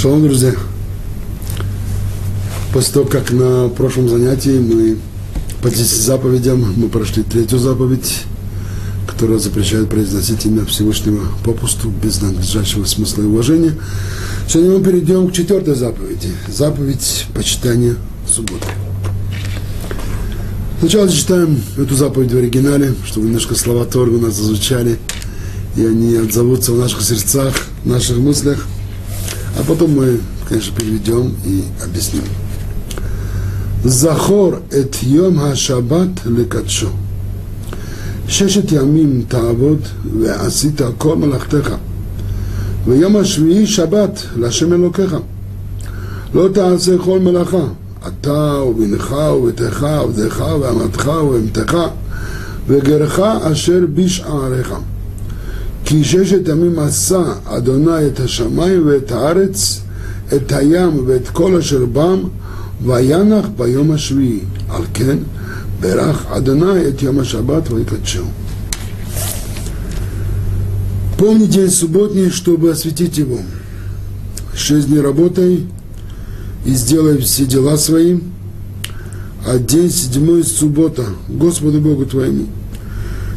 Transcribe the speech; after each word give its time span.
Шалом, 0.00 0.22
друзья. 0.22 0.54
После 2.72 2.94
того, 2.94 3.06
как 3.06 3.32
на 3.32 3.68
прошлом 3.68 4.08
занятии 4.08 4.60
мы 4.60 4.96
по 5.60 5.70
10 5.70 5.84
заповедям, 5.84 6.72
мы 6.76 6.88
прошли 6.88 7.24
третью 7.24 7.58
заповедь, 7.58 8.22
которая 9.08 9.40
запрещает 9.40 9.88
произносить 9.88 10.46
имя 10.46 10.64
Всевышнего 10.66 11.24
попусту, 11.44 11.88
без 11.88 12.22
надлежащего 12.22 12.84
смысла 12.84 13.22
и 13.22 13.24
уважения. 13.24 13.74
Сегодня 14.48 14.78
мы 14.78 14.84
перейдем 14.84 15.28
к 15.28 15.32
четвертой 15.32 15.74
заповеди. 15.74 16.28
Заповедь 16.46 17.26
почитания 17.34 17.96
субботы. 18.24 18.68
Сначала 20.78 21.08
зачитаем 21.08 21.60
эту 21.76 21.96
заповедь 21.96 22.30
в 22.30 22.36
оригинале, 22.36 22.94
чтобы 23.04 23.26
немножко 23.26 23.56
слова 23.56 23.84
Торга 23.84 24.14
у 24.14 24.20
нас 24.20 24.36
зазвучали, 24.36 24.96
и 25.74 25.84
они 25.84 26.14
отзовутся 26.14 26.70
в 26.70 26.78
наших 26.78 27.02
сердцах, 27.02 27.52
в 27.82 27.88
наших 27.88 28.18
мыслях. 28.18 28.64
А 29.57 29.63
потом 29.67 29.91
мы, 29.91 30.19
конечно, 30.47 30.75
переведем 30.75 31.35
и 31.45 31.63
объясним. 31.83 32.23
זכור 33.85 34.53
את 34.79 34.95
יום 35.03 35.39
השבת 35.39 36.09
לקדשו. 36.25 36.87
ששת 38.27 38.71
ימים 38.71 39.23
תעבוד 39.27 39.79
ועשית 40.19 40.81
כל 40.97 41.15
מלאכתך. 41.15 41.73
ויום 42.87 43.15
השביעי 43.15 43.67
שבת 43.67 44.23
להשם 44.35 44.73
אלוקיך. 44.73 45.15
לא 46.33 46.47
תעשה 46.53 46.97
כל 46.97 47.19
מלאכה, 47.19 47.65
אתה 48.07 48.63
ובנך 48.67 49.11
וביתך 49.11 49.85
ובדך 50.05 50.45
ואמתך 50.61 51.11
ובהמתך 51.23 51.77
וגרך 52.67 53.19
אשר 53.19 53.79
בשעריך. 53.93 54.73
כי 55.87 56.03
ששת 56.03 56.47
ימים 56.47 56.79
עשה 56.79 57.23
אדוני 57.45 58.07
את 58.07 58.19
השמיים 58.19 58.87
ואת 58.87 59.11
הארץ, 59.11 59.81
את 60.35 60.51
הים 60.51 61.03
ואת 61.07 61.27
כל 61.27 61.55
אשר 61.55 61.85
בם, 61.85 62.19
וינח 62.85 63.45
ביום 63.57 63.91
השביעי. 63.91 64.39
על 64.69 64.83
כן, 64.93 65.17
ברך 65.79 66.25
אדוני 66.29 66.87
את 66.87 67.01
יום 67.01 67.19
השבת 67.19 67.71
ויקדשו. 67.71 68.23
Помни 71.17 71.45
день 71.45 71.69
субботний, 71.69 72.29
чтобы 72.29 72.71
осветить 72.71 73.17
его. 73.17 73.39
Шесть 74.53 74.87
дней 74.87 74.99
работай 74.99 75.67
и 76.65 76.71
сделай 76.71 77.17
все 77.19 77.45
дела 77.45 77.77
свои, 77.77 78.19
а 79.45 79.57
день 79.57 79.89
седьмой 79.89 80.43
суббота 80.43 81.05
Господу 81.29 81.79
Богу 81.79 82.05
твоему. 82.05 82.47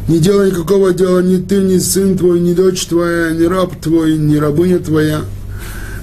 Не 0.08 0.20
делай 0.20 0.52
никакого 0.52 0.94
дела 0.94 1.20
ни 1.20 1.38
ты, 1.38 1.58
ни 1.58 1.78
сын 1.78 2.18
твой, 2.18 2.40
ни 2.40 2.54
дочь 2.54 2.86
твоя, 2.86 3.32
ни 3.32 3.44
раб 3.46 3.76
твой, 3.80 4.18
ни 4.18 4.36
рабыня 4.36 4.80
твоя, 4.80 5.22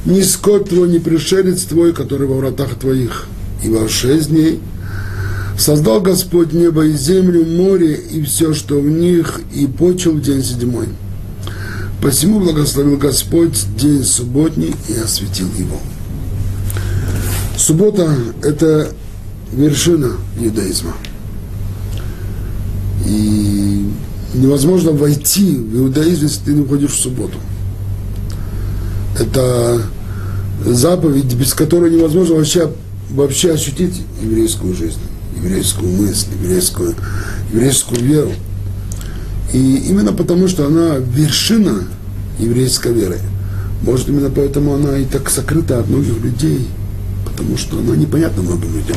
ни 0.05 0.23
скот 0.23 0.69
твой, 0.71 0.89
ни 0.89 0.99
пришелец 0.99 1.65
твой, 1.65 1.93
который 1.93 2.27
во 2.27 2.37
вратах 2.37 2.77
твоих. 2.77 3.27
И 3.63 3.69
во 3.69 3.89
шесть 3.89 4.29
дней 4.29 4.61
создал 5.59 6.01
Господь 6.01 6.53
небо 6.53 6.87
и 6.87 6.93
землю, 6.93 7.45
море 7.45 7.95
и 7.95 8.23
все, 8.23 8.55
что 8.55 8.81
в 8.81 8.89
них, 8.89 9.41
и 9.53 9.67
почел 9.67 10.13
в 10.13 10.23
день 10.23 10.43
седьмой. 10.45 10.87
Посему 12.01 12.39
благословил 12.39 12.97
Господь 12.97 13.59
день 13.77 14.05
субботний 14.05 14.75
и 14.89 14.95
осветил 14.95 15.49
его. 15.59 15.81
Суббота– 17.57 18.15
это 18.43 18.93
вершина 19.53 20.13
иудаизма. 20.41 20.95
И 23.09 23.91
невозможно 24.35 24.93
войти 24.93 25.57
в 25.57 25.79
иудаизм, 25.79 26.25
если 26.25 26.45
ты 26.45 26.53
не 26.53 26.61
уходишь 26.61 26.91
в 26.93 27.01
субботу. 27.01 27.39
Это 29.19 29.81
заповедь, 30.65 31.35
без 31.35 31.55
которой 31.55 31.91
невозможно 31.91 32.37
вообще, 32.37 32.71
вообще 33.11 33.53
ощутить 33.53 34.03
еврейскую 34.23 34.75
жизнь, 34.75 35.01
еврейскую 35.37 35.91
мысль, 35.91 36.27
еврейскую, 36.43 36.95
еврейскую 37.53 38.01
веру. 38.03 38.33
И 39.55 39.77
именно 39.89 40.13
потому, 40.13 40.47
что 40.47 40.67
она 40.67 40.97
вершина 40.97 41.85
еврейской 42.39 42.93
веры. 42.93 43.19
Может, 43.83 44.09
именно 44.09 44.29
поэтому 44.29 44.75
она 44.75 44.99
и 44.99 45.05
так 45.07 45.31
сокрыта 45.31 45.79
от 45.79 45.89
многих 45.89 46.21
людей, 46.23 46.69
потому 47.25 47.57
что 47.57 47.79
она 47.79 47.97
непонятна 47.97 48.43
многим 48.43 48.75
людям. 48.75 48.97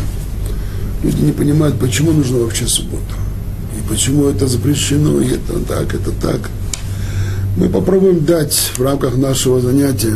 Люди 1.04 1.22
не 1.22 1.32
понимают, 1.32 1.80
почему 1.80 2.12
нужна 2.12 2.40
вообще 2.40 2.68
суббота. 2.68 3.21
И 3.82 3.90
почему 3.90 4.28
это 4.28 4.48
запрещено, 4.48 5.20
и 5.22 5.30
это 5.30 5.60
так, 5.60 5.94
это 5.94 6.12
так. 6.12 6.50
Мы 7.58 7.68
попробуем 7.70 8.26
дать 8.26 8.54
в 8.78 8.82
рамках 8.82 9.18
нашего 9.18 9.60
занятия 9.60 10.16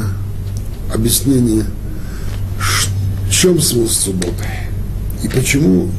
объяснение, 0.94 1.66
в 2.59 3.31
чем 3.31 3.59
смысл 3.59 3.92
субботы 3.92 4.46
и 5.24 5.28
почему 5.28 5.90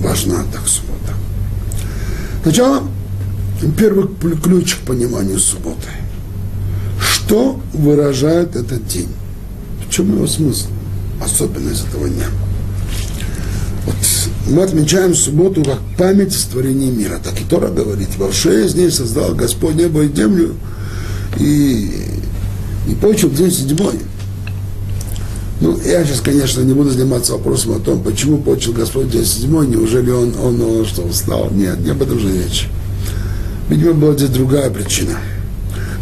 важна 0.00 0.44
так 0.52 0.66
суббота. 0.68 1.12
Сначала 2.42 2.84
первый 3.76 4.08
ключ 4.42 4.76
к 4.76 4.86
пониманию 4.86 5.38
субботы. 5.38 5.88
Что 7.00 7.60
выражает 7.72 8.54
этот 8.54 8.86
день? 8.86 9.08
В 9.86 9.90
чем 9.92 10.14
его 10.14 10.26
смысл? 10.26 10.68
Особенность 11.20 11.86
этого 11.88 12.08
дня. 12.08 12.26
Мы 14.48 14.62
отмечаем 14.62 15.14
субботу 15.14 15.64
как 15.64 15.80
память 15.98 16.32
сотворения 16.32 16.90
мира. 16.90 17.18
Так 17.22 17.40
и 17.40 17.44
Тора 17.44 17.68
говорит, 17.68 18.16
во 18.16 18.30
шесть 18.32 18.74
дней 18.74 18.90
создал 18.92 19.34
Господь 19.34 19.74
небо 19.74 20.04
и 20.04 20.14
землю, 20.14 20.54
и, 21.38 21.90
и 22.88 22.94
почел 22.94 23.28
день 23.30 23.50
седьмой. 23.50 23.94
Ну, 25.60 25.76
я 25.84 26.04
сейчас, 26.04 26.20
конечно, 26.20 26.60
не 26.60 26.74
буду 26.74 26.90
заниматься 26.90 27.32
вопросом 27.32 27.72
о 27.76 27.80
том, 27.80 28.04
почему 28.04 28.38
почел 28.38 28.72
Господь 28.72 29.10
день 29.10 29.24
седьмой, 29.24 29.66
неужели 29.66 30.10
он, 30.10 30.34
он, 30.40 30.60
он 30.60 30.86
что, 30.86 31.08
встал? 31.08 31.50
Нет, 31.50 31.80
не 31.80 31.90
об 31.90 32.02
этом 32.02 32.20
же 32.20 32.32
речь. 32.32 32.68
Видимо, 33.68 33.94
была 33.94 34.14
здесь 34.14 34.28
другая 34.28 34.70
причина. 34.70 35.18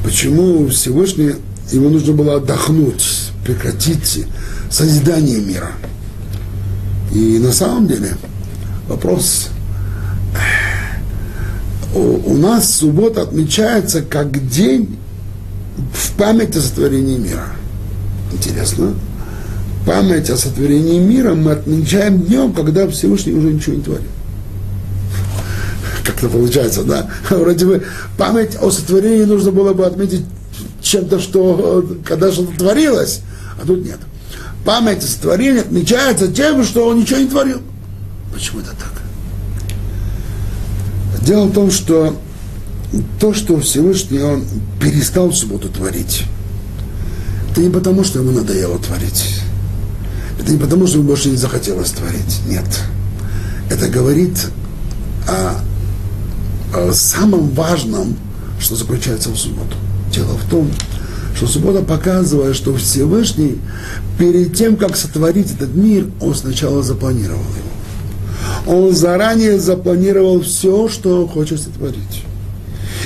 Почему 0.04 0.68
Всевышний, 0.68 1.36
ему 1.72 1.88
нужно 1.88 2.12
было 2.12 2.36
отдохнуть, 2.36 3.30
прекратить 3.46 4.26
созидание 4.70 5.38
мира. 5.38 5.72
И 7.14 7.38
на 7.38 7.52
самом 7.52 7.86
деле 7.86 8.16
вопрос, 8.88 9.50
у, 11.94 12.34
нас 12.34 12.74
суббота 12.74 13.22
отмечается 13.22 14.02
как 14.02 14.48
день 14.48 14.98
в 15.92 16.12
память 16.12 16.56
о 16.56 16.60
сотворении 16.60 17.18
мира. 17.18 17.46
Интересно. 18.32 18.94
Память 19.86 20.30
о 20.30 20.36
сотворении 20.36 20.98
мира 20.98 21.34
мы 21.34 21.52
отмечаем 21.52 22.22
днем, 22.22 22.52
когда 22.52 22.88
Всевышний 22.88 23.32
уже 23.32 23.52
ничего 23.52 23.76
не 23.76 23.82
творит 23.82 24.08
как-то 26.04 26.28
получается, 26.28 26.84
да? 26.84 27.08
Вроде 27.30 27.66
бы 27.66 27.82
память 28.16 28.56
о 28.60 28.70
сотворении 28.70 29.24
нужно 29.24 29.50
было 29.50 29.72
бы 29.72 29.86
отметить 29.86 30.24
чем-то, 30.82 31.18
что 31.18 31.84
когда 32.04 32.30
что-то 32.30 32.56
творилось, 32.56 33.20
а 33.60 33.66
тут 33.66 33.84
нет. 33.84 33.98
Память 34.64 35.02
о 35.02 35.06
сотворении 35.06 35.60
отмечается 35.60 36.28
тем, 36.28 36.62
что 36.64 36.86
он 36.86 37.00
ничего 37.00 37.20
не 37.20 37.28
творил. 37.28 37.60
Почему 38.34 38.60
это 38.60 38.70
так? 38.70 39.02
Дело 41.22 41.46
в 41.46 41.52
том, 41.54 41.70
что 41.70 42.20
то, 43.18 43.32
что 43.32 43.58
Всевышний 43.60 44.20
он 44.20 44.44
перестал 44.80 45.32
субботу 45.32 45.68
творить, 45.68 46.24
это 47.50 47.62
не 47.62 47.70
потому, 47.70 48.04
что 48.04 48.18
ему 48.18 48.32
надоело 48.32 48.78
творить. 48.78 49.40
Это 50.38 50.52
не 50.52 50.58
потому, 50.58 50.86
что 50.86 50.98
ему 50.98 51.08
больше 51.08 51.30
не 51.30 51.36
захотелось 51.36 51.92
творить. 51.92 52.40
Нет. 52.46 52.66
Это 53.70 53.88
говорит 53.88 54.48
о 55.26 55.62
Э, 56.74 56.90
самым 56.92 57.50
важным, 57.50 58.16
что 58.58 58.74
заключается 58.74 59.30
в 59.30 59.36
субботу. 59.36 59.76
Дело 60.12 60.36
в 60.36 60.50
том, 60.50 60.68
что 61.36 61.46
суббота 61.46 61.82
показывает, 61.82 62.56
что 62.56 62.74
Всевышний 62.76 63.58
перед 64.18 64.56
тем, 64.56 64.76
как 64.76 64.96
сотворить 64.96 65.52
этот 65.52 65.74
мир, 65.74 66.08
он 66.20 66.34
сначала 66.34 66.82
запланировал 66.82 67.38
его. 67.38 67.63
Он 68.66 68.94
заранее 68.94 69.58
запланировал 69.58 70.40
все, 70.40 70.88
что 70.88 71.22
он 71.22 71.28
хочет 71.28 71.60
сотворить. 71.60 72.24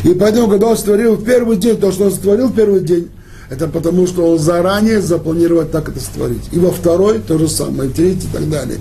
И 0.05 0.14
поэтому, 0.14 0.49
когда 0.49 0.69
он 0.69 0.76
сотворил 0.76 1.16
в 1.16 1.25
первый 1.25 1.56
день, 1.56 1.76
то, 1.76 1.90
что 1.90 2.05
он 2.05 2.12
сотворил 2.12 2.49
в 2.49 2.55
первый 2.55 2.81
день, 2.81 3.08
это 3.50 3.66
потому, 3.66 4.06
что 4.06 4.31
он 4.31 4.38
заранее 4.38 5.00
запланировал 5.00 5.64
так 5.64 5.88
это 5.88 6.00
сотворить. 6.00 6.44
И 6.52 6.58
во 6.58 6.70
второй 6.70 7.19
то 7.19 7.38
же 7.38 7.49
самое, 7.49 7.88
и 7.88 7.93
в 7.93 7.96
третий 7.96 8.26
и 8.26 8.32
так 8.32 8.49
далее. 8.49 8.78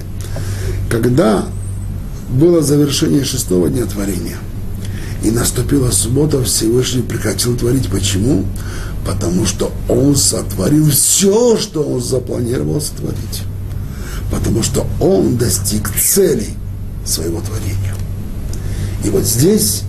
Когда 0.89 1.45
было 2.29 2.61
завершение 2.61 3.23
шестого 3.23 3.69
дня 3.69 3.85
творения– 3.85 4.37
и 5.23 5.31
наступила 5.31 5.91
суббота, 5.91 6.43
Всевышний 6.43 7.01
прекратил 7.01 7.57
творить. 7.57 7.89
Почему? 7.89 8.45
Потому 9.05 9.45
что 9.45 9.71
он 9.89 10.15
сотворил 10.15 10.89
все, 10.89 11.57
что 11.57 11.83
он 11.83 12.01
запланировал 12.01 12.81
сотворить. 12.81 13.43
Потому 14.31 14.63
что 14.63 14.85
он 14.99 15.37
достиг 15.37 15.89
цели 15.89 16.47
своего 17.07 17.41
творения. 17.41 17.95
И 19.03 19.09
вот 19.09 19.23
здесь 19.23 19.83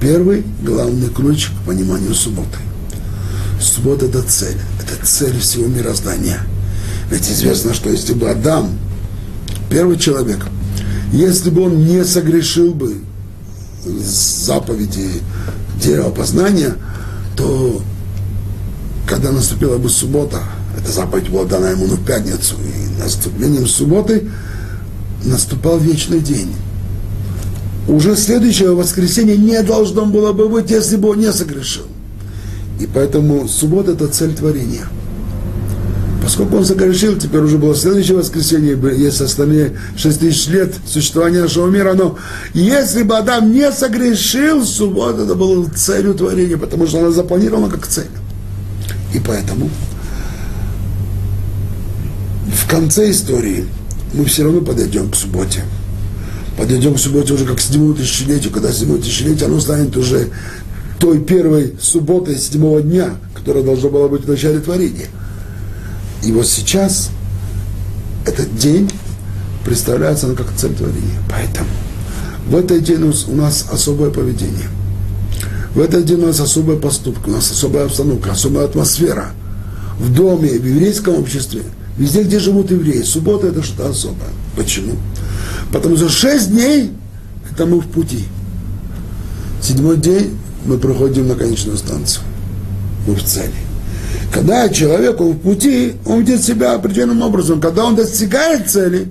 первый 0.00 0.44
главный 0.62 1.08
ключ 1.08 1.48
к 1.50 1.66
пониманию 1.66 2.14
субботы. 2.14 2.58
Суббота– 3.60 4.06
это 4.06 4.22
цель. 4.22 4.58
Это 4.80 5.04
цель 5.06 5.38
всего 5.38 5.66
мироздания. 5.66 6.40
Ведь 7.10 7.28
известно, 7.30 7.74
что 7.74 7.90
если 7.90 8.12
бы 8.12 8.30
Адам, 8.30 8.78
первый 9.70 9.98
человек, 9.98 10.46
если 11.12 11.50
бы 11.50 11.62
он 11.62 11.86
не 11.86 12.04
согрешил 12.04 12.74
бы 12.74 12.98
заповеди 13.84 15.22
дерева 15.82 16.10
познания, 16.10 16.74
то 17.36 17.80
когда 19.06 19.30
наступила 19.30 19.78
бы 19.78 19.88
суббота, 19.88 20.42
эта 20.76 20.90
заповедь 20.90 21.28
была 21.28 21.44
дана 21.44 21.70
ему 21.70 21.86
на 21.86 21.96
пятницу, 21.96 22.56
и 22.56 23.02
наступлением 23.02 23.66
субботы 23.66 24.28
наступал 25.26 25.78
вечный 25.78 26.20
день. 26.20 26.54
Уже 27.88 28.16
следующее 28.16 28.74
воскресенье 28.74 29.36
не 29.36 29.62
должно 29.62 30.06
было 30.06 30.32
бы 30.32 30.48
быть, 30.48 30.70
если 30.70 30.96
бы 30.96 31.10
он 31.10 31.20
не 31.20 31.32
согрешил. 31.32 31.84
И 32.80 32.86
поэтому 32.86 33.48
суббота– 33.48 33.92
это 33.92 34.08
цель 34.08 34.34
творения. 34.34 34.86
Поскольку 36.22 36.56
он 36.56 36.64
согрешил, 36.64 37.16
теперь 37.16 37.42
уже 37.42 37.56
было 37.56 37.76
следующее 37.76 38.16
воскресенье, 38.16 38.76
есть 38.96 39.20
остальные 39.20 39.78
6 39.96 40.18
тысяч 40.18 40.48
лет 40.48 40.74
существования 40.84 41.42
нашего 41.42 41.68
мира, 41.68 41.94
но 41.94 42.18
если 42.52 43.04
бы 43.04 43.16
Адам 43.16 43.52
не 43.52 43.70
согрешил, 43.70 44.64
суббота 44.64 45.22
это 45.22 45.36
была 45.36 45.64
целью 45.70 46.14
творения, 46.14 46.56
потому 46.56 46.88
что 46.88 46.98
она 46.98 47.12
запланирована 47.12 47.70
как 47.70 47.86
цель. 47.86 48.10
И 49.14 49.20
поэтому 49.20 49.70
в 52.52 52.68
конце 52.68 53.12
истории 53.12 53.66
мы 54.12 54.24
все 54.24 54.44
равно 54.44 54.60
подойдем 54.60 55.10
к 55.10 55.16
субботе. 55.16 55.64
Подойдем 56.56 56.94
к 56.94 56.98
субботе 56.98 57.34
уже 57.34 57.44
как 57.44 57.56
к 57.56 57.60
седьмому 57.60 57.94
тысячелетию, 57.94 58.52
когда 58.52 58.72
седьмое 58.72 58.98
тысячелетие, 58.98 59.46
оно 59.46 59.60
станет 59.60 59.96
уже 59.96 60.30
той 60.98 61.20
первой 61.20 61.74
субботой 61.80 62.36
седьмого 62.36 62.80
дня, 62.80 63.16
которая 63.34 63.62
должна 63.62 63.90
была 63.90 64.08
быть 64.08 64.24
в 64.24 64.28
начале 64.28 64.60
творения. 64.60 65.08
И 66.22 66.32
вот 66.32 66.46
сейчас 66.46 67.10
этот 68.26 68.56
день 68.56 68.90
представляется 69.64 70.32
как 70.34 70.46
цель 70.56 70.74
творения. 70.74 71.20
Поэтому 71.30 71.68
в 72.46 72.56
этот 72.56 72.82
день 72.84 73.02
у 73.02 73.36
нас 73.36 73.66
особое 73.70 74.10
поведение. 74.10 74.68
В 75.74 75.80
этот 75.80 76.06
день 76.06 76.22
у 76.22 76.26
нас 76.26 76.40
особая 76.40 76.78
поступка, 76.78 77.28
у 77.28 77.32
нас 77.32 77.50
особая 77.50 77.84
обстановка, 77.84 78.32
особая 78.32 78.64
атмосфера. 78.64 79.32
В 79.98 80.12
доме, 80.12 80.48
в 80.48 80.66
еврейском 80.66 81.14
обществе, 81.14 81.62
везде, 81.98 82.22
где 82.22 82.38
живут 82.38 82.70
евреи. 82.70 83.02
Суббота– 83.02 83.46
это 83.48 83.62
что-то 83.62 83.90
особое. 83.90 84.30
Почему? 84.56 84.94
Потому 85.72 85.96
что 85.96 86.08
шесть 86.08 86.50
дней– 86.50 86.92
это 87.50 87.66
мы 87.66 87.80
в 87.80 87.86
пути. 87.86 88.24
Седьмой 89.62 89.96
день 89.96 90.36
мы 90.64 90.78
проходим 90.78 91.28
на 91.28 91.34
конечную 91.34 91.78
станцию. 91.78 92.24
Мы 93.06 93.14
в 93.14 93.22
цели. 93.22 93.52
Когда 94.32 94.68
человек 94.68 95.20
в 95.20 95.34
пути, 95.38 95.94
он 96.04 96.20
ведет 96.20 96.42
себя 96.42 96.74
определенным 96.74 97.22
образом. 97.22 97.60
Когда 97.60 97.84
он 97.84 97.96
достигает 97.96 98.68
цели, 98.68 99.08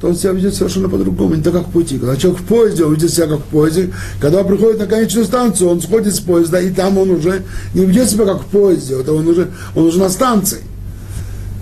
то 0.00 0.08
он 0.08 0.16
себя 0.16 0.32
ведет 0.32 0.54
совершенно 0.54 0.88
по-другому, 0.88 1.34
не 1.34 1.42
так, 1.42 1.52
как 1.52 1.68
в 1.68 1.70
пути. 1.70 1.98
Когда 1.98 2.16
человек 2.16 2.40
в 2.40 2.44
поезде, 2.46 2.84
он 2.84 2.94
ведет 2.94 3.12
себя 3.12 3.26
как 3.26 3.40
в 3.40 3.44
поезде. 3.44 3.92
Когда 4.18 4.40
он 4.40 4.46
приходит 4.46 4.78
на 4.78 4.86
конечную 4.86 5.26
станцию, 5.26 5.70
он 5.70 5.82
сходит 5.82 6.14
с 6.14 6.20
поезда, 6.20 6.60
и 6.60 6.70
там 6.70 6.96
он 6.98 7.10
уже 7.10 7.42
не 7.74 7.84
ведет 7.84 8.08
себя 8.08 8.24
как 8.24 8.42
в 8.42 8.46
поезде, 8.46 8.98
это 8.98 9.12
он 9.12 9.28
уже, 9.28 9.50
он 9.74 9.84
уже 9.84 9.98
на 9.98 10.08
станции. 10.08 10.58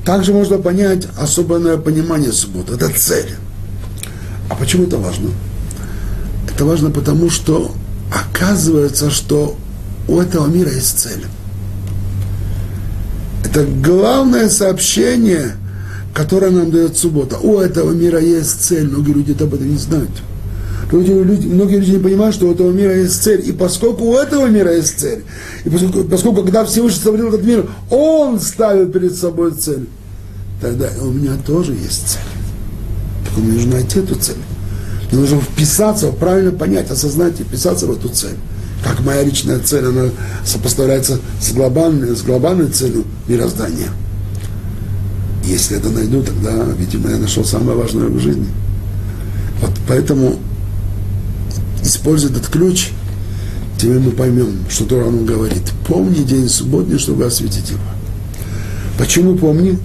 Также 0.08 0.32
можно 0.32 0.56
понять 0.56 1.06
особенное 1.18 1.76
понимание 1.76 2.32
субботы. 2.32 2.76
Это 2.76 2.88
цель. 2.88 3.28
А 4.48 4.54
почему 4.54 4.84
это 4.84 4.96
важно? 4.96 5.28
Это 6.50 6.64
важно 6.64 6.88
потому, 6.88 7.28
что 7.28 7.72
оказывается, 8.10 9.10
что 9.10 9.54
у 10.08 10.18
этого 10.18 10.46
мира 10.46 10.70
есть 10.72 10.98
цель. 10.98 11.26
Это 13.44 13.66
главное 13.66 14.48
сообщение, 14.48 15.56
которое 16.14 16.52
нам 16.52 16.70
дает 16.70 16.96
суббота. 16.96 17.36
У 17.36 17.58
этого 17.58 17.92
мира 17.92 18.18
есть 18.18 18.62
цель. 18.62 18.88
Многие 18.88 19.12
люди 19.12 19.32
об 19.42 19.52
этом 19.52 19.70
не 19.70 19.76
знают. 19.76 20.22
Люди, 20.90 21.10
люди, 21.10 21.46
многие 21.48 21.80
люди 21.80 21.90
не 21.90 21.98
понимают, 21.98 22.34
что 22.34 22.46
у 22.46 22.52
этого 22.52 22.72
мира 22.72 22.96
есть 22.96 23.22
цель. 23.22 23.46
И 23.46 23.52
поскольку 23.52 24.04
у 24.04 24.14
этого 24.14 24.46
мира 24.46 24.74
есть 24.74 24.98
цель, 24.98 25.22
и 25.66 25.68
поскольку, 25.68 26.04
поскольку 26.04 26.42
когда 26.44 26.64
Всевышний 26.64 26.96
сотворил 26.96 27.28
этот 27.28 27.44
мир, 27.44 27.68
Он 27.90 28.40
ставил 28.40 28.88
перед 28.88 29.14
собой 29.14 29.52
цель, 29.52 29.86
тогда 30.60 30.88
у 31.00 31.10
меня 31.10 31.36
тоже 31.46 31.72
есть 31.72 32.08
цель. 32.08 32.20
Так 33.24 33.36
мне 33.38 33.52
нужно 33.52 33.72
найти 33.76 34.00
эту 34.00 34.14
цель. 34.16 34.36
Мне 35.10 35.20
нужно 35.20 35.40
вписаться, 35.40 36.08
правильно 36.08 36.52
понять, 36.52 36.90
осознать 36.90 37.40
и 37.40 37.44
вписаться 37.44 37.86
в 37.86 37.92
эту 37.92 38.08
цель. 38.08 38.36
Как 38.84 39.00
моя 39.00 39.22
личная 39.22 39.58
цель, 39.58 39.86
она 39.86 40.10
сопоставляется 40.44 41.18
с 41.40 41.52
глобальной, 41.52 42.14
с 42.14 42.22
глобальной 42.22 42.68
целью 42.68 43.04
мироздания. 43.26 43.88
Если 45.44 45.78
это 45.78 45.88
найду, 45.88 46.22
тогда, 46.22 46.52
видимо, 46.76 47.10
я 47.10 47.16
нашел 47.16 47.44
самое 47.44 47.76
важное 47.76 48.06
в 48.06 48.20
жизни. 48.20 48.46
Вот 49.60 49.72
поэтому, 49.88 50.36
используя 51.82 52.30
этот 52.30 52.48
ключ, 52.48 52.90
теперь 53.78 53.98
мы 53.98 54.10
поймем, 54.10 54.58
что 54.68 54.84
Тора 54.84 55.06
нам 55.06 55.24
говорит. 55.24 55.62
Помни 55.86 56.22
день 56.22 56.48
субботний, 56.48 56.98
чтобы 56.98 57.24
осветить 57.24 57.70
его. 57.70 57.80
Почему 58.98 59.36
помни? 59.36 59.78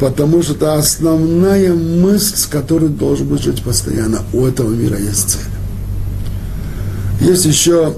Потому 0.00 0.42
что 0.42 0.54
это 0.54 0.74
основная 0.74 1.74
мысль, 1.74 2.36
с 2.36 2.46
которой 2.46 2.88
должен 2.88 3.28
быть 3.28 3.42
жить 3.42 3.62
постоянно. 3.62 4.22
У 4.32 4.46
этого 4.46 4.72
мира 4.72 4.98
есть 4.98 5.30
цель. 5.30 7.28
Есть 7.28 7.44
еще, 7.44 7.94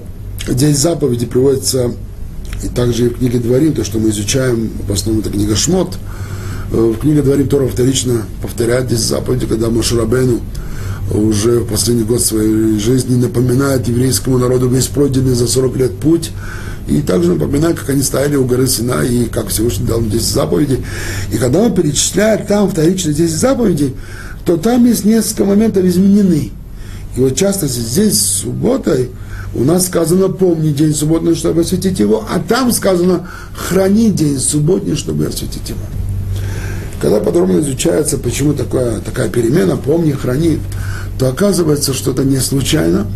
здесь 0.49 0.79
заповеди 0.79 1.27
приводятся, 1.27 1.93
и 2.65 2.69
также 2.69 3.07
и 3.07 3.09
в 3.09 3.19
книге 3.19 3.39
Дворим, 3.39 3.73
то, 3.73 3.85
что 3.85 4.01
мы 4.01 4.11
изучаем, 4.11 4.71
в 4.87 4.93
основном 4.93 5.23
это 5.23 5.31
книга 5.31 5.55
Шмот, 5.55 5.97
э, 6.73 6.77
в 6.77 6.99
книге 6.99 7.23
Дворим 7.23 7.47
Тора 7.47 7.69
вторично 7.69 8.23
повторяет 8.43 8.87
здесь 8.87 9.01
заповеди, 9.01 9.47
когда 9.47 9.71
Машурабену 9.71 10.41
уже 11.13 11.61
в 11.61 11.69
последний 11.69 12.05
год 12.05 12.21
своей 12.21 12.79
жизни 12.81 13.15
напоминает 13.15 13.87
еврейскому 13.87 14.39
народу 14.39 14.69
весь 14.69 14.87
пройденный 14.87 15.35
за 15.35 15.47
40 15.47 15.77
лет 15.77 15.97
путь, 15.99 16.33
и 16.89 17.01
также 17.01 17.35
напоминаю, 17.35 17.77
как 17.77 17.91
они 17.91 18.03
стояли 18.03 18.37
у 18.37 18.45
горы 18.45 18.67
Сина, 18.67 19.03
и 19.03 19.27
как 19.27 19.49
Всевышний 19.49 19.87
дал 19.87 20.01
им 20.01 20.11
10 20.11 20.25
заповедей. 20.25 20.85
И 21.33 21.37
когда 21.37 21.61
он 21.61 21.75
перечисляет 21.75 22.49
там 22.49 22.71
вторично 22.71 23.13
10 23.13 23.35
заповедей, 23.35 23.95
то 24.45 24.57
там 24.57 24.85
есть 24.87 25.05
несколько 25.05 25.45
моментов 25.45 25.85
изменены. 25.85 26.51
И 27.17 27.21
вот 27.21 27.37
часто 27.37 27.67
здесь, 27.69 28.21
субботой, 28.21 29.11
у 29.55 29.65
нас 29.65 29.87
сказано 29.87 30.29
«помни 30.29 30.73
день 30.73 30.95
субботний, 30.95 31.35
чтобы 31.35 31.61
осветить 31.61 32.01
его», 32.01 32.27
а 32.29 32.41
там 32.41 32.73
сказано 32.73 33.29
«храни 33.55 34.11
день 34.11 34.39
субботний, 34.39 34.97
чтобы 34.97 35.27
осветить 35.27 35.69
его». 35.69 35.81
Когда 37.01 37.21
подробно 37.21 37.59
изучается, 37.61 38.17
почему 38.17 38.55
такая, 38.55 39.01
такая 39.01 39.29
перемена 39.29 39.77
«помни, 39.77 40.13
храни», 40.13 40.59
то 41.19 41.29
оказывается, 41.29 41.93
что 41.93 42.13
это 42.13 42.25
не 42.25 42.39
случайно, 42.39 43.07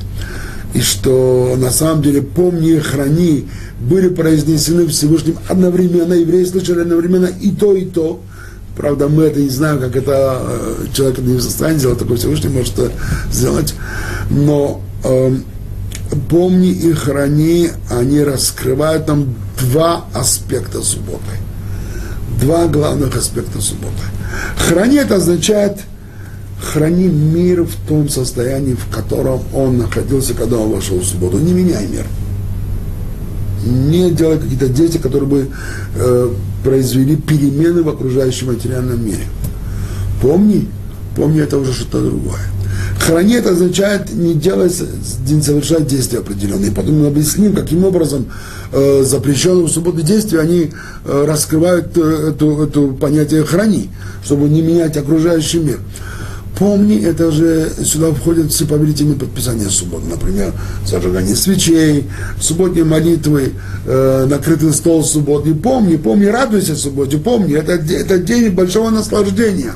и 0.76 0.82
что 0.82 1.54
на 1.56 1.70
самом 1.70 2.02
деле 2.02 2.20
«помни 2.20 2.72
и 2.72 2.80
храни» 2.80 3.48
были 3.80 4.08
произнесены 4.10 4.86
Всевышним 4.88 5.38
одновременно, 5.48 6.12
евреи 6.12 6.44
слышали 6.44 6.82
одновременно 6.82 7.30
и 7.40 7.50
то, 7.50 7.74
и 7.74 7.86
то. 7.86 8.20
Правда, 8.76 9.08
мы 9.08 9.22
это 9.22 9.40
не 9.40 9.48
знаем, 9.48 9.80
как 9.80 9.96
это 9.96 10.38
э, 10.42 10.86
человек 10.92 11.18
не 11.20 11.36
в 11.36 11.40
состоянии 11.40 11.78
сделать, 11.78 11.98
такой 11.98 12.18
Всевышний 12.18 12.50
может 12.50 12.78
это 12.78 12.92
сделать. 13.32 13.74
Но 14.28 14.82
э, 15.02 15.36
помни 16.28 16.72
и 16.72 16.92
храни, 16.92 17.70
они 17.88 18.22
раскрывают 18.22 19.08
нам 19.08 19.34
два 19.58 20.04
аспекта 20.12 20.82
субботы. 20.82 21.40
Два 22.38 22.66
главных 22.66 23.16
аспекта 23.16 23.62
субботы. 23.62 24.02
Храни 24.58 24.96
это 24.96 25.14
означает– 25.14 25.78
храни 26.60 27.08
мир 27.08 27.64
в 27.64 27.74
том 27.88 28.08
состоянии, 28.08 28.74
в 28.74 28.94
котором 28.94 29.40
он 29.52 29.78
находился, 29.78 30.34
когда 30.34 30.58
он 30.58 30.72
вошел 30.72 30.98
в 30.98 31.04
субботу. 31.04 31.38
Не 31.38 31.52
меняй 31.52 31.86
мир. 31.86 32.06
Не 33.64 34.10
делай 34.10 34.38
какие-то 34.38 34.68
действия, 34.68 35.00
которые 35.00 35.28
бы 35.28 35.48
э, 35.96 36.30
произвели 36.62 37.16
перемены 37.16 37.82
в 37.82 37.88
окружающем 37.88 38.48
материальном 38.48 39.04
мире. 39.04 39.24
Помни, 40.22 40.68
помни, 41.16 41.40
это 41.40 41.58
уже 41.58 41.72
что-то 41.72 42.00
другое. 42.00 42.40
Храни 42.98 43.34
это 43.34 43.50
означает 43.50 44.12
не 44.12 44.34
делать, 44.34 44.82
не 45.28 45.42
совершать 45.42 45.86
действия 45.86 46.20
определенные. 46.20 46.72
Потом 46.72 47.00
мы 47.00 47.06
объясним, 47.06 47.54
каким 47.54 47.84
образом 47.84 48.26
э, 48.72 49.02
запрещенные 49.04 49.66
в 49.66 49.70
субботу 49.70 50.02
действия, 50.02 50.40
они 50.40 50.72
э, 51.04 51.24
раскрывают 51.26 51.96
э, 51.96 52.32
эту 52.32 52.96
понятие 53.00 53.44
храни, 53.44 53.90
чтобы 54.24 54.48
не 54.48 54.62
менять 54.62 54.96
окружающий 54.96 55.60
мир. 55.60 55.78
Помни, 56.58 57.04
это 57.04 57.30
же 57.32 57.70
сюда 57.84 58.12
входят 58.12 58.50
все 58.50 58.64
повелительные 58.64 59.16
подписания 59.16 59.68
субботы. 59.68 60.06
Например, 60.06 60.54
зажигание 60.86 61.36
свечей, 61.36 62.08
субботние 62.40 62.84
молитвы, 62.84 63.52
э, 63.84 64.26
накрытый 64.26 64.72
стол 64.72 65.04
субботний. 65.04 65.54
Помни, 65.54 65.96
помни, 65.96 66.24
радуйся 66.24 66.74
субботе, 66.74 67.18
помни, 67.18 67.54
это, 67.54 67.72
это 67.72 68.18
день 68.18 68.50
большого 68.50 68.88
наслаждения. 68.88 69.74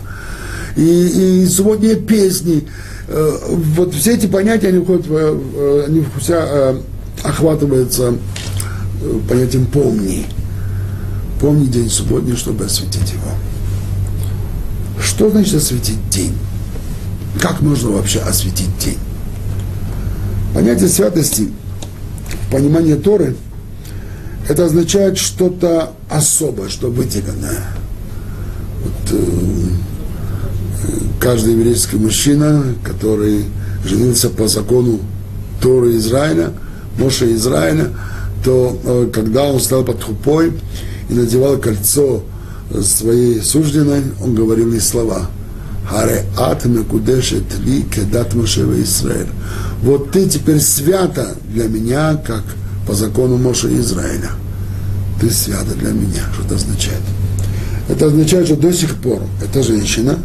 И, 0.74 1.42
и 1.42 1.46
субботние 1.48 1.96
песни. 1.96 2.66
Э, 3.08 3.30
вот 3.76 3.92
все 3.92 4.14
эти 4.14 4.26
понятия, 4.26 4.68
они, 4.68 4.82
входят, 4.82 5.04
э, 5.10 5.84
они 5.86 6.02
вся 6.18 6.46
э, 6.48 6.80
охватываются 7.22 8.14
э, 9.02 9.18
понятием 9.28 9.66
«помни». 9.66 10.24
Помни 11.40 11.66
день 11.66 11.90
субботний, 11.90 12.36
чтобы 12.36 12.64
осветить 12.64 13.12
его. 13.12 13.32
Что 14.98 15.30
значит 15.30 15.54
осветить 15.54 16.08
день? 16.10 16.34
Как 17.38 17.60
можно 17.60 17.90
вообще 17.90 18.20
осветить 18.20 18.76
день? 18.78 18.98
Понятие 20.54 20.88
святости, 20.88 21.48
понимание 22.50 22.96
Торы, 22.96 23.36
это 24.48 24.64
означает 24.64 25.16
что-то 25.16 25.92
особое, 26.08 26.68
что 26.68 26.90
выделенное. 26.90 27.62
Вот, 28.82 29.12
э, 29.12 29.68
каждый 31.20 31.52
еврейский 31.52 31.96
мужчина, 31.96 32.64
который 32.82 33.44
женился 33.84 34.28
по 34.28 34.48
закону 34.48 34.98
Торы 35.62 35.96
Израиля, 35.96 36.52
Моше 36.98 37.32
Израиля, 37.34 37.90
то 38.44 38.76
э, 38.82 39.10
когда 39.12 39.44
он 39.44 39.60
стал 39.60 39.84
под 39.84 40.02
хупой 40.02 40.52
и 41.08 41.14
надевал 41.14 41.58
кольцо 41.58 42.22
своей 42.82 43.40
сужденной, 43.40 44.02
он 44.20 44.34
говорил 44.34 44.72
ей 44.72 44.80
слова. 44.80 45.30
Харе 45.90 46.24
ат 46.36 46.64
мекудешет 46.66 47.58
ли 47.64 47.82
кедат 47.82 48.34
Мошева 48.34 48.80
Израиль. 48.80 49.26
Вот 49.82 50.12
ты 50.12 50.28
теперь 50.28 50.60
свята 50.60 51.34
для 51.52 51.66
меня, 51.66 52.14
как 52.24 52.44
по 52.86 52.94
закону 52.94 53.38
Моше 53.38 53.74
Израиля. 53.80 54.30
Ты 55.20 55.30
свята 55.30 55.74
для 55.74 55.90
меня. 55.90 56.22
Что 56.32 56.44
это 56.44 56.54
означает? 56.54 57.02
Это 57.88 58.06
означает, 58.06 58.46
что 58.46 58.56
до 58.56 58.72
сих 58.72 58.94
пор 58.96 59.20
эта 59.42 59.64
женщина, 59.64 60.16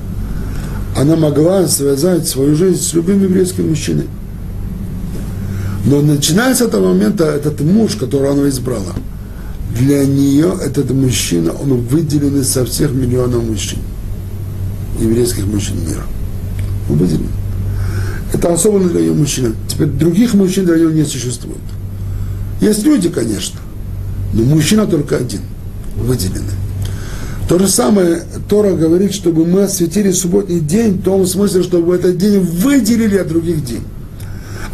она 0.96 1.16
могла 1.16 1.68
связать 1.68 2.28
свою 2.28 2.56
жизнь 2.56 2.82
с 2.82 2.94
любым 2.94 3.24
еврейским 3.24 3.68
мужчиной. 3.68 4.08
Но 5.86 6.02
начиная 6.02 6.54
с 6.54 6.62
этого 6.62 6.90
момента, 6.90 7.26
этот 7.26 7.60
муж, 7.62 7.96
которого 7.96 8.34
она 8.34 8.50
избрала, 8.50 8.94
для 9.76 10.06
нее 10.06 10.54
этот 10.64 10.92
мужчина, 10.92 11.52
он 11.52 11.82
выделен 11.82 12.44
со 12.44 12.66
всех 12.66 12.92
миллионов 12.92 13.44
мужчин, 13.44 13.80
еврейских 15.00 15.46
мужчин 15.46 15.78
мира. 15.88 16.04
Выделен. 16.90 17.30
Это 18.34 18.54
особенно 18.54 18.90
для 18.90 19.02
ее 19.02 19.14
мужчины. 19.14 19.54
Теперь 19.68 19.88
других 19.88 20.34
мужчин 20.34 20.66
для 20.66 20.76
нее 20.76 20.94
не 20.94 21.04
существует. 21.04 21.58
Есть 22.62 22.84
люди, 22.84 23.10
конечно, 23.10 23.60
но 24.34 24.44
мужчина 24.44 24.88
только 24.88 25.18
один, 25.18 25.42
выделенный. 25.96 26.54
То 27.48 27.60
же 27.60 27.68
самое 27.68 28.24
Тора 28.50 28.74
говорит, 28.74 29.14
чтобы 29.14 29.46
мы 29.46 29.64
осветили 29.64 30.12
субботний 30.12 30.60
день 30.60 30.94
в 30.94 31.04
том 31.04 31.26
смысле, 31.28 31.64
чтобы 31.64 31.96
этот 31.96 32.18
день 32.18 32.40
выделили 32.40 33.18
от 33.18 33.28
других 33.28 33.64
дней 33.66 33.82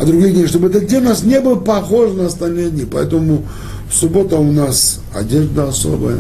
а 0.02 0.06
других 0.06 0.34
дней, 0.34 0.48
чтобы 0.48 0.70
этот 0.70 0.88
день 0.88 1.02
у 1.02 1.10
нас 1.10 1.24
не 1.24 1.40
был 1.40 1.58
похож 1.58 2.14
на 2.14 2.26
остальные 2.26 2.72
дни. 2.72 2.86
Поэтому 2.92 3.46
в 3.90 3.96
субботу 3.96 4.38
у 4.40 4.52
нас 4.52 5.00
одежда 5.14 5.68
особая, 5.68 6.18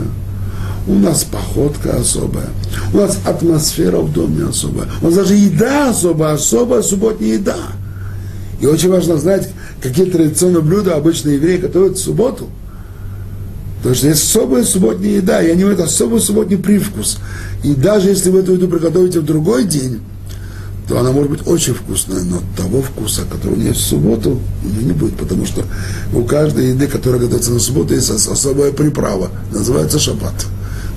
у 0.87 0.95
нас 0.95 1.23
походка 1.23 1.97
особая, 1.97 2.49
у 2.93 2.97
нас 2.97 3.19
атмосфера 3.25 3.99
в 3.99 4.11
доме 4.11 4.45
особая, 4.45 4.87
у 5.01 5.05
нас 5.05 5.15
даже 5.15 5.35
еда 5.35 5.89
особая, 5.89 6.33
особая 6.33 6.81
субботняя 6.81 7.33
еда. 7.33 7.57
И 8.59 8.65
очень 8.65 8.89
важно 8.89 9.17
знать, 9.17 9.49
какие 9.81 10.05
традиционные 10.05 10.61
блюда 10.61 10.95
обычно 10.95 11.29
евреи 11.29 11.57
готовят 11.57 11.97
в 11.97 12.01
субботу. 12.01 12.47
Потому 13.77 13.95
что 13.95 14.07
есть 14.09 14.23
особая 14.23 14.63
субботняя 14.63 15.17
еда, 15.17 15.41
и 15.41 15.49
они 15.49 15.63
имеют 15.63 15.79
особый 15.79 16.21
субботний 16.21 16.57
привкус. 16.57 17.17
И 17.63 17.73
даже 17.73 18.09
если 18.09 18.29
вы 18.29 18.41
эту 18.41 18.53
еду 18.53 18.67
приготовите 18.67 19.19
в 19.19 19.25
другой 19.25 19.65
день, 19.65 20.01
то 20.87 20.99
она 20.99 21.11
может 21.11 21.31
быть 21.31 21.47
очень 21.47 21.73
вкусная, 21.73 22.21
но 22.21 22.41
того 22.55 22.83
вкуса, 22.83 23.21
который 23.31 23.53
у 23.53 23.57
нее 23.57 23.73
в 23.73 23.77
субботу, 23.77 24.39
у 24.63 24.67
нее 24.67 24.83
не 24.83 24.91
будет, 24.91 25.15
потому 25.15 25.45
что 25.47 25.63
у 26.13 26.23
каждой 26.23 26.69
еды, 26.69 26.85
которая 26.85 27.21
готовится 27.21 27.51
на 27.51 27.59
субботу, 27.59 27.95
есть 27.95 28.09
особая 28.09 28.71
приправа, 28.71 29.29
называется 29.51 29.97
шаббат. 29.97 30.33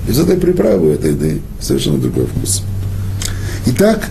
Без 0.07 0.19
этой 0.19 0.37
приправы 0.37 0.91
этой 0.91 1.11
еды 1.11 1.41
совершенно 1.59 1.97
другой 1.97 2.27
вкус. 2.27 2.61
Итак, 3.65 4.09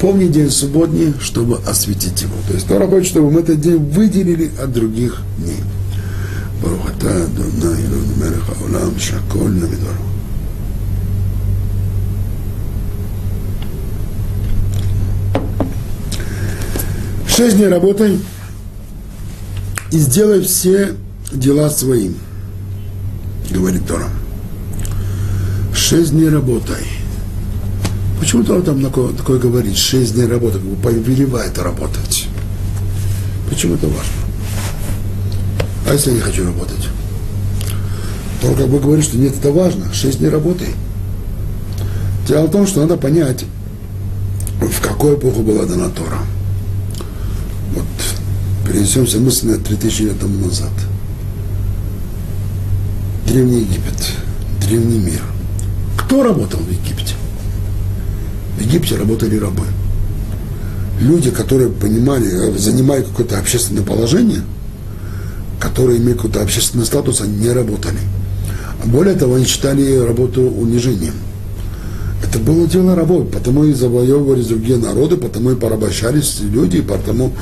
помни 0.00 0.28
день 0.28 0.50
субботний, 0.50 1.14
чтобы 1.20 1.58
осветить 1.66 2.22
его. 2.22 2.34
То 2.46 2.54
есть 2.54 2.68
Тора 2.68 2.86
хочет, 2.86 3.08
чтобы 3.08 3.30
мы 3.30 3.40
этот 3.40 3.60
день 3.60 3.78
выделили 3.78 4.50
от 4.60 4.72
других 4.72 5.22
дней. 5.38 5.60
Шесть 17.26 17.56
дней 17.56 17.68
работай 17.68 18.20
и 19.90 19.98
сделай 19.98 20.40
все 20.40 20.94
дела 21.32 21.68
своим, 21.68 22.14
говорит 23.50 23.86
Тора. 23.88 24.08
Шесть 25.86 26.12
дней 26.12 26.30
работай. 26.30 26.82
Почему 28.18 28.42
Тора 28.42 28.62
там 28.62 28.82
такое, 28.82 29.38
говорит? 29.38 29.76
Шесть 29.76 30.14
дней 30.14 30.26
работай, 30.26 30.58
как 30.58 30.70
бы 30.70 30.76
повелевает 30.76 31.58
работать. 31.58 32.26
Почему 33.50 33.74
это 33.74 33.86
важно? 33.88 34.14
А 35.86 35.92
если 35.92 36.12
я 36.12 36.16
не 36.16 36.22
хочу 36.22 36.46
работать? 36.46 36.88
Тора 38.40 38.54
как 38.54 38.68
бы 38.68 38.80
говорит, 38.80 39.04
что 39.04 39.18
нет, 39.18 39.34
это 39.36 39.52
важно. 39.52 39.92
Шесть 39.92 40.20
дней 40.20 40.30
работай. 40.30 40.68
Дело 42.26 42.46
в 42.46 42.50
том, 42.50 42.66
что 42.66 42.80
надо 42.80 42.96
понять, 42.96 43.44
в 44.62 44.80
какую 44.80 45.18
эпоху 45.18 45.42
была 45.42 45.66
дана 45.66 45.90
Тора– 45.90 46.20
вот 47.74 47.84
перенесемся 48.66 49.18
мысленно 49.18 49.58
3000 49.58 50.00
лет 50.00 50.18
тому 50.18 50.46
назад. 50.46 50.72
Древний 53.26 53.60
Египет, 53.60 54.12
древний 54.62 54.98
мир. 54.98 55.33
Кто 56.14 56.22
работал 56.22 56.60
в 56.60 56.70
Египте? 56.70 57.16
В 58.56 58.60
Египте 58.60 58.94
работали 58.94 59.36
рабы. 59.36 59.64
Люди, 61.00 61.32
которые 61.32 61.70
понимали, 61.70 62.56
занимали 62.56 63.02
какое-то 63.02 63.36
общественное 63.36 63.82
положение, 63.82 64.42
которые 65.58 65.98
имели 65.98 66.14
какой-то 66.14 66.40
общественный 66.40 66.86
статус, 66.86 67.20
они 67.20 67.38
не 67.38 67.50
работали. 67.50 67.98
Более 68.84 69.16
того, 69.16 69.34
они 69.34 69.44
считали 69.44 69.96
работу 69.96 70.42
унижением. 70.42 71.14
Это 72.22 72.38
было 72.38 72.68
дело 72.68 72.94
рабов, 72.94 73.28
потому 73.32 73.64
и 73.64 73.72
завоевывались 73.72 74.46
другие 74.46 74.78
народы, 74.78 75.16
потому 75.16 75.50
и 75.50 75.56
порабощались 75.56 76.38
люди, 76.42 76.80
потому, 76.80 77.32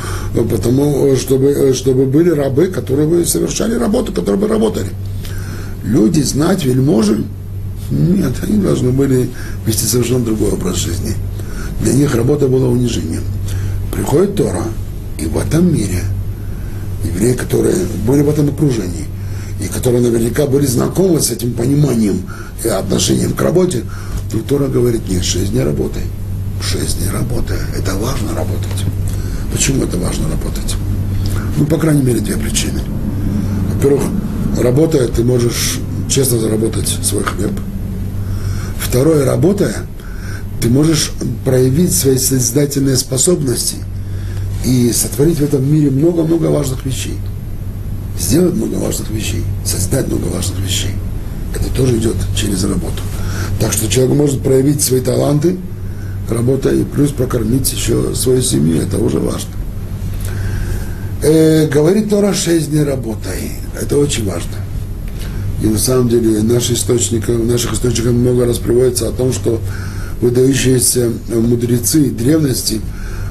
потому 0.51 1.15
чтобы, 1.17 1.75
чтобы 1.75 2.07
были 2.07 2.31
рабы, 2.31 2.69
которые 2.69 3.27
совершали 3.27 3.75
работу, 3.75 4.15
которые 4.15 4.41
бы 4.41 4.49
работали. 4.49 4.89
Люди, 5.85 6.21
знать, 6.21 6.65
вельможи, 6.65 7.27
нет, 7.93 8.33
они 8.43 8.59
должны 8.59 8.91
были 8.91 9.31
вести 9.67 9.85
совершенно 9.85 10.25
другой 10.25 10.53
образ 10.53 10.77
жизни. 10.77 11.15
Для 11.81 11.93
них 11.93 12.15
работа 12.15 12.49
была 12.49 12.69
унижением. 12.69 13.23
Приходит 13.93 14.37
Тора, 14.37 14.65
и 15.19 15.27
в 15.27 15.37
этом 15.37 15.73
мире 15.73 16.01
евреи, 17.05 17.35
которые 17.35 17.77
были 18.07 18.23
в 18.23 18.31
этом 18.31 18.49
окружении, 18.49 19.07
и 19.61 19.69
которые 19.69 20.03
наверняка 20.03 20.47
были 20.47 20.67
знакомы 20.67 21.21
с 21.21 21.31
этим 21.31 21.53
пониманием 21.53 22.23
и 22.65 22.69
отношением 22.69 23.35
к 23.35 23.43
работе, 23.43 23.83
и 24.33 24.39
Тора 24.39 24.69
говорит, 24.69 25.09
нет, 25.09 25.25
шесть 25.25 25.53
дней 25.53 25.63
работай. 25.63 26.03
Шесть 26.63 26.99
дней 26.99 27.11
работай. 27.11 27.59
Это 27.77 27.95
важно 27.97 28.35
работать. 28.35 28.87
Почему 29.53 29.85
это 29.85 29.99
важно 29.99 30.31
работать? 30.31 30.77
Ну, 31.59 31.67
по 31.67 31.77
крайней 31.77 32.03
мере, 32.03 32.21
две 32.21 32.37
причины. 32.37 32.81
Во-первых, 33.75 34.05
работая, 34.59 35.09
ты 35.09 35.23
можешь 35.23 35.81
честно 36.09 36.39
заработать 36.39 36.89
свой 37.03 37.25
хлеб. 37.25 37.53
Второе, 38.83 39.25
работая, 39.25 39.87
ты 40.61 40.69
можешь 40.69 41.13
проявить 41.45 41.95
свои 41.95 42.19
создательные 42.19 42.97
способности 42.97 43.77
и 44.65 44.93
сотворить 44.93 45.39
в 45.39 45.45
этом 45.45 45.71
мире 45.71 45.91
много-много 45.91 46.47
важных 46.47 46.85
вещей. 46.85 47.17
Сделать 48.19 48.55
много 48.55 48.75
важных 48.75 49.11
вещей, 49.11 49.45
создать 49.65 50.09
много 50.09 50.27
важных 50.27 50.59
вещей. 50.61 50.91
Это 51.55 51.73
тоже 51.75 51.97
идет 51.97 52.17
через 52.37 52.65
работу. 52.65 53.03
Так 53.61 53.73
что 53.73 53.89
человек 53.89 54.15
может 54.15 54.43
проявить 54.43 54.83
свои 54.83 55.01
таланты, 55.01 55.57
работая, 56.29 56.75
и 56.75 56.85
плюс 56.85 57.11
прокормить 57.11 57.73
еще 57.73 58.15
свою 58.15 58.43
семью, 58.43 58.83
это 58.83 58.99
уже 58.99 59.19
важно. 59.19 59.51
Э, 61.23 61.69
говорит 61.69 62.11
Тора 62.11 62.35
шесть 62.35 62.71
дней 62.71 62.85
работай. 62.85 63.53
Это 63.81 63.97
очень 63.97 64.27
важно. 64.27 64.57
И 65.61 65.67
на 65.67 65.79
самом 65.79 66.09
деле 66.09 66.43
наши 66.43 66.75
источники, 66.75 67.31
в 67.31 67.47
наших 67.47 67.75
источниках 67.75 68.13
много 68.13 68.47
раз 68.47 68.59
приводится 68.59 69.09
о 69.09 69.13
том, 69.13 69.33
что 69.33 69.61
выдающиеся 70.21 71.11
мудрецы 71.29 72.11
древности, 72.11 72.81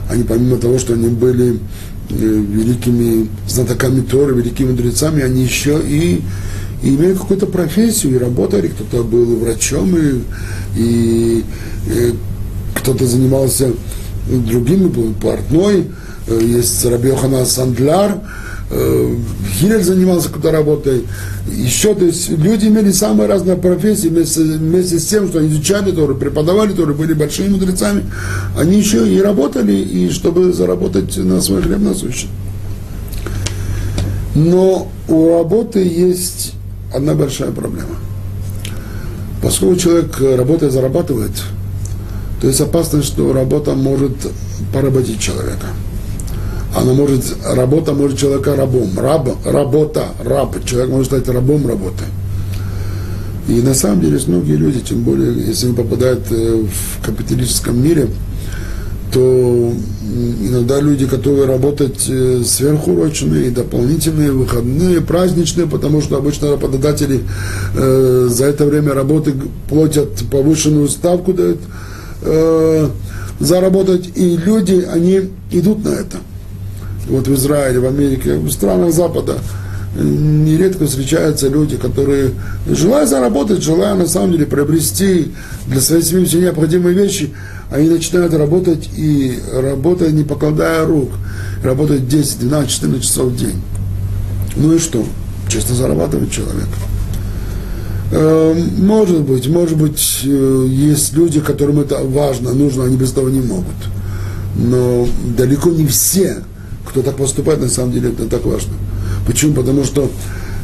они 0.10 0.24
помимо 0.24 0.58
того, 0.58 0.78
что 0.78 0.94
они 0.94 1.08
были 1.08 1.60
э, 2.10 2.16
великими 2.16 3.30
знатоками 3.48 4.02
Торы, 4.02 4.36
великими 4.36 4.72
мудрецами, 4.72 5.24
они 5.24 5.44
еще 5.44 5.82
и 5.82 6.22
и 6.82 6.96
имели 6.96 7.14
какую-то 7.14 7.46
профессию, 7.46 8.16
и 8.16 8.18
работали, 8.18 8.68
кто-то 8.68 9.04
был 9.04 9.38
врачом, 9.38 9.96
и, 9.96 10.22
и, 10.76 11.44
и 11.88 12.16
кто-то 12.76 13.06
занимался 13.06 13.72
другим, 14.28 14.90
был 14.90 15.14
портной, 15.14 15.92
есть 16.28 16.84
Рабиохана 16.86 17.46
Сандляр, 17.46 18.12
э, 18.12 18.20
Хилель 18.72 19.84
занимался 19.84 20.30
какой-то 20.30 20.52
работой, 20.52 21.06
еще, 21.52 21.94
то 21.94 22.06
есть 22.06 22.30
люди 22.30 22.68
имели 22.68 22.92
самые 22.92 23.28
разные 23.28 23.58
профессии, 23.58 24.08
вместе, 24.08 24.42
вместе 24.44 24.98
с 24.98 25.08
тем, 25.08 25.28
что 25.28 25.40
они 25.40 25.50
изучали 25.50 25.92
Тору, 25.92 26.16
преподавали 26.16 26.72
Тору, 26.72 26.96
были 26.96 27.14
большими 27.14 27.50
мудрецами, 27.50 28.06
они 28.58 28.78
еще 28.78 29.08
и 29.12 29.22
работали, 29.22 29.74
и 29.74 30.10
чтобы 30.10 30.54
заработать 30.54 31.18
на 31.18 31.42
свой 31.42 31.62
хлеб 31.62 31.80
насущный. 31.80 32.30
Но 34.36 34.90
у 35.10 35.38
работы 35.38 35.80
есть 35.80 36.54
одна 36.94 37.14
большая 37.14 37.52
проблема. 37.52 37.98
Поскольку 39.44 39.76
человек 39.76 40.18
работает, 40.20 40.72
зарабатывает, 40.72 41.32
то 42.40 42.48
есть 42.48 42.62
опасность, 42.62 43.08
что 43.08 43.34
работа 43.34 43.74
может 43.74 44.16
поработить 44.74 45.20
человека. 45.20 45.68
Она 46.76 46.94
может, 46.94 47.24
работа 47.46 47.94
может 47.94 48.18
человека 48.18 48.56
рабом. 48.56 48.98
Раб, 48.98 49.30
работа, 49.46 50.06
раб. 50.24 50.56
Человек 50.66 50.90
может 50.90 51.08
стать 51.08 51.28
рабом 51.28 51.68
работы. 51.68 52.06
И 53.48 53.62
на 53.62 53.74
самом 53.74 54.02
деле 54.02 54.20
многие 54.28 54.56
люди, 54.56 54.80
тем 54.80 55.04
более, 55.04 55.34
если 55.48 55.68
они 55.68 55.76
попадают 55.76 56.22
э, 56.32 56.64
в 56.64 57.06
капиталистическом 57.06 57.84
мире, 57.84 58.08
то 59.12 59.74
иногда 60.42 60.80
люди 60.80 61.06
готовы 61.06 61.46
работать 61.46 62.06
э, 62.08 62.44
сверхурочные, 62.46 63.52
дополнительные, 63.52 64.32
выходные, 64.32 65.02
праздничные, 65.02 65.68
потому 65.68 66.02
что 66.02 66.18
обычно 66.18 66.52
работодатели 66.52 67.22
э, 67.76 68.28
за 68.30 68.46
это 68.46 68.66
время 68.66 68.94
работы 68.94 69.34
платят 69.70 70.10
повышенную 70.32 70.88
ставку, 70.88 71.34
дают 71.34 71.60
э, 72.22 72.88
заработать, 73.40 74.12
и 74.16 74.38
люди, 74.38 74.86
они 74.90 75.30
идут 75.52 75.84
на 75.84 75.90
это. 75.90 76.18
Вот 77.12 77.28
в 77.28 77.36
Израиле, 77.36 77.82
в 77.82 77.86
Америке, 77.86 78.36
в 78.36 78.50
странах 78.52 78.94
Запада 78.94 79.38
э, 79.98 80.02
нередко 80.02 80.86
встречаются 80.86 81.50
люди, 81.50 81.76
которые, 81.76 82.32
желая 82.66 83.06
заработать, 83.06 83.62
желая 83.62 83.96
на 83.96 84.08
самом 84.08 84.32
деле 84.32 84.46
приобрести 84.46 85.34
для 85.68 85.82
своей 85.82 86.04
семьи 86.04 86.24
все 86.24 86.40
необходимые 86.40 86.96
вещи, 86.96 87.34
они 87.70 87.90
начинают 87.90 88.34
работать 88.34 88.90
и 88.96 89.38
работая 89.54 90.12
не 90.12 90.24
покладая 90.24 90.86
рук, 90.86 91.10
работают 91.66 92.08
10, 92.08 92.40
12, 92.40 92.72
14 92.72 93.04
часов 93.04 93.26
в 93.28 93.36
день. 93.36 93.62
Ну 94.56 94.74
и 94.74 94.80
что? 94.80 95.06
Честно 95.50 95.76
зарабатывает 95.76 96.32
человек. 96.32 96.70
Э, 98.12 98.56
может 98.78 99.20
быть, 99.24 99.50
может 99.50 99.78
быть, 99.78 100.22
э, 100.24 100.66
есть 100.70 101.12
люди, 101.12 101.42
которым 101.42 101.82
это 101.82 101.98
важно, 102.06 102.54
нужно, 102.54 102.86
они 102.86 102.96
без 102.96 103.12
того 103.12 103.28
не 103.28 103.42
могут. 103.42 103.76
Но 104.56 105.10
далеко 105.36 105.72
не 105.72 105.88
все, 105.88 106.44
кто 106.86 107.02
так 107.02 107.16
поступает, 107.18 107.62
на 107.62 107.70
самом 107.70 107.92
деле 107.92 108.10
это 108.10 108.28
так 108.28 108.46
важно. 108.46 108.74
Почему? 109.28 109.54
Потому 109.54 109.84
что 109.84 110.10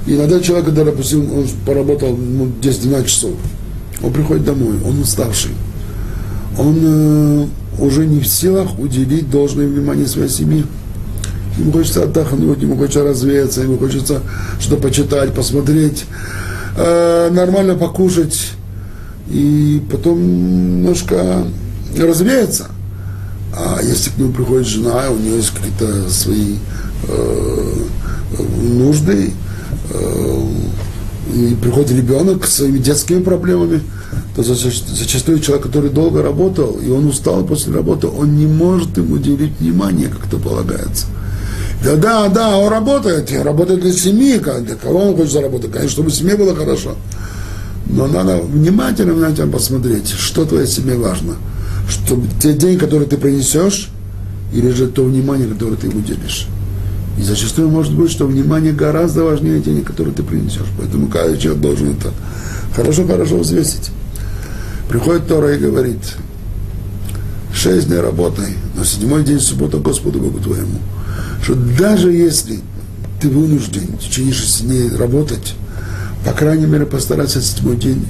иногда 0.06 0.40
человек, 0.40 0.66
когда, 0.66 0.84
допустим, 0.86 1.32
он 1.34 1.46
поработал 1.66 2.16
ну, 2.16 2.52
10-12 2.62 3.06
часов, 3.06 3.32
он 4.02 4.14
приходит 4.14 4.46
домой, 4.46 4.76
он 4.86 5.00
уставший 5.00 5.52
он 6.58 6.80
э, 6.82 7.46
уже 7.80 8.06
не 8.06 8.20
в 8.20 8.28
силах 8.28 8.80
уделить 8.80 9.30
должное 9.30 9.68
внимание 9.68 10.08
своей 10.08 10.30
семье. 10.30 10.64
Ему 11.58 11.72
хочется 11.72 12.04
отдохнуть, 12.04 12.62
ему 12.62 12.76
хочется 12.78 13.04
развеяться, 13.04 13.62
ему 13.62 13.78
хочется 13.78 14.22
что-то 14.60 14.82
почитать, 14.82 15.34
посмотреть, 15.34 16.06
э, 16.78 17.30
нормально 17.32 17.76
покушать 17.76 18.52
и 19.30 19.82
потом 19.92 20.20
немножко 20.20 21.48
развеяться. 21.98 22.68
А 23.54 23.80
если 23.82 24.10
к 24.10 24.18
нему 24.18 24.32
приходит 24.34 24.68
жена, 24.68 25.10
у 25.10 25.18
нее 25.18 25.38
есть 25.38 25.52
какие-то 25.52 26.10
свои 26.10 26.58
э, 27.08 27.74
нужды, 28.62 29.34
э, 29.92 30.48
и 31.34 31.56
приходит 31.62 31.92
ребенок 31.92 32.46
с 32.46 32.56
своими 32.56 32.78
детскими 32.78 33.22
проблемами, 33.22 33.82
то 34.36 34.44
зачастую 34.44 35.40
человек, 35.40 35.66
который 35.66 35.90
долго 35.90 36.22
работал, 36.22 36.80
и 36.80 36.90
он 36.90 37.08
устал 37.08 37.44
после 37.44 37.74
работы, 37.74 38.08
он 38.08 38.38
не 38.38 38.46
может 38.46 38.98
ему 38.98 39.16
уделить 39.16 39.60
внимание, 39.60 40.08
как 40.08 40.28
это 40.28 40.38
полагается. 40.38 41.08
Да, 41.84 41.96
да, 41.96 42.28
да, 42.30 42.58
он 42.58 42.72
работает, 42.72 43.32
работает 43.44 43.82
для 43.82 43.92
семьи, 43.92 44.38
для 44.38 44.76
кого 44.76 45.10
он 45.10 45.16
хочет 45.16 45.34
заработать, 45.34 45.72
конечно, 45.72 45.92
чтобы 45.92 46.12
семье 46.12 46.36
было 46.36 46.56
хорошо. 46.56 46.96
Но 47.86 48.08
надо 48.08 48.38
внимательно 48.38 49.14
на 49.14 49.34
тебя 49.34 49.48
посмотреть, 49.48 50.10
что 50.10 50.46
твоей 50.46 50.68
семье 50.68 50.98
важно. 50.98 51.36
Чтобы 51.88 52.28
те 52.42 52.54
деньги, 52.54 52.80
которые 52.80 53.08
ты 53.08 53.18
принесешь, 53.18 53.90
или 54.54 54.70
же 54.72 54.88
то 54.88 55.04
внимание, 55.04 55.48
которое 55.48 55.76
ты 55.76 55.88
уделишь. 55.90 56.48
И 57.18 57.24
зачастую 57.24 57.70
может 57.70 57.94
быть, 57.94 58.12
что 58.12 58.28
внимание 58.28 58.74
гораздо 58.74 59.24
важнее 59.24 59.60
денег, 59.60 59.88
которые 59.88 60.14
ты 60.14 60.24
принесешь. 60.24 60.68
Поэтому 60.78 61.08
каждый 61.08 61.40
человек 61.40 61.62
должен 61.62 61.92
это 61.92 62.12
хорошо-хорошо 62.76 63.38
взвесить. 63.40 63.92
Приходит 64.88 65.28
Тора 65.28 65.56
и 65.56 65.60
говорит, 65.60 66.00
шесть 67.54 67.88
дней 67.88 68.00
работай, 68.00 68.54
но 68.76 68.84
седьмой 68.84 69.24
день 69.24 69.40
суббота 69.40 69.80
Господу 69.80 70.20
Богу 70.20 70.40
твоему. 70.40 70.80
Что 71.44 71.56
даже 71.56 72.12
если 72.12 72.60
ты 73.20 73.30
вынужден 73.30 73.98
в 73.98 74.00
течение 74.00 74.34
шести 74.34 74.64
дней 74.64 74.90
работать, 74.96 75.56
по 76.24 76.34
крайней 76.34 76.68
мере, 76.68 76.86
постарайся 76.86 77.42
седьмой 77.42 77.78
день 77.78 78.06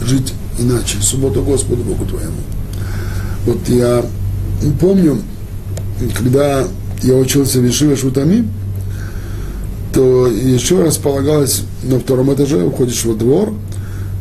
жить 0.00 0.32
иначе. 0.58 0.98
Суббота 1.00 1.40
Господу 1.40 1.82
Богу 1.82 2.04
твоему. 2.04 2.38
Вот 3.46 3.68
я 3.68 4.04
помню, 4.80 5.18
когда 6.16 6.64
я 7.02 7.14
учился 7.16 7.58
в 7.58 7.64
Ешиве 7.64 7.96
Шутами, 7.96 8.48
то 9.92 10.26
еще 10.26 10.82
располагалось 10.82 11.62
на 11.82 11.98
втором 11.98 12.32
этаже, 12.32 12.64
уходишь 12.64 13.04
во 13.04 13.14
двор– 13.14 13.52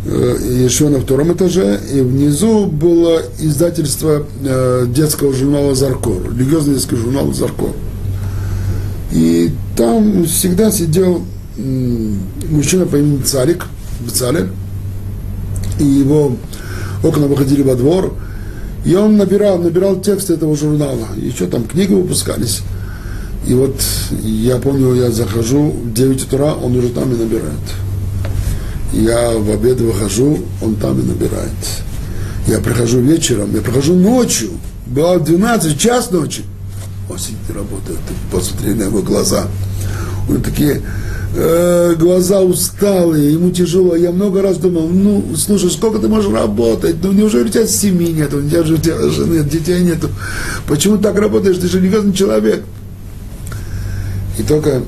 Э, 0.04 0.36
еще 0.42 0.90
на 0.90 1.00
втором 1.00 1.32
этаже, 1.34 1.80
и 1.94 2.02
внизу 2.02 2.66
было 2.66 3.22
издательство 3.40 4.26
э, 4.44 4.86
детского 4.88 5.32
журнала 5.32 5.76
«Заркор», 5.76 6.24
религиозный 6.24 6.74
детский 6.74 6.96
журнал 6.96 7.32
«Заркор». 7.34 7.70
И 9.12 9.52
там 9.78 10.26
всегда 10.26 10.72
сидел 10.72 11.24
мужчина 12.50 12.88
по 12.88 12.96
имени 12.96 13.22
Царик, 13.22 13.68
Бецалель, 14.00 14.48
и 15.80 15.84
его 15.84 16.36
окна 17.04 17.28
выходили 17.28 17.62
во 17.62 17.76
двор, 17.76 18.16
и 18.86 18.96
он 18.96 19.18
набирал, 19.18 19.58
набирал 19.58 20.02
текст 20.02 20.30
этого 20.30 20.56
журнала, 20.56 21.08
еще 21.16 21.48
там 21.48 21.66
книги 21.66 21.94
выпускались. 21.94 22.62
И 23.48 23.54
вот 23.54 23.76
я 24.22 24.58
помню, 24.58 24.94
я 24.96 25.12
захожу 25.12 25.72
в 25.72 25.94
9 25.94 26.24
утра, 26.26 26.54
он 26.54 26.76
уже 26.76 26.90
там 26.90 27.12
и 27.14 27.18
набирает 27.18 27.60
я 28.94 29.32
в 29.32 29.50
обед 29.50 29.80
выхожу, 29.80 30.40
он 30.62 30.76
там 30.76 31.00
и 31.00 31.04
набирает. 31.04 31.52
Я 32.48 32.60
прихожу 32.60 33.00
вечером, 33.00 33.54
я 33.54 33.62
прихожу 33.62 33.96
ночью, 33.96 34.52
было 34.88 35.20
12, 35.20 35.80
час 35.80 36.12
ночи. 36.12 36.44
Он 37.10 37.18
сидит 37.18 37.38
и 37.50 37.54
работает, 37.54 38.00
посмотри 38.32 38.74
на 38.74 38.84
его 38.84 39.02
глаза. 39.02 39.48
Него 40.32 40.44
такие 40.44 40.82
э, 41.36 41.96
глаза 41.98 42.42
усталые, 42.42 43.34
ему 43.34 43.52
тяжело. 43.52 43.96
Я 43.96 44.12
много 44.12 44.42
раз 44.42 44.58
думал, 44.58 44.88
ну, 44.88 45.36
слушай, 45.36 45.70
сколько 45.70 46.00
ты 46.00 46.08
можешь 46.08 46.32
работать? 46.32 46.98
Ну, 47.04 47.12
неужели 47.12 47.46
у 47.46 47.50
тебя 47.50 47.68
семьи 47.68 48.12
нет, 48.12 48.34
у 48.34 48.42
тебя 48.42 48.64
же 48.64 48.76
у 48.76 48.78
тебя 48.78 49.10
жены 49.10 49.44
детей 49.44 49.82
нету? 49.84 50.10
Почему 50.68 50.98
так 50.98 51.18
работаешь? 51.18 51.58
Ты 51.58 51.68
же 51.68 51.80
религиозный 51.80 52.14
человек. 52.14 52.64
И 54.40 54.44
только 54.44 54.82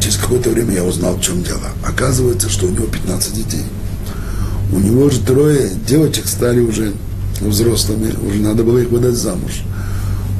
Через 0.00 0.16
какое-то 0.16 0.50
время 0.50 0.74
я 0.74 0.84
узнал, 0.84 1.16
в 1.16 1.20
чем 1.20 1.42
дело. 1.42 1.68
Оказывается, 1.84 2.48
что 2.48 2.66
у 2.66 2.70
него 2.70 2.86
15 2.86 3.34
детей. 3.34 3.64
У 4.72 4.78
него 4.78 5.10
же 5.10 5.20
трое 5.20 5.70
девочек 5.86 6.26
стали 6.26 6.60
уже 6.60 6.92
взрослыми, 7.40 8.12
уже 8.26 8.40
надо 8.40 8.62
было 8.62 8.78
их 8.78 8.90
выдать 8.90 9.14
замуж. 9.14 9.62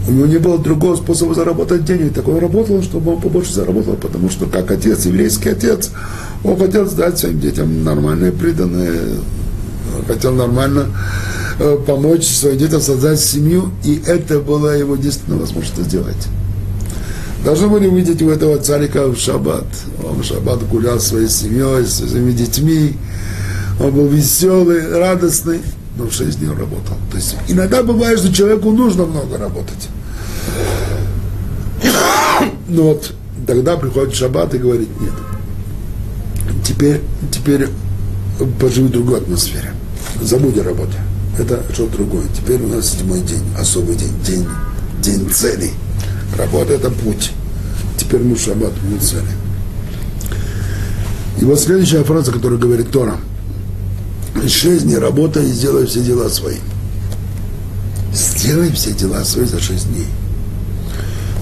У 0.08 0.12
него 0.12 0.26
не 0.26 0.38
было 0.38 0.58
другого 0.58 0.96
способа 0.96 1.34
заработать 1.34 1.84
денег. 1.84 2.14
Такой 2.14 2.38
работал, 2.38 2.82
чтобы 2.82 3.14
он 3.14 3.20
побольше 3.20 3.52
заработал, 3.52 3.94
потому 3.94 4.30
что 4.30 4.46
как 4.46 4.70
отец, 4.70 5.04
еврейский 5.04 5.50
отец, 5.50 5.90
он 6.42 6.58
хотел 6.58 6.86
сдать 6.86 7.18
своим 7.18 7.38
детям 7.38 7.84
нормальные 7.84 8.32
приданные, 8.32 9.18
хотел 10.06 10.32
нормально 10.32 10.86
э, 11.58 11.78
помочь 11.86 12.24
своим 12.24 12.58
детям 12.58 12.80
создать 12.80 13.20
семью, 13.20 13.70
и 13.84 14.02
это 14.06 14.40
была 14.40 14.74
его 14.74 14.94
единственная 14.96 15.38
возможность 15.38 15.88
сделать. 15.88 16.28
Должны 17.44 17.68
были 17.68 17.86
увидеть 17.86 18.20
у 18.22 18.28
этого 18.28 18.58
царика 18.58 19.06
в 19.06 19.16
шаббат. 19.16 19.64
Он 20.04 20.20
в 20.20 20.24
шаббат 20.24 20.66
гулял 20.68 21.00
своей 21.00 21.28
семьей, 21.28 21.86
со 21.86 22.06
своими 22.06 22.32
детьми. 22.32 22.96
Он 23.80 23.92
был 23.92 24.08
веселый, 24.08 24.98
радостный, 24.98 25.60
но 26.00 26.08
в 26.08 26.14
шесть 26.14 26.38
дней 26.38 26.48
работал. 26.48 26.96
То 27.10 27.16
есть 27.16 27.36
иногда 27.48 27.82
бывает, 27.82 28.18
что 28.18 28.32
человеку 28.32 28.70
нужно 28.72 29.04
много 29.04 29.36
работать. 29.36 29.88
Но 32.68 32.82
вот 32.82 33.12
тогда 33.46 33.76
приходит 33.76 34.14
шаббат 34.14 34.54
и 34.54 34.58
говорит, 34.58 34.88
нет, 35.00 35.12
теперь, 36.64 37.00
теперь 37.30 37.68
поживи 38.58 38.86
в 38.86 38.90
другой 38.90 39.18
атмосфере. 39.18 39.72
Забудь 40.22 40.56
о 40.58 40.64
работе. 40.64 40.96
Это 41.38 41.62
что-то 41.72 41.98
другое. 41.98 42.24
Теперь 42.36 42.62
у 42.62 42.68
нас 42.68 42.90
седьмой 42.90 43.20
день, 43.20 43.44
особый 43.58 43.96
день, 43.96 44.14
день, 44.26 44.46
день 45.02 45.30
целей. 45.30 45.72
Работа– 46.36 46.72
это 46.74 46.90
путь. 46.90 47.32
теперь 47.98 48.22
мы 48.22 48.34
в 48.36 48.40
шаббат 48.40 48.72
мы 48.88 48.98
цели. 48.98 49.22
И 51.40 51.44
вот 51.44 51.60
следующая 51.60 52.04
фраза, 52.04 52.32
которую 52.32 52.58
говорит 52.58 52.90
Тора. 52.90 53.16
Шесть 54.48 54.84
дней 54.84 54.98
работай 54.98 55.44
и 55.44 55.52
сделай 55.52 55.86
все 55.86 56.00
дела 56.00 56.28
свои. 56.28 56.56
Сделай 58.12 58.70
все 58.72 58.92
дела 58.92 59.24
свои 59.24 59.44
за 59.44 59.60
шесть 59.60 59.88
дней. 59.92 60.06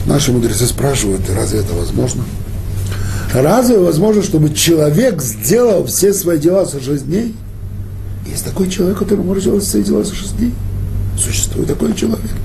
Наши 0.07 0.33
мудрецы 0.33 0.67
спрашивают, 0.67 1.23
разве 1.31 1.61
это 1.61 1.75
возможно? 1.75 2.25
Разве 3.33 3.79
возможно, 3.79 4.23
чтобы 4.23 4.55
человек 4.55 5.21
сделал 5.23 5.85
все 5.87 6.13
свои 6.15 6.39
дела 6.39 6.65
за 6.65 6.81
шесть 6.81 7.07
дней? 7.07 7.35
Есть 8.27 8.45
такой 8.45 8.71
человек, 8.71 8.99
который 8.99 9.25
может 9.25 9.45
делать 9.45 9.65
свои 9.65 9.83
дела 9.83 10.05
за 10.05 10.15
шесть 10.15 10.37
дней? 10.37 10.55
Существует 11.19 11.69
такой 11.69 11.95
человек. 11.95 12.37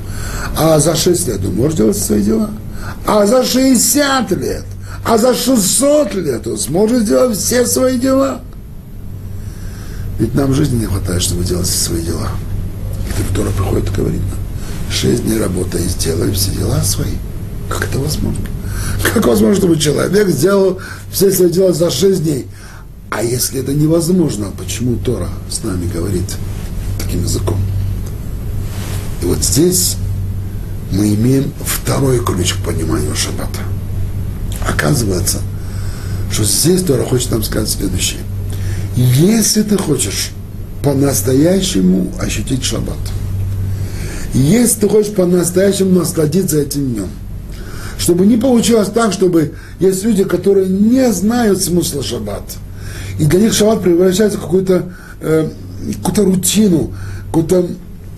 А 0.57 0.79
за 0.79 0.95
шесть 0.95 1.27
лет 1.27 1.39
он 1.45 1.55
может 1.55 1.77
делать 1.77 1.97
свои 1.97 2.21
дела? 2.21 2.51
А 3.05 3.25
за 3.25 3.43
60 3.43 4.31
лет? 4.31 4.65
А 5.05 5.17
за 5.17 5.33
600 5.33 6.15
лет 6.15 6.47
он 6.47 6.57
сможет 6.57 7.03
сделать 7.03 7.37
все 7.37 7.65
свои 7.65 7.97
дела? 7.97 8.41
Ведь 10.19 10.35
нам 10.35 10.53
жизни 10.53 10.79
не 10.79 10.85
хватает, 10.85 11.21
чтобы 11.21 11.43
делать 11.43 11.67
все 11.67 11.85
свои 11.85 12.03
дела. 12.03 12.29
И 13.19 13.35
Тора 13.35 13.49
приходит 13.51 13.89
и 13.89 13.95
говорит 13.95 14.21
нам, 14.21 14.39
шесть 14.91 15.23
дней 15.23 15.39
работай 15.39 15.83
и 15.83 15.87
сделай 15.87 16.31
все 16.31 16.51
дела 16.51 16.81
свои. 16.83 17.13
Как 17.69 17.85
это 17.85 17.99
возможно? 17.99 18.45
Как 19.13 19.25
возможно, 19.25 19.55
чтобы 19.55 19.77
человек 19.77 20.27
сделал 20.29 20.79
все 21.11 21.31
свои 21.31 21.49
дела 21.49 21.73
за 21.73 21.89
шесть 21.89 22.23
дней? 22.23 22.47
А 23.09 23.23
если 23.23 23.59
это 23.59 23.73
невозможно, 23.73 24.51
почему 24.57 24.97
Тора 24.97 25.29
с 25.49 25.63
нами 25.63 25.87
говорит 25.87 26.35
таким 26.99 27.23
языком? 27.23 27.59
И 29.21 29.25
вот 29.25 29.43
здесь 29.43 29.97
мы 30.91 31.13
имеем 31.13 31.51
второй 31.63 32.23
ключ 32.23 32.53
к 32.53 32.63
пониманию 32.63 33.15
шаббата. 33.15 33.59
Оказывается, 34.67 35.41
что 36.31 36.43
здесь 36.43 36.83
Тора 36.83 37.03
хочет 37.03 37.31
нам 37.31 37.43
сказать 37.43 37.69
следующее. 37.69 38.21
Если 38.95 39.63
ты 39.63 39.77
хочешь 39.77 40.31
по-настоящему 40.83 42.11
ощутить 42.19 42.63
шаббат, 42.63 42.97
если 44.33 44.81
ты 44.81 44.89
хочешь 44.89 45.13
по-настоящему 45.13 45.99
насладиться 45.99 46.59
этим 46.59 46.93
днем, 46.93 47.07
чтобы 47.97 48.25
не 48.25 48.37
получилось 48.37 48.89
так, 48.89 49.13
чтобы 49.13 49.53
есть 49.79 50.03
люди, 50.03 50.23
которые 50.23 50.67
не 50.67 51.11
знают 51.11 51.61
смысла 51.61 52.03
шаббата, 52.03 52.53
и 53.19 53.25
для 53.25 53.39
них 53.39 53.53
шаббат 53.53 53.81
превращается 53.81 54.37
в 54.37 54.41
какую-то 54.41 54.91
э, 55.21 55.49
какую 56.03 56.35
рутину, 56.35 56.93
какой-то 57.27 57.67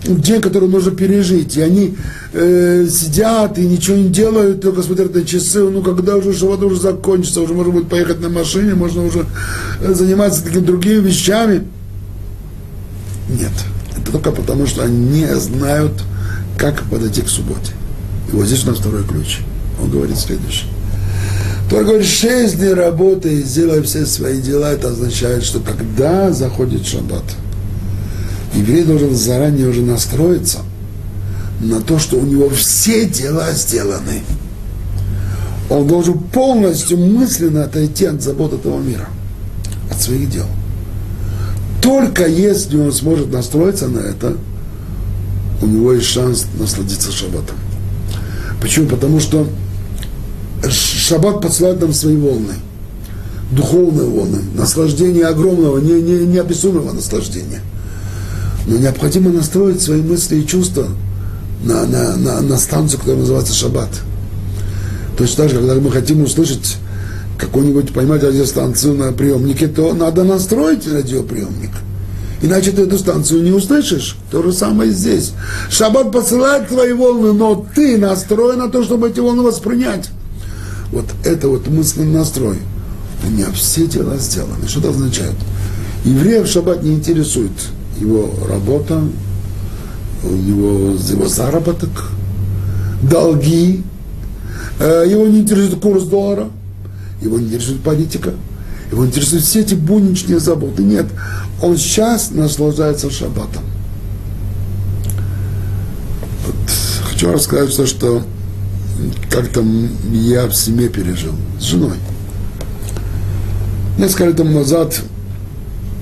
день, 0.04 0.40
который 0.40 0.68
нужно 0.68 0.92
пережить. 0.92 1.56
И 1.56 1.60
они 1.60 1.96
э, 2.32 2.86
сидят 2.90 3.58
и 3.58 3.66
ничего 3.66 3.96
не 3.96 4.08
делают, 4.08 4.60
только 4.60 4.82
смотрят 4.82 5.14
на 5.14 5.24
часы. 5.24 5.60
Ну, 5.60 5.82
когда 5.82 6.16
уже 6.16 6.32
шаббат 6.32 6.62
уже 6.62 6.80
закончится, 6.80 7.40
уже 7.40 7.54
можно 7.54 7.72
будет 7.72 7.88
поехать 7.88 8.20
на 8.20 8.28
машине, 8.28 8.74
можно 8.74 9.04
уже 9.04 9.26
э, 9.80 9.94
заниматься 9.94 10.44
такими 10.44 10.64
другими 10.64 11.00
вещами. 11.00 11.64
Нет. 13.28 13.52
Это 13.96 14.12
только 14.12 14.30
потому, 14.30 14.66
что 14.66 14.84
они 14.84 15.20
не 15.20 15.34
знают, 15.36 15.92
как 16.58 16.82
подойти 16.84 17.22
к 17.22 17.28
субботе. 17.28 17.72
И 18.32 18.36
вот 18.36 18.46
здесь 18.46 18.64
у 18.64 18.68
нас 18.68 18.78
второй 18.78 19.04
ключ. 19.04 19.38
Он 19.82 19.90
говорит 19.90 20.18
следующее. 20.18 20.70
Тор 21.68 21.82
говорит, 21.84 22.06
шесть 22.06 22.58
дней 22.58 22.74
работы 22.74 23.40
и 23.40 23.42
сделай 23.42 23.82
все 23.82 24.06
свои 24.06 24.40
дела. 24.40 24.72
Это 24.72 24.88
означает, 24.90 25.42
что 25.42 25.58
когда 25.58 26.32
заходит 26.32 26.86
шаббат, 26.86 27.24
еврей 28.54 28.84
должен 28.84 29.14
заранее 29.14 29.68
уже 29.68 29.82
настроиться 29.82 30.58
на 31.60 31.80
то, 31.80 31.98
что 31.98 32.16
у 32.16 32.24
него 32.24 32.48
все 32.50 33.06
дела 33.06 33.52
сделаны. 33.52 34.22
Он 35.68 35.86
должен 35.86 36.18
полностью 36.18 36.98
мысленно 36.98 37.64
отойти 37.64 38.04
от 38.04 38.22
забот 38.22 38.52
этого 38.52 38.80
мира, 38.80 39.08
от 39.90 40.00
своих 40.00 40.30
дел. 40.30 40.46
Только 41.82 42.26
если 42.26 42.78
он 42.78 42.92
сможет 42.92 43.32
настроиться 43.32 43.88
на 43.88 43.98
это, 44.00 44.36
у 45.62 45.66
него 45.66 45.92
есть 45.92 46.06
шанс 46.06 46.46
насладиться 46.58 47.10
шаббатом. 47.10 47.56
Почему? 48.60 48.88
Потому 48.88 49.20
что 49.20 49.46
Шаббат 50.70 51.40
посылает 51.40 51.80
нам 51.80 51.92
свои 51.92 52.16
волны, 52.16 52.54
духовные 53.50 54.08
волны, 54.08 54.40
наслаждение 54.54 55.26
огромного, 55.26 55.78
не, 55.78 56.00
не, 56.00 56.26
неописуемого 56.26 56.92
наслаждения. 56.92 57.60
Но 58.66 58.76
необходимо 58.78 59.30
настроить 59.30 59.80
свои 59.80 60.02
мысли 60.02 60.36
и 60.36 60.46
чувства 60.46 60.88
на, 61.62 61.86
на, 61.86 62.16
на, 62.16 62.40
на 62.40 62.56
станцию, 62.58 62.98
которая 63.00 63.20
называется 63.20 63.54
Шаббат. 63.54 63.90
Точно 65.16 65.44
так 65.44 65.50
же, 65.50 65.58
когда 65.58 65.74
мы 65.76 65.90
хотим 65.90 66.22
услышать 66.22 66.76
какую-нибудь, 67.38 67.92
понимаете, 67.92 68.28
радиостанцию 68.28 68.94
на 68.94 69.12
приемнике, 69.12 69.68
то 69.68 69.94
надо 69.94 70.24
настроить 70.24 70.86
радиоприемник. 70.86 71.70
Иначе 72.42 72.70
ты 72.72 72.82
эту 72.82 72.98
станцию 72.98 73.44
не 73.44 73.52
услышишь. 73.52 74.16
То 74.30 74.42
же 74.42 74.52
самое 74.52 74.90
здесь. 74.90 75.32
Шаббат 75.70 76.12
посылает 76.12 76.68
твои 76.68 76.92
волны, 76.92 77.32
но 77.32 77.66
ты 77.74 77.96
настроен 77.96 78.58
на 78.58 78.68
то, 78.68 78.82
чтобы 78.82 79.08
эти 79.08 79.20
волны 79.20 79.42
воспринять. 79.42 80.10
Вот 80.92 81.06
это 81.24 81.48
вот 81.48 81.68
мысленный 81.68 82.12
настрой. 82.12 82.58
У 83.26 83.30
меня 83.30 83.46
все 83.52 83.86
дела 83.86 84.18
сделаны. 84.18 84.68
Что 84.68 84.80
это 84.80 84.90
означает? 84.90 85.34
Еврея 86.04 86.42
в 86.42 86.46
шаббат 86.46 86.82
не 86.82 86.92
интересует 86.92 87.52
его 88.00 88.30
работа, 88.48 89.02
у 90.22 90.28
него 90.28 90.96
его 90.96 91.26
заработок, 91.26 92.10
долги, 93.02 93.82
э, 94.78 95.04
его 95.08 95.26
не 95.26 95.40
интересует 95.40 95.80
курс 95.80 96.04
доллара, 96.04 96.48
его 97.20 97.38
не 97.38 97.46
интересует 97.46 97.80
политика, 97.82 98.32
его 98.90 99.06
интересуют 99.06 99.44
все 99.44 99.60
эти 99.60 99.74
будничные 99.74 100.38
заботы. 100.38 100.82
Нет, 100.82 101.06
он 101.62 101.76
сейчас 101.76 102.30
наслаждается 102.30 103.10
шаббатом. 103.10 103.62
Вот, 106.46 106.56
хочу 107.10 107.32
рассказать, 107.32 107.88
что 107.88 108.22
как 109.30 109.48
там 109.48 109.88
я 110.12 110.46
в 110.46 110.54
семье 110.54 110.88
пережил 110.88 111.32
с 111.60 111.64
женой. 111.64 111.96
Несколько 113.98 114.26
лет 114.26 114.36
тому 114.36 114.58
назад, 114.58 115.00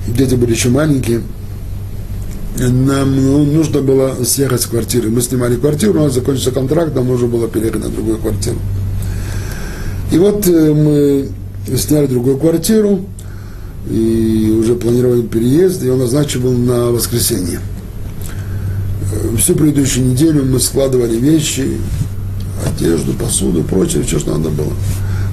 дети 0.07 0.35
были 0.35 0.51
еще 0.51 0.69
маленькие, 0.69 1.21
нам 2.57 3.15
ну, 3.15 3.43
нужно 3.43 3.81
было 3.81 4.23
съехать 4.23 4.61
с 4.61 4.65
квартиры. 4.65 5.09
Мы 5.09 5.21
снимали 5.21 5.55
квартиру, 5.55 5.99
у 5.99 6.03
нас 6.03 6.13
закончился 6.13 6.51
контракт, 6.51 6.95
нам 6.95 7.07
нужно 7.07 7.27
было 7.27 7.47
переехать 7.47 7.83
на 7.83 7.89
другую 7.89 8.17
квартиру. 8.17 8.57
И 10.11 10.17
вот 10.17 10.47
э, 10.47 10.73
мы 10.73 11.29
сняли 11.77 12.07
другую 12.07 12.37
квартиру, 12.37 13.01
и 13.89 14.55
уже 14.57 14.75
планировали 14.75 15.21
переезд, 15.23 15.83
и 15.83 15.89
он 15.89 15.99
назначен 15.99 16.41
был 16.41 16.53
на 16.53 16.91
воскресенье. 16.91 17.59
Э, 19.11 19.35
всю 19.37 19.55
предыдущую 19.55 20.07
неделю 20.07 20.45
мы 20.45 20.59
складывали 20.59 21.17
вещи, 21.17 21.77
одежду, 22.65 23.13
посуду, 23.13 23.63
прочее, 23.63 24.03
все, 24.03 24.19
что 24.19 24.37
надо 24.37 24.49
было. 24.49 24.71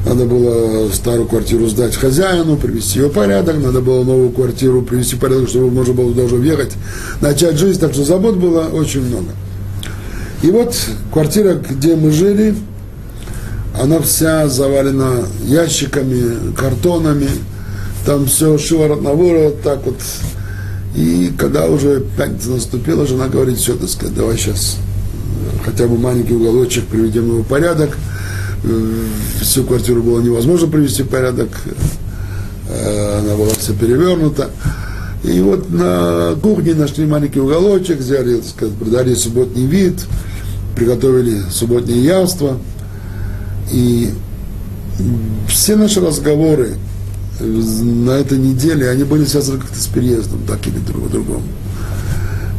Надо 0.04 0.24
было 0.24 0.90
старую 0.92 1.28
квартиру 1.28 1.68
сдать 1.68 1.94
хозяину, 1.94 2.56
привести 2.56 2.98
ее 2.98 3.08
в 3.08 3.12
порядок, 3.12 3.56
надо 3.58 3.80
было 3.80 4.02
новую 4.02 4.30
квартиру 4.30 4.82
привести 4.82 5.14
в 5.14 5.20
порядок, 5.20 5.48
чтобы 5.48 5.70
можно 5.70 5.94
было 5.94 6.12
даже 6.12 6.34
въехать, 6.34 6.72
начать 7.20 7.56
жизнь, 7.56 7.78
так 7.78 7.92
что 7.92 8.04
забот 8.04 8.36
было 8.36 8.62
очень 8.72 9.02
много. 9.02 9.30
И 10.42 10.50
вот 10.50 10.74
квартира, 11.12 11.54
где 11.54 11.94
мы 11.94 12.10
жили, 12.10 12.56
она 13.80 14.00
вся 14.00 14.48
завалена 14.48 15.22
ящиками, 15.44 16.52
картонами, 16.54 17.28
там 18.04 18.26
все 18.26 18.58
шиворот 18.58 19.02
на 19.02 19.12
выворот, 19.12 19.62
так 19.62 19.84
вот. 19.84 19.96
И 20.96 21.32
когда 21.38 21.66
уже 21.66 22.04
пятница 22.16 22.50
наступила, 22.50 23.06
жена 23.06 23.28
говорит, 23.28 23.56
все, 23.56 23.76
так 23.76 23.88
сказать, 23.88 24.14
давай 24.14 24.36
сейчас 24.36 24.78
хотя 25.64 25.86
бы 25.86 25.96
маленький 25.96 26.34
уголочек 26.34 26.86
приведем 26.86 27.28
его 27.28 27.42
в 27.42 27.46
порядок. 27.46 27.96
Э, 28.64 29.04
всю 29.40 29.64
квартиру 29.64 30.02
было 30.02 30.20
невозможно 30.20 30.68
привести 30.68 31.02
в 31.02 31.08
порядок, 31.08 31.48
э, 32.68 33.18
она 33.18 33.34
была 33.34 33.50
вся 33.50 33.72
перевернута. 33.72 34.50
И 35.24 35.40
вот 35.40 35.70
на 35.70 36.34
кухне 36.42 36.74
нашли 36.74 37.06
маленький 37.06 37.40
уголочек, 37.40 37.98
взяли, 37.98 38.36
так 38.36 38.46
сказать, 38.46 38.74
продали 38.74 39.14
субботний 39.14 39.66
вид, 39.66 40.04
приготовили 40.76 41.42
субботнее 41.50 42.04
явство. 42.04 42.58
И 43.72 44.10
все 45.48 45.76
наши 45.76 46.00
разговоры 46.00 46.74
на 47.40 48.12
этой 48.12 48.38
неделе, 48.38 48.90
они 48.90 49.04
были 49.04 49.24
связаны 49.24 49.60
как-то 49.60 49.78
с 49.80 49.86
переездом, 49.86 50.40
так 50.46 50.64
или 50.66 50.78
друг 50.78 51.10
другому. 51.10 51.42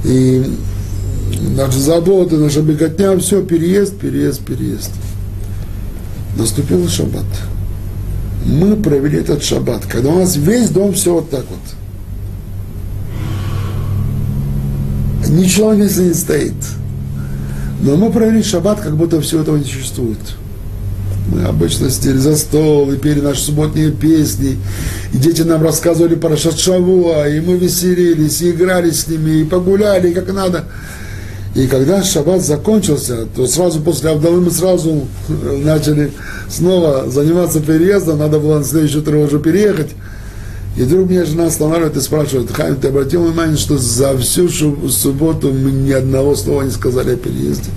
И 0.04 0.46
наши 1.56 1.80
заботы, 1.80 2.38
наша 2.38 2.62
беготня, 2.62 3.18
все, 3.18 3.42
переезд, 3.42 3.98
переезд, 3.98 4.42
переезд. 4.42 4.92
Наступил 6.38 6.88
шаббат. 6.90 7.26
Мы 8.46 8.76
провели 8.76 9.20
этот 9.20 9.44
шаббат, 9.44 9.86
когда 9.86 10.10
у 10.10 10.20
нас 10.20 10.36
весь 10.36 10.70
дом 10.70 10.94
все 10.94 11.14
вот 11.14 11.30
так 11.30 11.46
вот. 11.50 11.60
Ничего 15.30 15.74
здесь 15.76 15.98
не 15.98 16.14
стоит. 16.14 16.54
Но 17.82 17.96
мы 17.96 18.12
провели 18.12 18.44
шаббат, 18.44 18.82
как 18.82 18.96
будто 18.96 19.22
все 19.22 19.42
этого 19.42 19.58
не 19.58 19.66
существует. 19.66 20.20
Мы 21.28 21.44
обычно 21.44 21.90
сидели 21.90 22.18
за 22.18 22.36
стол 22.36 22.92
и 22.92 22.98
пели 22.98 23.22
наши 23.22 23.42
субботние 23.42 23.92
песни, 23.92 24.58
и 25.14 25.18
дети 25.18 25.42
нам 25.42 25.64
рассказывали 25.64 26.16
про 26.16 26.36
Шавуа, 26.36 27.28
и 27.28 27.40
мы 27.40 27.58
веселились, 27.58 28.42
и 28.42 28.52
играли 28.52 28.92
с 28.92 29.08
ними, 29.08 29.42
и 29.42 29.44
погуляли, 29.46 30.14
как 30.14 30.34
надо. 30.34 30.66
И 31.56 31.68
когда 31.68 32.04
шаббат 32.04 32.42
закончился, 32.42 33.26
то 33.36 33.46
сразу 33.46 33.80
после 33.80 34.10
Авдалы 34.10 34.42
мы 34.42 34.50
сразу 34.50 35.08
начали 35.28 36.12
снова 36.50 37.10
заниматься 37.12 37.60
переездом, 37.60 38.18
надо 38.20 38.40
было 38.40 38.58
на 38.58 38.64
следующее 38.64 39.02
утро 39.02 39.18
уже 39.20 39.40
переехать. 39.40 39.92
И 40.76 40.82
вдруг 40.82 41.08
меня 41.08 41.26
жена 41.26 41.46
останавливает 41.46 41.96
и 41.96 42.02
спрашивает, 42.02 42.52
Хайм, 42.52 42.78
ты 42.78 42.88
обратил 42.88 43.24
внимание, 43.24 43.58
что 43.58 43.78
за 43.78 44.18
всю 44.18 44.50
субботу 44.50 45.54
мы 45.54 45.70
ни 45.70 45.92
одного 45.92 46.36
слова 46.36 46.64
не 46.64 46.72
сказали 46.72 47.14
о 47.14 47.18
переезде? 47.18 47.70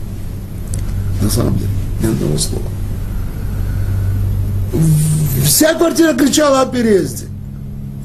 На 1.20 1.28
самом 1.28 1.58
деле, 1.58 1.70
ни 2.02 2.06
одного 2.06 2.38
слова. 2.38 2.64
Вся 5.44 5.74
квартира 5.74 6.14
кричала 6.14 6.62
о 6.62 6.66
переезде. 6.66 7.26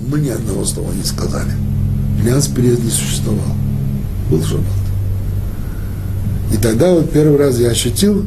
Мы 0.06 0.20
ни 0.20 0.30
одного 0.30 0.66
слова 0.66 0.92
не 0.92 1.04
сказали. 1.04 1.52
Для 2.22 2.36
нас 2.36 2.48
переезд 2.48 2.84
не 2.84 2.92
существовал. 2.92 3.56
Был 4.30 4.44
шаббат. 4.44 4.81
И 6.54 6.58
тогда 6.58 6.94
вот 6.94 7.12
первый 7.12 7.38
раз 7.38 7.58
я 7.58 7.70
ощутил, 7.70 8.26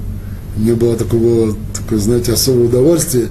мне 0.57 0.75
было 0.75 0.97
такое, 0.97 1.21
было 1.21 1.57
такое 1.75 1.99
знаете, 1.99 2.33
особое 2.33 2.67
удовольствие 2.67 3.29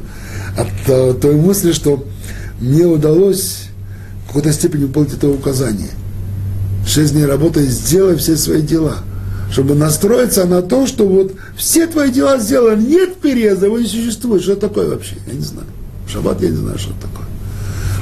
от 0.58 1.22
той 1.22 1.36
мысли, 1.36 1.72
что 1.72 2.06
мне 2.60 2.86
удалось 2.86 3.70
в 4.24 4.28
какой-то 4.28 4.54
степени 4.54 4.84
выполнить 4.84 5.14
это 5.14 5.30
указание. 5.30 5.90
Шесть 6.86 7.14
дней 7.14 7.26
работы, 7.26 7.66
сделай 7.66 8.18
все 8.18 8.36
свои 8.36 8.62
дела. 8.62 8.98
Чтобы 9.52 9.76
настроиться 9.76 10.46
на 10.46 10.62
то, 10.62 10.88
что 10.88 11.08
вот 11.08 11.34
все 11.56 11.86
твои 11.88 12.12
дела 12.12 12.40
сделаны, 12.40 12.82
нет 12.82 13.18
переезда, 13.18 13.68
его 13.68 13.80
не 13.80 13.88
существует. 13.88 14.42
Что 14.42 14.56
такое 14.56 14.90
вообще? 14.90 15.16
Я 15.28 15.34
не 15.34 15.44
знаю. 15.44 15.68
Шаббат 16.08 16.42
я 16.42 16.50
не 16.50 16.56
знаю, 16.56 16.78
что 16.80 16.92
это 16.92 17.02
такое. 17.08 17.28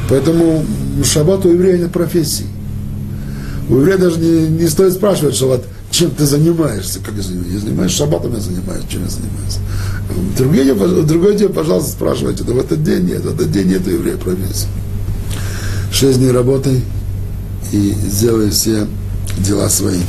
Поэтому 0.10 0.65
шаббат 1.04 1.45
у 1.45 1.49
еврея 1.49 1.77
нет 1.77 1.91
профессии. 1.91 2.45
У 3.69 3.75
еврея 3.77 3.97
даже 3.97 4.19
не, 4.19 4.47
не 4.47 4.67
стоит 4.67 4.93
спрашивать 4.93 5.36
шаббат, 5.36 5.63
чем 6.02 6.10
ты 6.10 6.26
занимаешься, 6.26 7.00
как 7.00 7.14
я 7.16 7.22
занимаюсь. 7.22 7.54
Я 7.54 7.60
занимаюсь 7.60 7.92
шаббатом, 7.92 8.34
я 8.34 8.40
занимаюсь, 8.40 8.86
чем 8.90 9.04
я 9.04 9.10
занимаюсь. 9.10 9.60
Другой 10.36 10.66
день, 10.66 11.06
другой 11.06 11.36
день, 11.38 11.50
пожалуйста, 11.50 11.92
спрашивайте, 11.92 12.44
да 12.44 12.54
в 12.54 12.58
этот 12.60 12.84
день 12.84 13.06
нет, 13.06 13.22
в 13.22 13.28
этот 13.28 13.52
день 13.52 13.68
нет 13.68 13.86
еврея 13.86 14.18
профессии. 14.18 14.68
Шесть 15.92 16.18
дней 16.18 16.32
работай 16.32 16.82
и 17.72 17.94
сделай 18.10 18.50
все 18.50 18.88
дела 19.38 19.70
свои. 19.70 20.00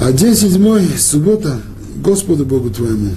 А 0.00 0.12
день 0.12 0.36
седьмой, 0.36 0.86
суббота, 0.96 1.60
Господу 1.96 2.46
Богу 2.46 2.70
твоему, 2.70 3.10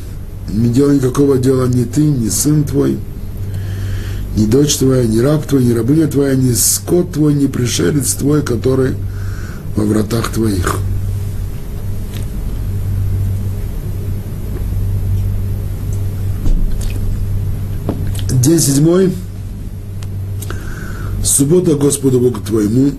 не 0.52 0.70
делай 0.70 0.96
никакого 0.96 1.38
дела 1.38 1.68
ни 1.68 1.84
ты, 1.84 2.02
ни 2.02 2.30
сын 2.30 2.64
твой, 2.64 2.98
ни 4.36 4.48
дочь 4.48 4.78
твоя, 4.78 5.06
ни 5.06 5.20
раб 5.20 5.46
твой, 5.46 5.66
ни 5.66 5.72
рабыня 5.72 6.08
твоя, 6.08 6.34
ни 6.34 6.52
скот 6.54 7.12
твой, 7.12 7.36
ни 7.36 7.46
пришелец 7.46 8.14
твой, 8.14 8.42
который 8.42 8.96
во 9.76 9.84
вратах 9.84 10.32
твоих. 10.32 10.80
День 18.32 18.60
седьмой. 18.60 19.14
Суббота 21.24 21.76
Господу 21.76 22.20
Богу 22.20 22.40
твоему. 22.40 22.92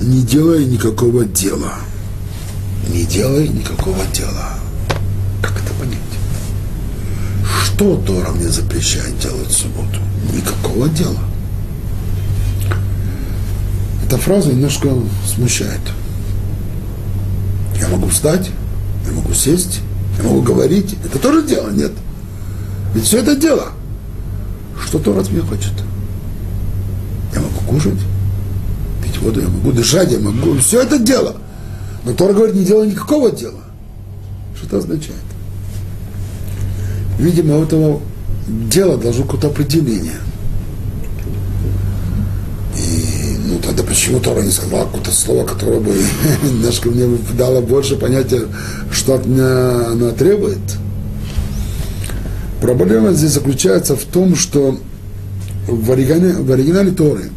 Не 0.00 0.22
делай 0.22 0.64
никакого 0.64 1.24
дела. 1.24 1.74
Не 2.88 3.04
делай 3.04 3.48
никакого 3.48 3.98
дела. 4.12 4.58
Как 5.40 5.52
это 5.52 5.72
понять? 5.74 5.98
Что 7.64 7.96
Тора 8.06 8.30
мне 8.32 8.48
запрещает 8.48 9.18
делать 9.18 9.48
в 9.48 9.56
субботу? 9.56 10.00
Никакого 10.34 10.88
дела. 10.88 11.31
Эта 14.12 14.20
фраза 14.20 14.52
немножко 14.52 14.90
смущает. 15.26 15.80
Я 17.80 17.88
могу 17.88 18.08
встать, 18.08 18.50
я 19.06 19.12
могу 19.12 19.32
сесть, 19.32 19.80
я 20.18 20.24
могу 20.24 20.42
говорить. 20.42 20.96
Это 21.02 21.18
тоже 21.18 21.46
дело, 21.46 21.70
нет? 21.70 21.92
Ведь 22.94 23.04
все 23.04 23.20
это 23.20 23.34
дело– 23.34 23.68
что 24.92 24.98
Тора 24.98 25.20
от 25.20 25.28
хочет? 25.28 25.72
Я 27.32 27.40
могу 27.40 27.60
кушать, 27.66 27.98
пить 29.02 29.16
воду, 29.22 29.40
я 29.40 29.48
могу 29.48 29.72
дышать, 29.72 30.12
я 30.12 30.18
могу... 30.18 30.58
Все 30.58 30.82
это 30.82 30.98
дело. 30.98 31.36
Но 32.04 32.12
Тора 32.12 32.34
говорит, 32.34 32.54
не 32.54 32.66
делай 32.66 32.88
никакого 32.88 33.30
дела. 33.30 33.60
Что 34.54 34.66
это 34.66 34.76
означает? 34.76 35.16
Видимо, 37.18 37.56
у 37.56 37.62
этого 37.62 38.02
дела 38.46 38.98
должно 38.98 39.24
какое-то 39.24 39.46
определение. 39.46 40.20
И, 42.76 43.38
ну, 43.46 43.58
тогда 43.60 43.81
почему 43.92 44.20
Тора 44.20 44.40
не 44.40 44.50
сказала 44.50 44.84
какое-то 44.84 45.10
слово, 45.12 45.46
которое 45.46 45.80
бы 45.80 45.94
немножко 46.42 46.88
мне 46.88 47.18
дало 47.36 47.60
больше 47.60 47.96
понятия, 47.96 48.42
что 48.90 49.14
от 49.14 49.26
меня 49.26 49.86
она 49.92 50.10
требует– 50.10 50.58
Проблема 52.62 53.12
здесь 53.12 53.32
заключается 53.32 53.96
в 53.96 54.04
том, 54.04 54.36
что 54.36 54.78
в 55.66 55.90
оригинале, 55.90 56.34
в 56.34 56.52
оригинале 56.52 56.92
Торы 56.92 57.32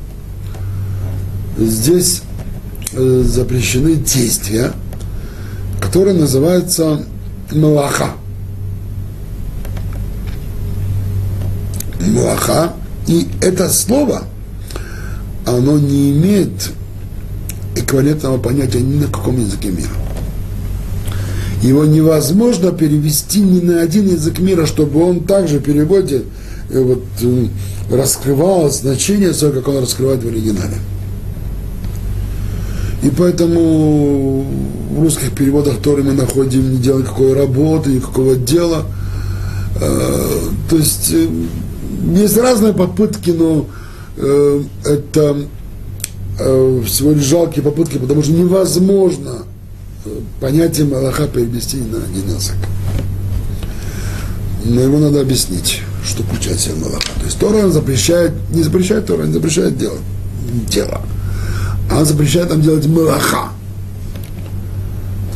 здесь 1.57 2.21
э, 2.93 3.23
запрещены 3.25 3.95
действия, 3.95 4.71
которые 5.81 6.13
называются 6.13 7.03
малаха. 7.51 8.11
Малаха. 12.01 12.73
И 13.07 13.27
это 13.41 13.67
слово, 13.69 14.25
оно 15.45 15.77
не 15.77 16.11
имеет 16.11 16.71
эквивалентного 17.75 18.37
понятия 18.37 18.81
ни 18.81 18.99
на 18.99 19.07
каком 19.07 19.39
языке 19.39 19.69
мира 19.69 19.91
его 21.65 21.85
невозможно 21.85 22.71
перевести 22.71 23.39
ни 23.41 23.59
на 23.59 23.81
один 23.81 24.07
язык 24.07 24.39
мира, 24.39 24.65
чтобы 24.65 25.03
он 25.03 25.21
также 25.21 25.59
в 25.59 25.63
переводе 25.63 26.23
э, 26.69 26.81
вот, 26.81 27.03
э, 27.21 27.47
раскрывал 27.91 28.69
значение 28.69 29.33
свое, 29.33 29.53
как 29.53 29.67
он 29.67 29.79
раскрывает 29.79 30.23
в 30.23 30.27
оригинале. 30.27 30.77
И 33.03 33.09
поэтому 33.09 34.45
в 34.91 35.01
русских 35.01 35.31
переводах 35.31 35.77
Торы 35.79 36.03
мы 36.03 36.13
находим 36.13 36.71
не 36.71 36.77
делать 36.77 37.05
никакой 37.05 37.33
работы, 37.33 37.91
никакого 37.91 38.35
дела. 38.35 38.85
Э, 39.79 40.27
то 40.69 40.77
есть 40.77 41.13
есть 42.15 42.37
разные 42.37 42.73
попытки, 42.73 43.31
но 43.31 43.67
это 44.17 45.35
всего 46.85 47.11
лишь 47.11 47.23
жалкие 47.23 47.63
попытки, 47.63 47.97
потому 47.97 48.23
что 48.23 48.31
невозможно 48.31 49.43
понятие 50.39 50.85
Малаха 50.85 51.27
перевести 51.27 51.77
на 51.77 51.97
один 51.97 52.35
язык. 52.35 52.55
Но 54.63 54.81
его 54.81 54.99
надо 54.99 55.21
объяснить, 55.21 55.81
что 56.03 56.23
включает 56.23 56.59
себе 56.59 56.75
Малаха. 56.75 57.07
То 57.19 57.25
есть 57.25 57.39
Тора 57.39 57.69
запрещает, 57.69 58.33
не 58.51 58.63
запрещает 58.63 59.05
Тора, 59.05 59.23
не 59.23 59.33
запрещает 59.33 59.77
делать 59.77 60.01
дело. 60.69 61.01
А 61.91 61.99
он 61.99 62.05
запрещает 62.05 62.49
нам 62.49 62.61
делать 62.61 62.85
Малаха. 62.87 63.49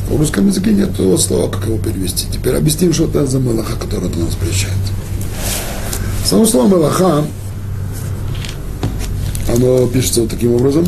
В 0.09 0.17
русском 0.17 0.47
языке 0.47 0.71
нет 0.71 0.95
того 0.95 1.17
слова, 1.17 1.51
как 1.51 1.67
его 1.67 1.77
перевести. 1.77 2.27
Теперь 2.31 2.55
объясним, 2.55 2.93
что 2.93 3.05
это 3.05 3.27
за 3.27 3.39
Малаха, 3.39 3.75
который 3.79 4.09
это 4.09 4.17
нам 4.17 4.31
запрещает. 4.31 4.73
Само 6.25 6.45
слово 6.45 6.67
Малаха, 6.67 7.23
оно 9.53 9.87
пишется 9.87 10.21
вот 10.21 10.29
таким 10.29 10.53
образом. 10.53 10.85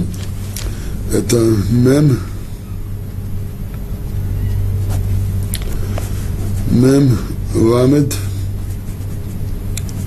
Это 1.13 1.37
мем 1.71 2.19
Мем 6.69 7.17
Ламед 7.53 8.15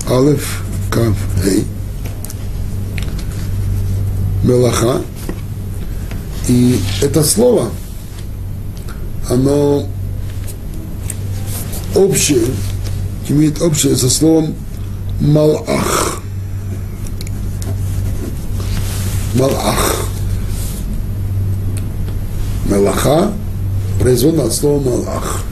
Алеф 0.08 0.62
Кав 0.90 1.16
Эй 1.44 1.64
Мелаха. 4.42 5.02
И 6.48 6.78
это 7.00 7.22
слово, 7.22 7.70
оно 9.28 9.86
общее, 11.94 12.44
имеет 13.28 13.62
общее 13.62 13.96
со 13.96 14.10
словом 14.10 14.54
Малах. 15.20 16.13
Малах. 19.34 20.06
Мелаха 22.66 23.32
производно 24.00 24.44
от 24.44 24.52
слова 24.52 24.80
Малах. 24.80 25.42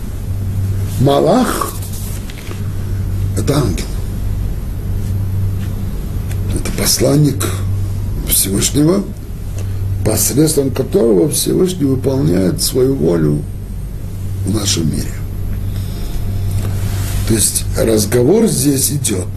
Малах– 1.00 1.72
это 3.36 3.56
ангел. 3.56 3.86
Это 6.54 6.70
посланник 6.78 7.44
Всевышнего, 8.28 9.02
посредством 10.04 10.70
которого 10.70 11.28
Всевышний 11.30 11.84
выполняет 11.84 12.62
свою 12.62 12.94
волю 12.94 13.42
в 14.46 14.54
нашем 14.54 14.90
мире. 14.90 15.12
То 17.26 17.34
есть 17.34 17.64
разговор 17.76 18.46
здесь 18.46 18.90
идет, 18.92 19.28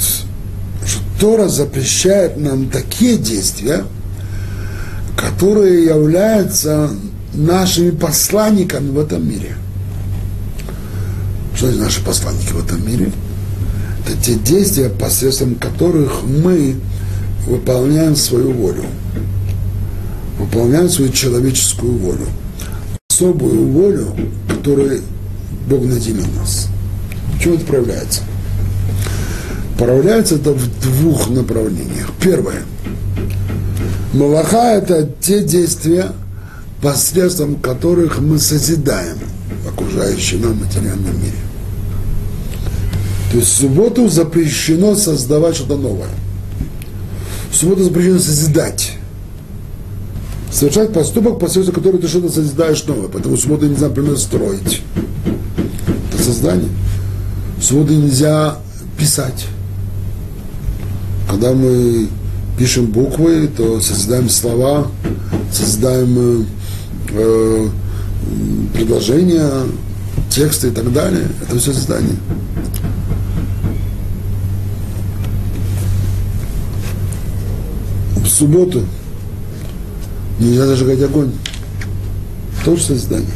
что 0.86 1.00
Тора 1.20 1.48
запрещает 1.48 2.38
нам 2.38 2.70
такие 2.70 3.18
действия, 3.18 3.86
которые 5.30 5.86
являются 5.86 6.90
нашими 7.34 7.92
посланниками 7.92 8.90
в 8.90 9.00
этом 9.00 9.28
мире. 9.28 9.56
Что 11.56 11.68
значит 11.68 11.82
наши 11.82 12.04
посланники 12.04 12.52
в 12.52 12.64
этом 12.64 12.86
мире? 12.86 13.12
Это 14.06 14.22
те 14.22 14.36
действия, 14.36 14.90
посредством 14.90 15.56
которых 15.56 16.24
мы 16.24 16.76
выполняем 17.48 18.16
свою 18.16 18.52
волю, 18.52 18.86
выполняем 20.38 20.90
свою 20.90 21.12
человеческую 21.12 21.98
волю, 21.98 22.28
особую 23.10 23.68
волю, 23.68 24.16
которой 24.48 25.02
Бог 25.68 25.84
наделил 25.86 26.26
нас. 26.40 26.68
В 27.36 27.40
чем 27.40 27.54
это 27.54 27.66
проявляется? 27.66 28.22
Проявляется 29.78 30.36
это 30.36 30.52
в 30.52 30.82
двух 30.82 31.30
направлениях. 31.30 32.12
Первое. 32.22 32.62
Малаха– 34.16 34.72
это 34.76 35.10
те 35.20 35.44
действия, 35.44 36.12
посредством 36.82 37.56
которых 37.56 38.20
мы 38.20 38.40
созидаем 38.40 39.18
окружающий 39.68 40.38
нам 40.38 40.58
материальном 40.58 41.18
мире. 41.22 41.38
То 43.32 43.38
есть 43.38 43.52
в 43.52 43.58
субботу 43.58 44.08
запрещено 44.08 44.96
создавать 44.96 45.58
что-то 45.58 45.76
новое. 45.76 46.10
В 47.52 47.56
субботу 47.56 47.84
запрещено 47.84 48.20
созидать. 48.20 48.94
Совершать 50.50 50.94
поступок, 50.94 51.38
посредством 51.38 51.76
которого 51.76 52.00
ты 52.00 52.08
что-то 52.08 52.30
созидаешь 52.30 52.86
новое. 52.86 53.10
Потому 53.10 53.36
что 53.36 53.48
в 53.48 53.50
субботу 53.50 53.68
нельзя, 53.68 53.90
например, 53.90 54.18
строить. 54.18 54.82
Это 56.14 56.24
создание. 56.24 56.70
В 57.58 57.64
субботу 57.64 57.94
нельзя 57.94 58.60
писать. 58.98 59.48
Когда 61.30 61.52
мы 61.52 62.08
пишем 62.58 62.88
буквы, 62.88 63.48
то 63.48 63.80
создаем 63.82 64.30
слова, 64.30 64.88
создаем 65.52 66.48
э, 67.10 67.68
предложения, 68.74 69.50
тексты 70.30 70.70
и 70.70 70.72
так 70.72 70.92
далее. 70.94 71.28
Это 71.42 71.60
все 71.60 71.74
создание. 71.74 72.16
В 78.18 78.28
субботу 78.28 78.84
нельзя 80.40 80.66
зажигать 80.66 81.02
огонь. 81.02 81.32
Тоже 82.64 82.84
создание. 82.84 83.28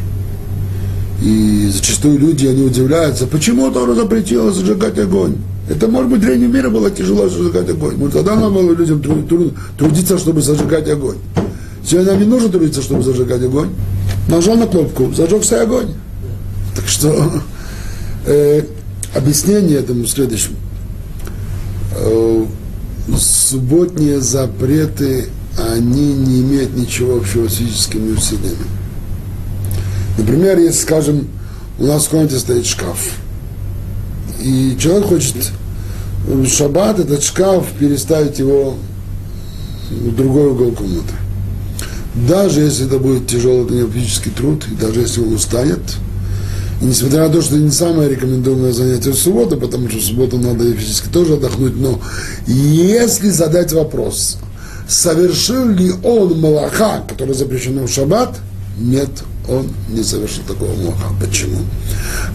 И 1.21 1.69
зачастую 1.71 2.17
люди, 2.17 2.47
они 2.47 2.63
удивляются, 2.63 3.27
почему 3.27 3.69
Тора 3.71 3.93
запретила 3.93 4.51
зажигать 4.51 4.97
огонь. 4.97 5.35
Это, 5.69 5.87
может 5.87 6.09
быть, 6.09 6.21
древнем 6.21 6.51
мире 6.51 6.69
было 6.69 6.89
тяжело 6.89 7.29
зажигать 7.29 7.69
огонь. 7.69 7.95
Может, 7.95 8.15
тогда 8.15 8.35
нам 8.35 8.53
было 8.53 8.73
людям 8.73 9.01
труд, 9.03 9.29
труд, 9.29 9.53
трудиться, 9.77 10.17
чтобы 10.17 10.41
зажигать 10.41 10.89
огонь. 10.89 11.17
Сегодня 11.85 12.11
нам 12.11 12.21
не 12.21 12.27
нужно 12.27 12.49
трудиться, 12.49 12.81
чтобы 12.81 13.03
зажигать 13.03 13.43
огонь. 13.43 13.69
Нажал 14.27 14.55
на 14.57 14.65
кнопку, 14.65 15.13
зажегся 15.13 15.61
огонь. 15.61 15.93
Так 16.75 16.87
что 16.87 17.43
э, 18.25 18.63
объяснение 19.13 19.77
этому 19.77 20.07
следующему. 20.07 20.55
Э, 21.95 22.45
субботние 23.15 24.21
запреты, 24.21 25.27
они 25.71 26.13
не 26.13 26.41
имеют 26.41 26.75
ничего 26.75 27.17
общего 27.17 27.47
с 27.47 27.55
физическими 27.55 28.11
усилиями. 28.13 28.57
Например, 30.17 30.57
если, 30.57 30.81
скажем, 30.81 31.27
у 31.77 31.85
нас 31.85 32.05
в 32.05 32.09
комнате 32.09 32.39
стоит 32.39 32.65
шкаф, 32.65 33.13
и 34.39 34.77
человек 34.79 35.07
хочет 35.07 35.35
в 36.25 36.47
шаббат 36.47 36.99
этот 36.99 37.23
шкаф 37.23 37.65
переставить 37.79 38.39
его 38.39 38.75
в 39.89 40.15
другой 40.15 40.47
угол 40.47 40.71
комнаты. 40.71 41.13
Даже 42.27 42.61
если 42.61 42.87
это 42.87 42.99
будет 42.99 43.27
тяжелый 43.27 43.67
для 43.67 43.79
него 43.79 43.91
физический 43.91 44.31
труд, 44.31 44.65
и 44.71 44.75
даже 44.75 45.01
если 45.01 45.21
он 45.21 45.33
устанет, 45.33 45.81
и 46.81 46.85
несмотря 46.85 47.27
на 47.27 47.29
то, 47.29 47.41
что 47.41 47.55
это 47.55 47.63
не 47.63 47.71
самое 47.71 48.09
рекомендуемое 48.09 48.71
занятие 48.71 49.11
в 49.11 49.17
субботу, 49.17 49.57
потому 49.57 49.89
что 49.89 49.99
в 49.99 50.03
субботу 50.03 50.37
надо 50.37 50.71
физически 50.73 51.09
тоже 51.09 51.33
отдохнуть, 51.33 51.75
но 51.75 51.99
если 52.47 53.29
задать 53.29 53.73
вопрос, 53.73 54.37
совершил 54.87 55.67
ли 55.67 55.91
он 56.03 56.39
малаха, 56.39 57.03
который 57.07 57.35
запрещен 57.35 57.83
в 57.85 57.89
шаббат, 57.89 58.37
нет, 58.77 59.09
он 59.49 59.67
не 59.89 60.03
совершил 60.03 60.43
такого 60.43 60.73
малаха. 60.75 61.07
Почему? 61.19 61.59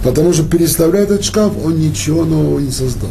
Потому 0.03 0.33
что 0.33 0.45
переставляя 0.45 1.05
этот 1.05 1.25
шкаф, 1.25 1.53
он 1.65 1.79
ничего 1.79 2.25
нового 2.25 2.59
не 2.59 2.71
создал. 2.71 3.11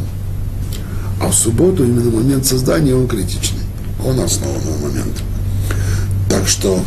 А 1.22 1.30
в 1.30 1.34
субботу 1.34 1.84
именно 1.84 2.12
момент 2.12 2.46
создания 2.46 2.96
он 2.96 3.08
критичный. 3.08 3.62
Он 4.06 4.20
основной 4.20 4.78
момент. 4.82 5.24
Так 6.30 6.48
что 6.48 6.80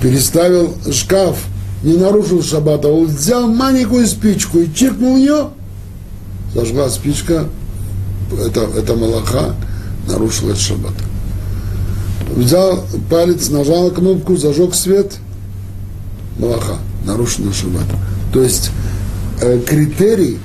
переставил 0.00 0.74
шкаф, 0.92 1.38
не 1.82 1.94
нарушил 1.94 2.42
шаббата, 2.42 2.88
он 2.88 3.06
взял 3.06 3.48
маленькую 3.48 4.06
спичку 4.06 4.58
и 4.58 4.72
чиркнул 4.72 5.16
ее, 5.16 5.50
зажгла 6.54 6.88
спичка, 6.88 7.46
это, 8.46 8.60
это 8.76 8.94
малаха, 8.94 9.54
этот 10.06 10.58
шаббат. 10.58 10.94
Взял 12.36 12.84
палец, 13.10 13.48
нажал 13.50 13.88
на 13.88 13.90
кнопку, 13.90 14.36
зажег 14.36 14.74
свет, 14.74 15.18
малаха, 16.38 16.78
нарушенный 17.04 17.52
шаббат. 17.52 17.86
То 18.32 18.42
есть 18.42 18.70
э, 19.40 19.60
критерий 19.60 20.38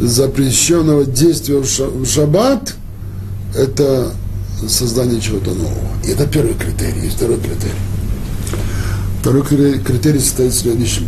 запрещенного 0.00 1.04
действия 1.04 1.58
в 1.58 2.06
шаббат– 2.06 2.74
это 3.54 4.12
создание 4.68 5.20
чего-то 5.20 5.50
нового. 5.52 5.88
И 6.04 6.10
это 6.10 6.26
первый 6.26 6.54
критерий. 6.54 7.06
И 7.06 7.10
второй 7.10 7.36
критерий. 7.36 7.72
Второй 9.20 9.42
критерий 9.42 10.18
состоит 10.18 10.52
в 10.52 10.58
следующем. 10.58 11.06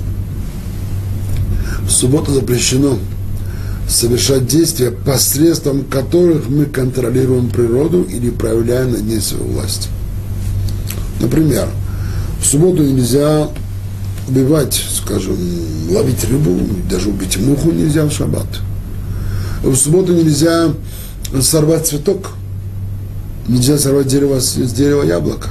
В 1.86 1.90
субботу 1.90 2.32
запрещено 2.32 2.98
совершать 3.88 4.46
действия, 4.46 4.90
посредством 4.90 5.84
которых 5.84 6.48
мы 6.48 6.66
контролируем 6.66 7.50
природу 7.50 8.02
или 8.02 8.30
проявляем 8.30 8.92
над 8.92 9.02
ней 9.02 9.20
свою 9.20 9.44
власть. 9.44 9.88
Например, 11.20 11.68
в 12.40 12.46
субботу 12.46 12.82
нельзя 12.82 13.48
убивать, 14.28 14.82
скажем, 14.90 15.36
ловить 15.90 16.24
рыбу, 16.24 16.58
даже 16.90 17.10
убить 17.10 17.36
муху 17.38 17.70
нельзя 17.70 18.04
в 18.04 18.12
шаббат. 18.12 18.46
В 19.62 19.74
субботу 19.74 20.14
нельзя 20.14 20.72
сорвать 21.40 21.86
цветок, 21.86 22.32
нельзя 23.48 23.78
сорвать 23.78 24.06
дерево, 24.06 24.40
с 24.40 24.54
дерева 24.72 25.02
яблоко. 25.02 25.50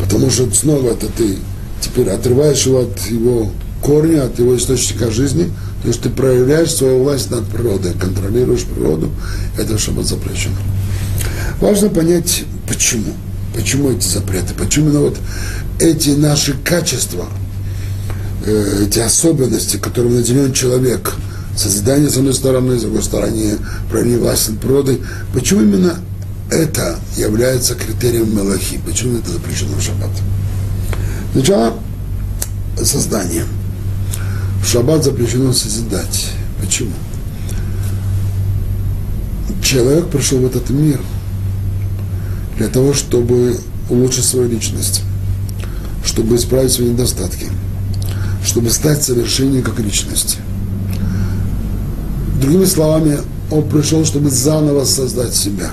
Потому 0.00 0.30
что 0.30 0.50
снова 0.52 0.90
это 0.90 1.06
ты 1.06 1.36
теперь 1.80 2.10
отрываешь 2.10 2.66
его 2.66 2.80
от 2.80 2.98
его 3.10 3.50
корня, 3.80 4.24
от 4.24 4.38
его 4.38 4.56
источника 4.56 5.10
жизни, 5.10 5.50
то 5.82 5.88
есть 5.88 6.00
ты 6.00 6.10
проявляешь 6.10 6.72
свою 6.72 7.02
власть 7.02 7.30
над 7.30 7.44
природой, 7.46 7.92
контролируешь 7.94 8.64
природу, 8.64 9.10
это 9.58 9.78
шаббат 9.78 10.06
запрещено. 10.06 10.56
Важно 11.60 11.88
понять, 11.88 12.44
почему. 12.68 13.12
Почему 13.54 13.90
эти 13.90 14.06
запреты? 14.06 14.54
Почему 14.54 14.88
именно 14.88 15.00
вот 15.00 15.18
эти 15.78 16.10
наши 16.10 16.54
качества, 16.54 17.26
э, 18.44 18.84
эти 18.86 18.98
особенности, 18.98 19.76
которыми 19.76 20.16
наделен 20.16 20.52
человек, 20.52 21.14
созидание 21.56 22.08
с 22.08 22.16
одной 22.16 22.34
стороны, 22.34 22.78
с 22.78 22.82
другой 22.82 23.02
стороны, 23.02 23.58
проявление 23.90 24.22
власти 24.22 24.50
над 24.50 24.60
почему 25.34 25.62
именно 25.62 25.98
это 26.50 26.98
является 27.16 27.74
критерием 27.74 28.34
Мелахи? 28.34 28.80
Почему 28.86 29.18
это 29.18 29.30
запрещено 29.30 29.76
в 29.76 29.82
шаббат? 29.82 30.10
Сначала 31.32 31.74
создание. 32.82 33.44
В 34.62 34.66
шаббат 34.66 35.04
запрещено 35.04 35.52
созидать. 35.52 36.30
Почему? 36.60 36.92
Человек 39.62 40.08
пришел 40.08 40.38
в 40.38 40.46
этот 40.46 40.70
мир 40.70 41.00
для 42.56 42.68
того, 42.68 42.94
чтобы 42.94 43.58
улучшить 43.88 44.24
свою 44.24 44.48
личность 44.48 45.02
чтобы 46.04 46.36
исправить 46.36 46.72
свои 46.72 46.88
недостатки, 46.88 47.46
чтобы 48.44 48.70
стать 48.70 49.02
совершеннее 49.02 49.62
как 49.62 49.78
личности. 49.78 50.38
Другими 52.40 52.64
словами, 52.64 53.18
он 53.50 53.68
пришел, 53.68 54.04
чтобы 54.04 54.30
заново 54.30 54.84
создать 54.84 55.34
себя. 55.34 55.70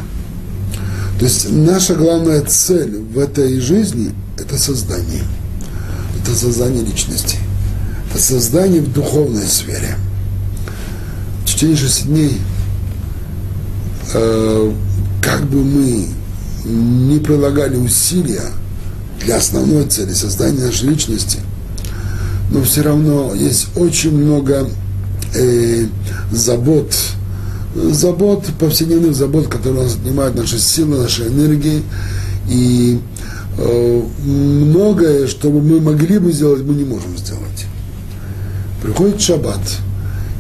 То 1.18 1.26
есть 1.26 1.50
наша 1.52 1.96
главная 1.96 2.42
цель 2.42 3.00
в 3.00 3.18
этой 3.18 3.60
жизни– 3.60 4.12
это 4.38 4.58
создание. 4.58 5.24
Это 6.22 6.36
создание 6.36 6.84
личности. 6.84 7.38
Это 8.10 8.22
создание 8.22 8.82
в 8.82 8.94
духовной 8.94 9.48
сфере. 9.48 9.96
В 11.44 11.46
течение 11.46 11.76
шести 11.76 12.04
дней, 12.04 12.38
э, 14.14 14.72
как 15.22 15.46
бы 15.50 15.64
мы 15.64 16.08
не 16.66 17.20
прилагали 17.20 17.76
усилия– 17.76 18.44
для 19.20 19.38
основной 19.38 19.86
цели 19.86 20.14
создания 20.14 20.66
нашей 20.66 20.90
личности, 20.90 21.40
но 22.52 22.64
все 22.64 22.82
равно 22.82 23.34
есть 23.36 23.68
очень 23.76 24.16
много 24.16 24.70
э, 25.36 25.86
забот, 26.32 26.94
забот, 27.76 28.46
повседневных 28.60 29.16
забот, 29.16 29.48
которые 29.48 29.84
нас 29.84 29.96
отнимают 29.96 30.36
наши 30.36 30.58
силы, 30.58 30.98
наши 30.98 31.28
энергии. 31.28 31.84
И 32.50 33.00
э, 33.58 34.02
многое, 34.24 35.28
что 35.28 35.50
мы 35.52 35.80
могли 35.80 36.18
бы 36.18 36.32
сделать, 36.32 36.64
мы 36.64 36.74
не 36.74 36.86
можем 36.86 37.18
сделать. 37.18 37.66
Приходит 38.82 39.22
шаббат, 39.22 39.62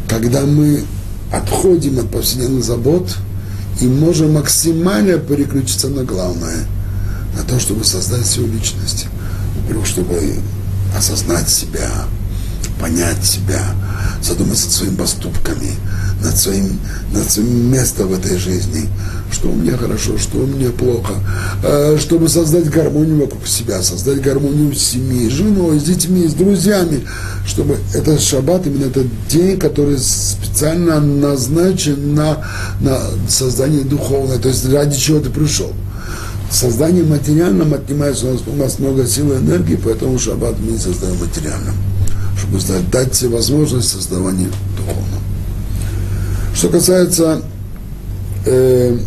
когда 0.07 0.41
мы 0.45 0.84
отходим 1.32 1.99
от 1.99 2.09
повседневных 2.09 2.63
забот 2.63 3.15
и 3.82 3.88
можем 3.88 4.34
максимально 4.34 5.17
переключиться 5.17 5.89
на 5.89 6.03
главное, 6.03 6.67
на 7.36 7.43
то, 7.43 7.59
чтобы 7.59 7.84
создать 7.86 8.25
свою 8.25 8.51
личность. 8.51 9.07
Во-первых, 9.61 9.88
чтобы 9.88 10.36
осознать 10.95 11.49
себя, 11.49 11.89
понять 12.80 13.23
себя, 13.23 13.63
задуматься 14.21 14.65
над 14.65 14.73
своими 14.73 14.95
поступками, 14.95 15.71
над 16.24 16.38
своим, 16.38 16.80
над 17.13 17.30
своим 17.30 17.72
местом 17.72 18.07
в 18.07 18.13
этой 18.13 18.38
жизни, 18.38 18.89
что 19.32 19.49
у 19.49 19.55
меня 19.55 19.78
хорошо, 19.78 20.17
что 20.17 20.39
у 20.39 20.47
меня 20.47 20.70
плохо, 20.72 21.13
э, 21.63 21.97
чтобы 21.99 22.30
создать 22.30 22.70
гармонию 22.70 23.22
вокруг 23.22 23.47
себя, 23.47 23.82
создать 23.82 24.22
гармонию 24.22 24.74
с 24.76 24.80
семьей, 24.80 25.30
с 25.30 25.34
женой, 25.34 25.80
с 25.80 25.84
детьми, 25.84 26.28
с 26.28 26.34
друзьями, 26.34 27.05
чтобы 27.45 27.78
этот 27.93 28.22
шаббат, 28.22 28.67
именно 28.67 28.86
этот 28.86 29.07
день, 29.30 29.57
который 29.59 29.97
специально 29.97 30.99
назначен 30.99 32.15
на, 32.15 32.45
на 32.82 32.99
создание 33.28 33.84
духовное, 33.84 34.39
то 34.39 34.49
есть 34.49 34.67
ради 34.70 34.97
чего 34.97 35.20
ты 35.20 35.30
пришел. 35.30 35.72
Создание 36.51 37.03
материальным 37.03 37.74
отнимается 37.76 38.26
у 38.26 38.34
нас, 38.34 38.41
у 38.47 38.55
нас 38.55 38.80
много 38.80 39.05
сил 39.05 39.32
и 39.34 39.38
энергии, 39.38 39.80
поэтому 39.82 40.17
шаббат 40.17 40.55
мы 40.59 40.72
не 40.72 40.78
создаем 40.80 41.17
материальным 41.20 41.76
чтобы 42.39 42.59
дать 42.91 43.13
себе 43.15 43.36
возможность 43.36 43.89
создавания 43.89 44.49
духовного. 44.78 45.28
Что 46.60 46.68
касается 46.68 47.41
э, 48.45 48.97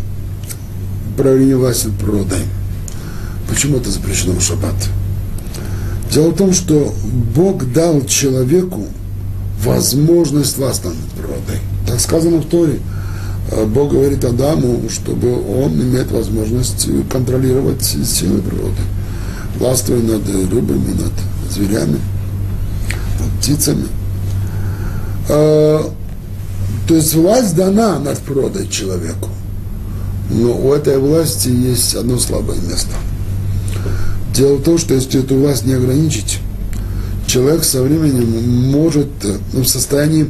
проявления 1.15 1.55
власти 1.55 1.85
над 1.85 1.99
природой, 1.99 2.39
почему 3.47 3.77
это 3.77 3.91
запрещено 3.91 4.33
в 4.33 4.41
шаббат? 4.41 4.73
Дело 6.11 6.29
в 6.29 6.35
том, 6.35 6.51
что 6.51 6.91
Бог 7.35 7.71
дал 7.71 8.01
человеку 8.07 8.87
возможность 9.63 10.57
власти 10.57 10.87
над 10.87 10.95
природой. 11.15 11.59
Так 11.85 11.99
сказано 11.99 12.37
в 12.37 12.45
Торе. 12.45 12.79
Э, 13.51 13.65
Бог 13.67 13.91
говорит 13.91 14.25
Адаму, 14.25 14.89
чтобы 14.89 15.35
он 15.35 15.73
имеет 15.73 16.11
возможность 16.11 16.89
контролировать 17.11 17.83
силы 17.83 18.41
природы, 18.41 18.81
властвуя 19.59 20.01
над 20.01 20.27
рыбами, 20.27 20.93
над 20.93 21.51
зверями– 21.51 21.99
птицами. 23.39 23.85
То 26.87 26.95
есть 26.95 27.13
власть 27.13 27.55
дана 27.55 27.99
над 27.99 28.19
природой 28.19 28.67
человеку. 28.67 29.29
Но 30.29 30.57
у 30.57 30.73
этой 30.73 30.97
власти 30.97 31.49
есть 31.49 31.95
одно 31.95 32.17
слабое 32.17 32.57
место. 32.57 32.91
Дело 34.33 34.55
в 34.55 34.63
том, 34.63 34.77
что 34.77 34.93
если 34.93 35.19
эту 35.19 35.35
власть 35.35 35.65
не 35.65 35.73
ограничить, 35.73 36.39
человек 37.27 37.63
со 37.63 37.81
временем 37.83 38.71
может 38.71 39.07
ну, 39.53 39.61
в 39.61 39.67
состоянии 39.67 40.27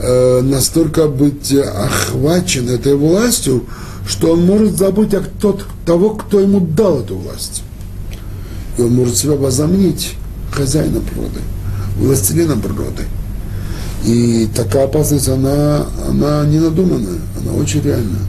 э, 0.00 0.40
настолько 0.42 1.08
быть 1.08 1.52
охвачен 1.52 2.68
этой 2.68 2.94
властью, 2.94 3.64
что 4.06 4.32
он 4.32 4.46
может 4.46 4.76
забыть 4.76 5.14
о 5.14 5.22
тот, 5.40 5.64
того, 5.84 6.10
кто 6.10 6.40
ему 6.40 6.60
дал 6.60 7.00
эту 7.00 7.16
власть. 7.16 7.62
И 8.78 8.82
он 8.82 8.94
может 8.94 9.16
себя 9.16 9.34
возомнить 9.34 10.14
хозяином 10.52 11.02
природы 11.02 11.40
властелином 12.00 12.60
природы. 12.60 13.04
И 14.04 14.48
такая 14.54 14.84
опасность, 14.84 15.28
она, 15.28 15.86
она 16.08 16.46
не 16.46 16.58
надуманная, 16.58 17.20
она 17.38 17.52
очень 17.52 17.82
реальная. 17.82 18.22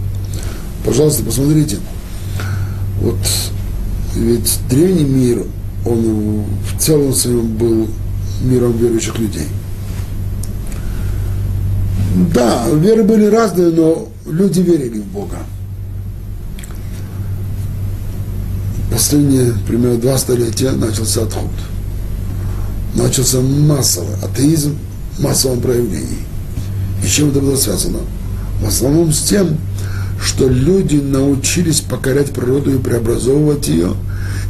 Пожалуйста, 0.86 1.24
посмотрите. 1.24 1.78
Вот 3.00 3.18
ведь 4.16 4.60
древний 4.70 5.06
мир, 5.06 5.46
он 5.86 6.44
в 6.44 6.82
целом 6.82 7.14
своем 7.14 7.56
был 7.56 7.88
миром 8.44 8.78
верующих 8.78 9.18
людей. 9.18 9.48
Да, 12.34 12.68
веры 12.70 13.04
были 13.04 13.26
разные, 13.26 13.70
но 13.70 14.10
люди 14.30 14.60
верили 14.60 15.00
в 15.00 15.06
Бога. 15.06 15.38
Последние 18.92 19.54
примерно 19.66 19.98
два 19.98 20.18
столетия 20.18 20.72
начался 20.72 21.24
отход 21.24 21.48
начался 22.96 23.42
массовый 23.42 24.16
атеизм 24.22 24.78
массовом 25.22 25.62
проявлении. 25.62 26.26
И 27.04 27.08
чем 27.08 27.30
это 27.30 27.40
было 27.40 27.56
связано? 27.56 28.00
В 28.62 28.68
основном 28.68 29.12
с 29.12 29.22
тем, 29.22 29.58
что 30.24 30.48
люди 30.48 30.98
научились 30.98 31.82
покорять 31.82 32.32
природу 32.32 32.76
и 32.76 32.78
преобразовывать 32.78 33.68
ее, 33.68 33.94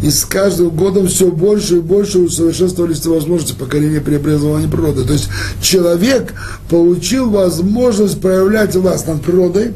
и 0.04 0.10
с 0.10 0.26
каждым 0.26 0.70
годом 0.70 1.08
все 1.08 1.32
больше 1.32 1.78
и 1.78 1.82
больше 1.82 2.20
усовершенствовались 2.20 3.06
возможности 3.06 3.54
покорения 3.54 3.98
и 3.98 4.02
преобразования 4.02 4.68
природы. 4.68 5.04
То 5.04 5.14
есть 5.14 5.30
человек 5.62 6.34
получил 6.70 7.30
возможность 7.30 8.20
проявлять 8.20 8.76
власть 8.76 9.08
над 9.08 9.22
природой, 9.22 9.74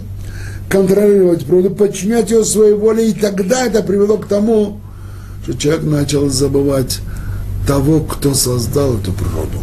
контролировать 0.70 1.46
природу, 1.46 1.70
подчинять 1.70 2.32
ее 2.32 2.43
своей 2.43 2.74
воле, 2.74 3.10
и 3.10 3.14
тогда 3.14 3.66
это 3.66 3.82
привело 3.84 4.18
к 4.18 4.28
тому, 4.28 4.80
что 5.43 5.54
человек 5.54 5.84
начал 5.84 6.30
забывать 6.30 7.00
того, 7.68 8.02
кто 8.02 8.34
создал 8.34 8.98
эту 8.98 9.14
природу, 9.14 9.60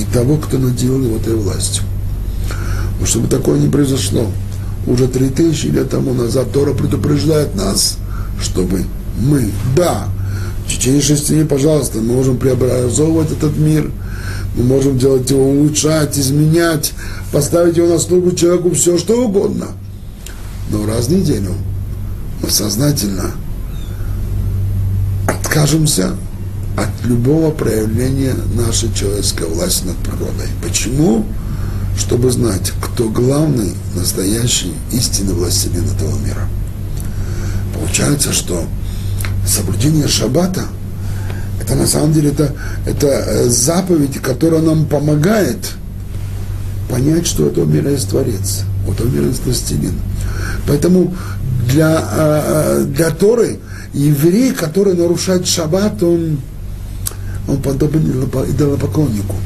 и 0.00 0.04
того, 0.04 0.36
кто 0.36 0.58
наделил 0.58 1.02
его 1.02 1.16
этой 1.16 1.34
властью. 1.34 1.84
Но 2.98 3.06
чтобы 3.06 3.28
такое 3.28 3.58
не 3.58 3.68
произошло, 3.68 4.30
уже 4.86 5.08
три 5.08 5.28
тысячи 5.28 5.66
лет 5.66 5.90
тому 5.90 6.14
назад 6.14 6.52
Тора 6.52 6.72
предупреждает 6.72 7.54
нас, 7.54 7.98
чтобы 8.40 8.84
мы, 9.18 9.50
да, 9.76 10.08
в 10.66 10.70
течение 10.70 11.02
шести 11.02 11.34
дней, 11.34 11.44
пожалуйста, 11.44 11.98
мы 11.98 12.14
можем 12.14 12.38
преобразовывать 12.38 13.32
этот 13.32 13.56
мир, 13.56 13.90
мы 14.56 14.64
можем 14.64 14.98
делать 14.98 15.30
его 15.30 15.44
улучшать, 15.44 16.18
изменять, 16.18 16.92
поставить 17.32 17.76
его 17.76 17.88
на 17.88 17.98
службу 17.98 18.32
человеку 18.32 18.70
все, 18.70 18.96
что 18.98 19.24
угодно. 19.24 19.68
Но 20.70 20.86
раз 20.86 21.06
в 21.06 21.12
неделю 21.12 21.52
мы 22.42 22.50
сознательно 22.50 23.32
откажемся 25.26 26.14
от 26.82 27.06
любого 27.06 27.50
проявления 27.50 28.34
нашей 28.54 28.92
человеческой 28.94 29.48
власти 29.48 29.84
над 29.84 29.96
природой. 29.96 30.48
Почему? 30.62 31.26
Чтобы 31.98 32.30
знать, 32.30 32.72
кто 32.80 33.08
главный, 33.08 33.72
настоящий, 33.94 34.72
истинный 34.92 35.34
властелин 35.34 35.84
этого 35.84 36.16
мира. 36.18 36.48
Получается, 37.74 38.32
что 38.32 38.64
соблюдение 39.46 40.08
шаббата 40.08 40.64
это 41.60 41.74
на 41.74 41.86
самом 41.86 42.12
деле 42.12 42.30
это, 42.30 42.52
это 42.84 43.06
э, 43.06 43.48
заповедь, 43.48 44.20
которая 44.20 44.60
нам 44.60 44.86
помогает 44.86 45.58
понять, 46.88 47.26
что 47.26 47.44
у 47.44 47.46
этого 47.46 47.64
мира 47.64 47.90
есть 47.90 48.08
Творец, 48.08 48.62
у 48.88 48.92
этого 48.92 49.08
мира 49.08 49.26
есть 49.26 49.44
властелин. 49.44 49.94
Поэтому 50.66 51.14
для, 51.68 51.92
э, 51.92 52.42
э, 52.46 52.84
для 52.86 53.10
Торы 53.10 53.60
еврей, 53.92 54.52
который 54.52 54.94
нарушает 54.94 55.46
шаббат, 55.46 56.02
он 56.02 56.40
он 57.48 57.62
подобен 57.62 58.28
идолопоклоннику. 58.48 59.36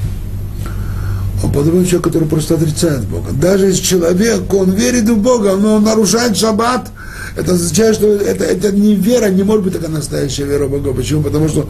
Он 1.43 1.53
подобен 1.53 1.85
человеку, 1.85 2.05
который 2.05 2.29
просто 2.29 2.55
отрицает 2.55 3.05
Бога. 3.05 3.33
Даже 3.33 3.67
если 3.67 3.83
человек, 3.83 4.53
он 4.53 4.71
верит 4.71 5.09
в 5.09 5.19
Бога, 5.19 5.57
но 5.57 5.77
он 5.77 5.85
нарушает 5.85 6.37
шаббат, 6.37 6.91
это 7.37 7.53
означает, 7.53 7.97
что 7.97 8.07
это, 8.07 8.45
это 8.45 8.71
не 8.73 8.95
вера, 8.95 9.29
не 9.29 9.43
может 9.43 9.65
быть 9.65 9.73
такая 9.75 9.91
настоящая 9.91 10.45
вера 10.45 10.67
в 10.67 10.71
Бога. 10.71 10.93
Почему? 10.93 11.23
Потому 11.23 11.49
что 11.49 11.69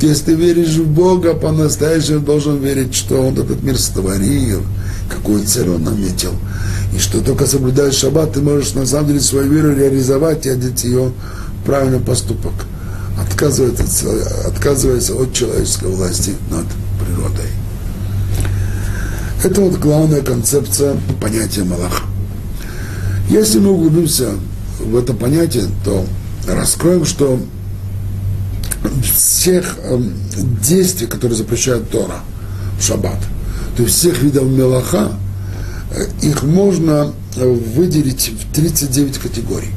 если 0.00 0.24
ты 0.24 0.34
веришь 0.34 0.74
в 0.74 0.88
Бога, 0.88 1.34
по-настоящему 1.34 2.20
должен 2.20 2.58
верить, 2.58 2.94
что 2.94 3.22
Он 3.22 3.34
этот 3.34 3.62
мир 3.62 3.78
сотворил, 3.78 4.62
какую 5.08 5.44
цель 5.46 5.68
Он 5.68 5.84
наметил. 5.84 6.32
И 6.94 6.98
что 6.98 7.20
только 7.20 7.46
соблюдая 7.46 7.92
шаббат, 7.92 8.32
ты 8.32 8.40
можешь 8.40 8.74
на 8.74 8.86
самом 8.86 9.08
деле 9.08 9.20
свою 9.20 9.50
веру 9.50 9.74
реализовать 9.74 10.46
и 10.46 10.50
одеть 10.50 10.84
ее 10.84 11.12
в 11.62 11.66
правильный 11.66 12.00
поступок 12.00 12.52
отказывается, 13.20 14.06
отказывается 14.46 15.14
от 15.14 15.32
человеческой 15.32 15.90
власти 15.90 16.34
над 16.50 16.66
природой. 16.98 17.50
Это 19.42 19.60
вот 19.60 19.78
главная 19.78 20.22
концепция 20.22 20.96
понятия 21.20 21.64
Малаха. 21.64 22.04
Если 23.28 23.58
мы 23.58 23.70
углубимся 23.70 24.30
в 24.80 24.96
это 24.96 25.14
понятие, 25.14 25.66
то 25.84 26.04
раскроем, 26.46 27.04
что 27.04 27.40
всех 29.02 29.76
э, 29.78 30.00
действий, 30.62 31.06
которые 31.06 31.36
запрещают 31.36 31.90
Тора 31.90 32.20
в 32.78 32.82
шаббат, 32.82 33.18
то 33.76 33.82
есть 33.82 33.96
всех 33.96 34.22
видов 34.22 34.44
мелаха, 34.44 35.12
э, 35.90 36.06
их 36.22 36.42
можно 36.42 37.12
выделить 37.36 38.32
в 38.32 38.54
39 38.54 39.18
категорий 39.18 39.70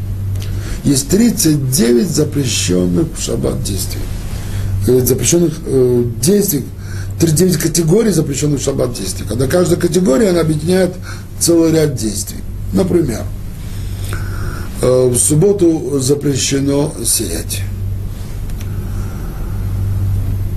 есть 0.83 1.09
39 1.09 2.09
запрещенных 2.09 3.07
в 3.15 3.21
шаббат 3.21 3.63
действий. 3.63 4.01
Запрещенных 4.85 5.53
э, 5.65 6.03
действий, 6.21 6.65
39 7.19 7.57
категорий 7.57 8.11
запрещенных 8.11 8.59
в 8.59 8.63
шаббат 8.63 8.93
действий, 8.93 9.25
когда 9.27 9.47
каждая 9.47 9.79
категория, 9.79 10.29
она 10.29 10.41
объединяет 10.41 10.93
целый 11.39 11.71
ряд 11.71 11.95
действий. 11.95 12.39
Например, 12.73 13.23
э, 14.81 15.07
в 15.07 15.17
субботу 15.17 15.99
запрещено 15.99 16.93
сеять. 17.05 17.61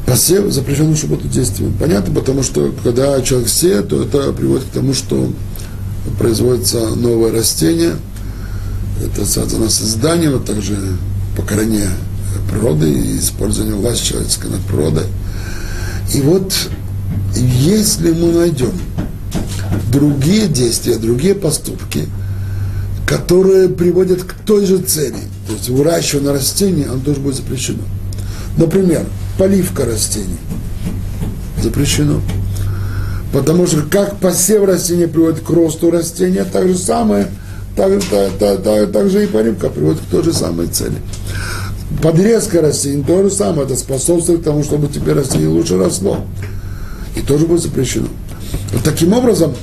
Посев 0.07 0.53
запрещен 0.53 0.93
в 0.93 0.97
субботу 0.97 1.29
действием. 1.29 1.75
Понятно, 1.79 2.15
потому 2.15 2.43
что 2.43 2.73
когда 2.83 3.21
человек 3.21 3.49
сеет, 3.49 3.89
то 3.89 4.03
это 4.03 4.33
приводит 4.33 4.65
к 4.65 4.71
тому, 4.71 4.95
что 4.95 5.31
производится 6.19 6.95
новое 6.95 7.33
растение. 7.33 7.95
Это 9.03 9.27
связано 9.27 9.69
с 9.69 9.75
созданием, 9.75 10.37
а 10.37 10.39
также 10.39 10.77
покорение 11.37 11.89
природы 12.51 12.91
и 12.91 13.19
использование 13.19 13.75
власти 13.75 14.09
человеческой 14.09 14.51
над 14.51 14.61
природой. 14.63 15.07
И 16.15 16.21
вот 16.21 16.55
если 17.35 18.13
мы 18.13 18.33
найдем 18.33 18.73
другие 19.91 20.47
действия, 20.47 20.97
другие 20.97 21.35
поступки, 21.35 22.09
которые 23.07 23.69
приводят 23.69 24.23
к 24.23 24.35
той 24.35 24.67
же 24.67 24.79
цели, 24.79 25.19
то 25.47 25.53
есть 25.53 25.69
выращивание 25.69 26.33
растений, 26.33 26.85
оно 26.85 27.01
тоже 27.01 27.21
будет 27.21 27.37
запрещено. 27.37 27.83
Например, 28.57 29.05
поливка 29.37 29.85
растений 29.85 30.39
запрещено. 31.63 32.21
Потому 33.33 33.67
что 33.67 33.83
как 33.83 34.19
посев 34.19 34.65
растения 34.65 35.09
приводит 35.09 35.41
к 35.41 35.51
росту 35.51 35.91
растения, 35.91 36.45
так 36.45 36.69
же 36.69 36.79
самое, 36.79 37.29
так, 37.77 37.91
так, 38.11 38.33
так, 38.39 38.63
так, 38.63 38.93
так 38.93 39.11
же 39.11 39.25
и 39.25 39.27
поливка 39.27 39.69
приводит 39.69 40.01
к 40.01 40.11
той 40.11 40.23
же 40.23 40.33
самой 40.33 40.69
цели. 40.69 40.97
Подрезка 42.03 42.61
растений 42.61 43.05
то 43.07 43.23
же 43.23 43.31
самое, 43.31 43.65
это 43.67 43.77
способствует 43.77 44.45
тому, 44.45 44.63
чтобы 44.63 44.89
тебе 44.89 45.13
растение 45.13 45.49
лучше 45.49 45.79
росло. 45.79 46.19
И 47.17 47.21
тоже 47.21 47.47
будет 47.47 47.63
запрещено. 47.63 48.09
Вот 48.73 48.83
таким 48.83 49.13
образом, 49.13 49.55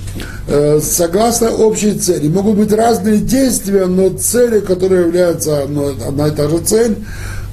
э, 0.47 0.80
согласно 0.82 1.51
общей 1.51 1.93
цели, 1.93 2.28
могут 2.28 2.55
быть 2.57 2.72
разные 2.72 3.18
действия, 3.18 3.86
но 3.86 4.09
цели, 4.09 4.59
которые 4.59 5.01
являются 5.01 5.64
одной, 5.64 5.95
одна 6.07 6.28
и 6.28 6.32
та 6.32 6.49
же 6.49 6.59
цель, 6.59 6.97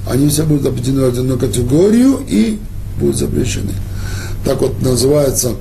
они 0.09 0.29
все 0.29 0.43
будут 0.43 0.65
объединены 0.65 1.09
в 1.09 1.19
одну 1.19 1.37
категорию 1.37 2.19
и 2.27 2.59
будут 2.99 3.17
запрещены. 3.17 3.71
Так 4.45 4.61
вот 4.61 4.81
называется 4.81 5.51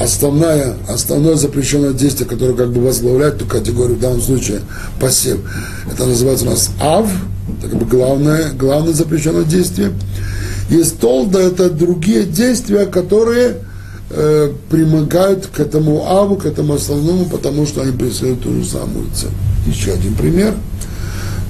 основное, 0.00 0.76
основное 0.88 1.36
запрещенное 1.36 1.92
действие, 1.92 2.26
которое 2.26 2.54
как 2.54 2.72
бы 2.72 2.80
возглавляет 2.80 3.38
ту 3.38 3.44
категорию, 3.44 3.96
в 3.96 4.00
данном 4.00 4.22
случае 4.22 4.60
посев. 4.98 5.38
Это 5.92 6.06
называется 6.06 6.46
у 6.46 6.50
нас 6.50 6.70
ав, 6.80 7.06
это 7.58 7.68
как 7.68 7.78
бы 7.78 7.84
главное, 7.84 8.50
главное 8.52 8.94
запрещенное 8.94 9.44
действие. 9.44 9.92
Есть 10.70 10.98
толда, 10.98 11.40
это 11.40 11.68
другие 11.68 12.24
действия, 12.24 12.86
которые 12.86 13.56
э, 14.10 14.52
примыкают 14.70 15.48
к 15.48 15.60
этому 15.60 16.06
аву, 16.08 16.36
к 16.36 16.46
этому 16.46 16.74
основному, 16.74 17.26
потому 17.26 17.66
что 17.66 17.82
они 17.82 17.92
преследуют 17.92 18.42
ту 18.42 18.54
же 18.54 18.64
самую 18.64 19.06
цель. 19.14 19.30
Еще 19.66 19.92
один 19.92 20.14
пример. 20.14 20.54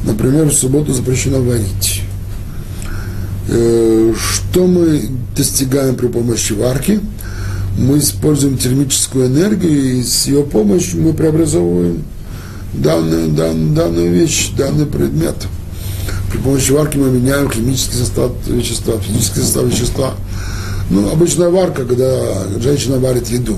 Например, 0.05 0.47
в 0.47 0.55
субботу 0.55 0.93
запрещено 0.93 1.41
варить. 1.41 2.03
Э, 3.49 4.13
что 4.17 4.67
мы 4.67 5.03
достигаем 5.37 5.95
при 5.95 6.09
помощи 6.09 6.53
варки? 6.55 7.01
Мы 7.79 7.99
используем 7.99 8.59
термическую 8.59 9.27
энергию, 9.27 9.99
и 9.99 10.03
с 10.03 10.27
ее 10.27 10.43
помощью 10.43 11.03
мы 11.03 11.13
преобразовываем 11.13 12.05
данную, 12.75 13.29
данную, 13.29 13.75
данную 13.75 14.13
вещь, 14.13 14.51
данный 14.57 14.87
предмет. 14.87 15.37
При 16.31 16.39
помощи 16.39 16.71
варки 16.73 16.97
мы 16.97 17.11
меняем 17.11 17.51
химический 17.51 17.99
состав 17.99 18.33
вещества, 18.47 18.95
физический 18.99 19.41
состав 19.41 19.65
вещества. 19.65 20.15
Ну, 20.91 21.11
обычная 21.11 21.49
варка, 21.49 21.85
когда 21.85 22.45
женщина 22.61 22.99
варит 22.99 23.29
еду. 23.29 23.57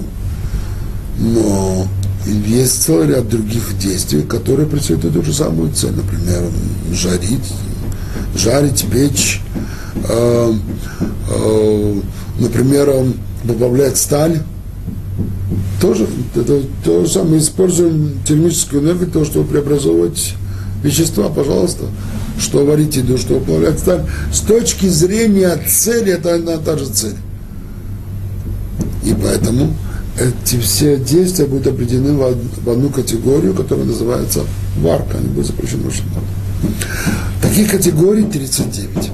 Но 1.19 1.87
есть 2.27 2.83
целый 2.83 3.09
ряд 3.09 3.29
других 3.29 3.79
действий, 3.79 4.23
которые 4.23 4.69
преследуют 4.69 5.15
ту 5.15 5.23
же 5.23 5.33
самую 5.33 5.73
цель. 5.73 5.93
Например, 5.93 6.43
жарить, 6.93 7.53
жарить, 8.35 8.85
печь, 8.91 9.41
э, 10.09 10.55
э, 11.31 12.01
например, 12.39 12.91
добавлять 13.45 13.97
сталь. 13.97 14.41
Тоже, 15.81 16.07
это 16.35 16.63
то 16.85 17.05
же 17.05 17.11
самое, 17.11 17.39
используем 17.39 18.21
термическую 18.25 18.83
энергию 18.83 19.11
того, 19.11 19.25
чтобы 19.25 19.49
преобразовывать 19.49 20.35
вещества, 20.83 21.29
пожалуйста, 21.29 21.85
что 22.39 22.65
варить 22.65 22.97
еду, 22.97 23.19
что 23.19 23.37
уплавлять 23.37 23.79
сталь. 23.79 24.05
С 24.33 24.41
точки 24.41 24.87
зрения 24.87 25.57
цели, 25.69 26.13
это 26.13 26.35
одна 26.35 26.57
та 26.59 26.79
же 26.79 26.87
цель. 26.87 27.17
И 29.05 29.15
поэтому 29.15 29.75
эти 30.19 30.59
все 30.61 30.97
действия 30.97 31.47
будут 31.47 31.69
определены 31.69 32.17
в 32.17 32.71
одну 32.71 32.91
категорию, 32.91 33.55
которая 33.55 33.87
называется 33.87 34.41
варка, 34.79 35.19
они 35.19 35.29
будут 35.29 35.47
запрещены 35.47 35.89
в. 35.89 37.43
Таких 37.43 37.71
категорий 37.71 38.25
39. 38.25 39.11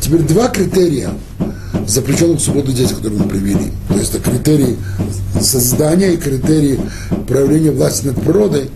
Теперь 0.00 0.22
два 0.22 0.48
критерия 0.48 1.10
запрещенных 1.86 2.38
в 2.38 2.42
субботу 2.42 2.72
действий, 2.72 2.96
которые 2.96 3.20
мы 3.22 3.28
привели. 3.28 3.72
То 3.88 3.94
есть 3.94 4.14
это 4.14 4.30
критерии 4.30 4.76
создания 5.40 6.14
и 6.14 6.16
критерии 6.16 6.80
проявления 7.26 7.70
власти 7.70 8.06
над 8.06 8.20
природой. 8.20 8.70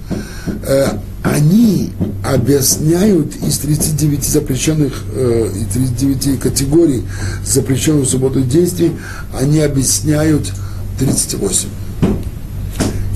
Э, 0.66 0.98
они 1.22 1.90
объясняют 2.22 3.34
из 3.36 3.58
39 3.58 4.24
запрещенных, 4.24 5.04
э, 5.14 5.50
из 5.54 5.74
39 5.74 6.38
категорий 6.40 7.02
запрещенных 7.44 8.06
в 8.06 8.10
субботу 8.10 8.42
действий, 8.42 8.92
они 9.32 9.60
объясняют 9.60 10.52
38. 10.98 11.68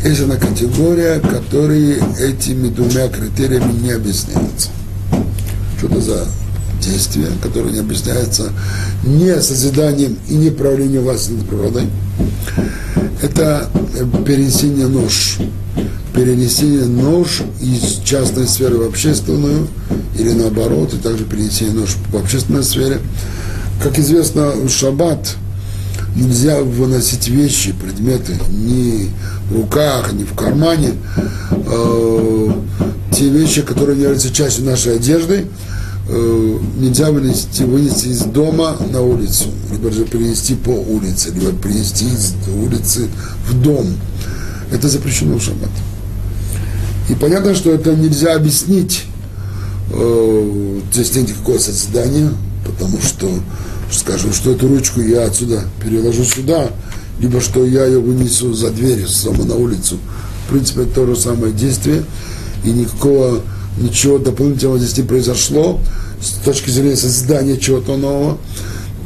Есть 0.04 0.20
одна 0.20 0.36
категория, 0.36 1.20
которые 1.20 1.98
этими 2.20 2.68
двумя 2.68 3.08
критериями 3.08 3.72
не 3.82 3.90
объясняются. 3.90 4.70
Что 5.76 5.88
это 5.88 6.00
за 6.00 6.26
действие, 6.80 7.28
которое 7.42 7.72
не 7.72 7.80
объясняется 7.80 8.52
не 9.04 9.40
созиданием 9.40 10.16
и 10.28 10.34
не 10.34 10.50
правлением 10.50 11.02
власти 11.02 11.32
над 11.32 11.46
природой? 11.48 11.84
Это 13.22 13.68
перенесение 14.26 14.86
нож. 14.86 15.38
Перенесение 16.14 16.84
нож 16.84 17.42
из 17.60 18.00
частной 18.04 18.48
сферы 18.48 18.78
в 18.78 18.88
общественную, 18.88 19.68
или 20.18 20.32
наоборот, 20.32 20.94
и 20.94 20.96
также 20.96 21.24
перенесение 21.24 21.74
нож 21.74 21.96
в 22.10 22.16
общественной 22.16 22.64
сфере. 22.64 23.00
Как 23.82 23.98
известно, 23.98 24.50
в 24.50 24.68
шаббат– 24.68 25.36
нельзя 26.18 26.60
выносить 26.60 27.28
вещи, 27.28 27.72
предметы 27.72 28.34
ни 28.50 29.10
в 29.50 29.56
руках, 29.56 30.12
ни 30.12 30.24
в 30.24 30.34
кармане. 30.34 30.92
Э, 31.50 32.52
те 33.12 33.28
вещи, 33.28 33.62
которые 33.62 33.98
являются 33.98 34.32
частью 34.32 34.64
нашей 34.64 34.96
одежды, 34.96 35.46
э, 36.08 36.58
нельзя 36.78 37.10
вынести, 37.10 37.62
вынести 37.62 38.08
из 38.08 38.22
дома 38.22 38.76
на 38.90 39.00
улицу, 39.00 39.46
либо 39.70 39.90
же 39.90 40.04
перенести 40.04 40.54
по 40.54 40.70
улице, 40.70 41.30
либо 41.30 41.52
принести 41.52 42.06
из 42.06 42.34
улицы 42.48 43.08
в 43.46 43.60
дом. 43.60 43.86
Это 44.72 44.88
запрещено 44.88 45.38
в 45.38 45.42
шаббат. 45.42 45.70
И 47.08 47.14
понятно, 47.14 47.54
что 47.54 47.72
это 47.72 47.94
нельзя 47.94 48.34
объяснить, 48.34 49.04
э, 49.90 50.80
здесь 50.92 51.14
нет 51.14 51.28
никакого 51.28 51.58
созидания, 51.58 52.30
потому 52.64 53.00
что 53.00 53.30
скажем, 53.90 54.32
что 54.32 54.52
эту 54.52 54.68
ручку 54.68 55.00
я 55.00 55.24
отсюда 55.24 55.64
переложу 55.82 56.24
сюда, 56.24 56.70
либо 57.20 57.40
что 57.40 57.64
я 57.64 57.86
ее 57.86 58.00
вынесу 58.00 58.52
за 58.54 58.70
дверь, 58.70 59.06
сама 59.06 59.44
на 59.44 59.54
улицу. 59.54 59.98
В 60.46 60.50
принципе, 60.52 60.82
это 60.82 60.94
то 60.94 61.06
же 61.06 61.16
самое 61.16 61.52
действие, 61.52 62.04
и 62.64 62.70
никакого, 62.70 63.40
ничего 63.80 64.18
дополнительного 64.18 64.78
здесь 64.78 64.96
не 64.96 65.04
произошло 65.04 65.80
с 66.20 66.44
точки 66.44 66.70
зрения 66.70 66.96
создания 66.96 67.56
чего-то 67.56 67.96
нового. 67.96 68.38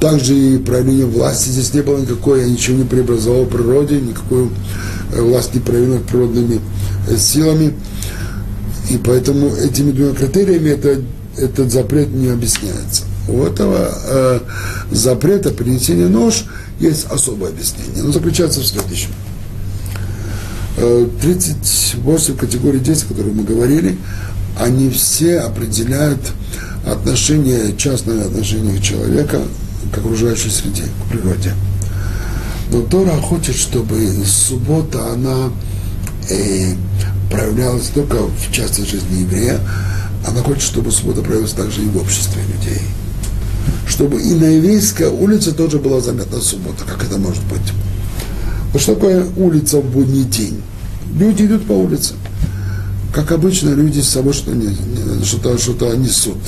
Также 0.01 0.35
и 0.35 0.59
проявление 0.59 1.07
власти 1.07 1.51
здесь 1.51 1.75
не 1.75 1.81
было 1.81 1.99
никакой, 1.99 2.41
я 2.41 2.47
ничего 2.47 2.77
не 2.77 2.85
преобразовал 2.85 3.45
в 3.45 3.51
природе, 3.51 4.01
никакую 4.01 4.51
э, 5.13 5.23
власть 5.23 5.55
не 5.55 5.61
проявил 5.61 5.95
над 5.95 6.05
природными 6.07 6.61
э, 7.09 7.17
силами. 7.17 7.75
И 8.91 8.97
поэтому 8.97 9.55
этими 9.55 9.93
двумя 9.93 10.13
критериями 10.13 10.71
это, 10.71 11.03
этот 11.37 11.71
запрет 11.71 12.13
не 12.13 12.29
объясняется. 12.29 13.05
У 13.29 13.43
этого 13.45 13.95
э, 14.09 14.41
запрета 14.91 15.51
принесения 15.51 16.09
нож 16.09 16.47
есть 16.81 17.07
особое 17.09 17.51
объяснение. 17.51 18.03
Оно 18.03 18.11
заключается 18.11 18.61
в 18.61 18.67
следующем. 18.67 19.11
Э, 20.79 21.07
38 21.21 22.37
категорий 22.37 22.81
действий, 22.81 23.07
о 23.11 23.15
которых 23.15 23.35
мы 23.35 23.45
говорили, 23.45 23.97
они 24.59 24.91
все 24.91 25.41
определяют 25.41 26.21
отношение, 26.87 27.77
частное 27.77 28.27
отношение 28.27 28.81
человека 28.81 29.41
к 29.93 29.99
окружающей 29.99 30.51
среде, 30.51 30.85
к 30.85 31.11
природе. 31.11 31.53
Но 32.71 32.83
Тора 32.83 33.13
хочет, 33.21 33.57
чтобы 33.57 33.99
суббота, 34.25 35.13
она 35.13 35.51
э, 36.31 36.75
проявлялась 37.31 37.89
только 37.89 38.17
в 38.17 38.53
частной 38.53 38.87
жизни 38.87 39.21
еврея, 39.21 39.61
она 40.27 40.43
хочет, 40.43 40.63
чтобы 40.63 40.91
суббота 40.91 41.23
проявилась 41.23 41.53
также 41.53 41.83
и 41.83 41.89
в 41.89 41.97
обществе 41.97 42.43
людей. 42.43 42.81
чтобы 43.87 44.21
и 44.23 44.35
на 44.35 44.45
еврейской 44.45 45.09
улице 45.09 45.53
тоже 45.53 45.79
была 45.79 46.01
заметна 46.01 46.41
суббота. 46.41 46.85
Как 46.85 47.05
это 47.05 47.19
может 47.19 47.43
быть? 47.45 47.73
Вот 48.73 48.81
что 48.81 48.95
такое 48.95 49.27
улица 49.37 49.79
в 49.79 49.85
будний 49.85 50.25
день? 50.25 50.63
Люди 51.15 51.45
идут 51.45 51.67
по 51.67 51.73
улице. 51.73 52.15
Как 53.13 53.31
обычно, 53.31 53.71
люди 53.71 54.01
с 54.01 54.09
собой 54.09 54.33
что-то, 54.33 54.59
что-то, 55.25 55.59
что-то 55.59 55.97
несут. 55.97 56.39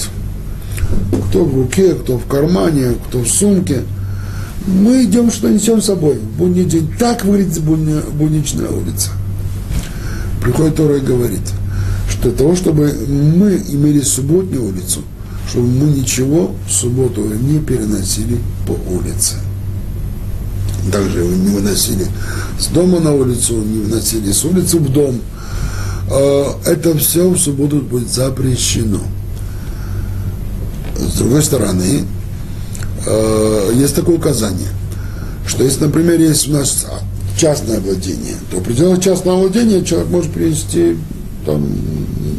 Кто 1.28 1.44
в 1.44 1.54
руке, 1.54 1.94
кто 1.94 2.16
в 2.18 2.26
кармане, 2.26 2.94
кто 3.06 3.20
в 3.20 3.28
сумке. 3.28 3.82
Мы 4.66 5.04
идем, 5.04 5.30
что 5.30 5.50
несем 5.50 5.82
с 5.82 5.86
собой. 5.86 6.14
В 6.14 6.38
будний 6.38 6.64
день. 6.64 6.90
Так 6.98 7.24
выглядит 7.24 7.62
будничная 7.62 8.68
улица. 8.68 9.10
Приходит 10.42 10.76
Тора 10.76 10.96
и 10.96 11.00
говорит, 11.00 11.42
что 12.08 12.30
для 12.30 12.32
того, 12.32 12.56
чтобы 12.56 12.92
мы 13.08 13.62
имели 13.68 14.00
субботнюю 14.00 14.64
улицу, 14.64 15.02
чтобы 15.50 15.66
мы 15.68 15.86
ничего 15.88 16.54
в 16.66 16.72
субботу 16.72 17.22
не 17.22 17.58
переносили 17.58 18.38
по 18.66 18.72
улице. 18.90 19.34
Также 20.92 21.24
не 21.24 21.48
выносили 21.48 22.06
с 22.58 22.66
дома 22.66 23.00
на 23.00 23.14
улицу, 23.14 23.54
не 23.54 23.80
выносили 23.80 24.32
с 24.32 24.44
улицы 24.44 24.78
в 24.78 24.90
дом. 24.90 25.20
А, 26.10 26.58
это 26.66 26.96
все 26.98 27.28
в 27.28 27.38
субботу 27.38 27.78
будет 27.78 28.08
запрещено. 28.08 29.00
С 30.96 31.18
другой 31.18 31.42
стороны, 31.42 32.04
а, 33.06 33.72
есть 33.72 33.94
такое 33.94 34.16
указание, 34.16 34.68
что 35.46 35.64
если, 35.64 35.84
например, 35.84 36.20
есть 36.20 36.48
у 36.48 36.52
нас 36.52 36.86
частное 37.36 37.80
владение, 37.80 38.36
то 38.50 38.58
в 38.58 38.62
пределах 38.62 39.02
частного 39.02 39.40
владения 39.40 39.84
человек 39.84 40.08
может 40.08 40.32
принести 40.32 40.96
там, 41.44 41.66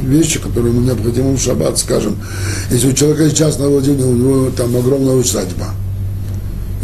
вещи, 0.05 0.39
которые 0.39 0.73
ему 0.73 0.81
необходимы 0.85 1.35
в 1.35 1.41
шаббат, 1.41 1.77
скажем, 1.77 2.17
если 2.71 2.89
у 2.89 2.93
человека 2.93 3.23
есть 3.23 3.37
частное 3.37 3.67
владение, 3.67 4.05
у 4.05 4.15
него 4.15 4.49
там 4.51 4.75
огромная 4.75 5.15
усадьба, 5.15 5.67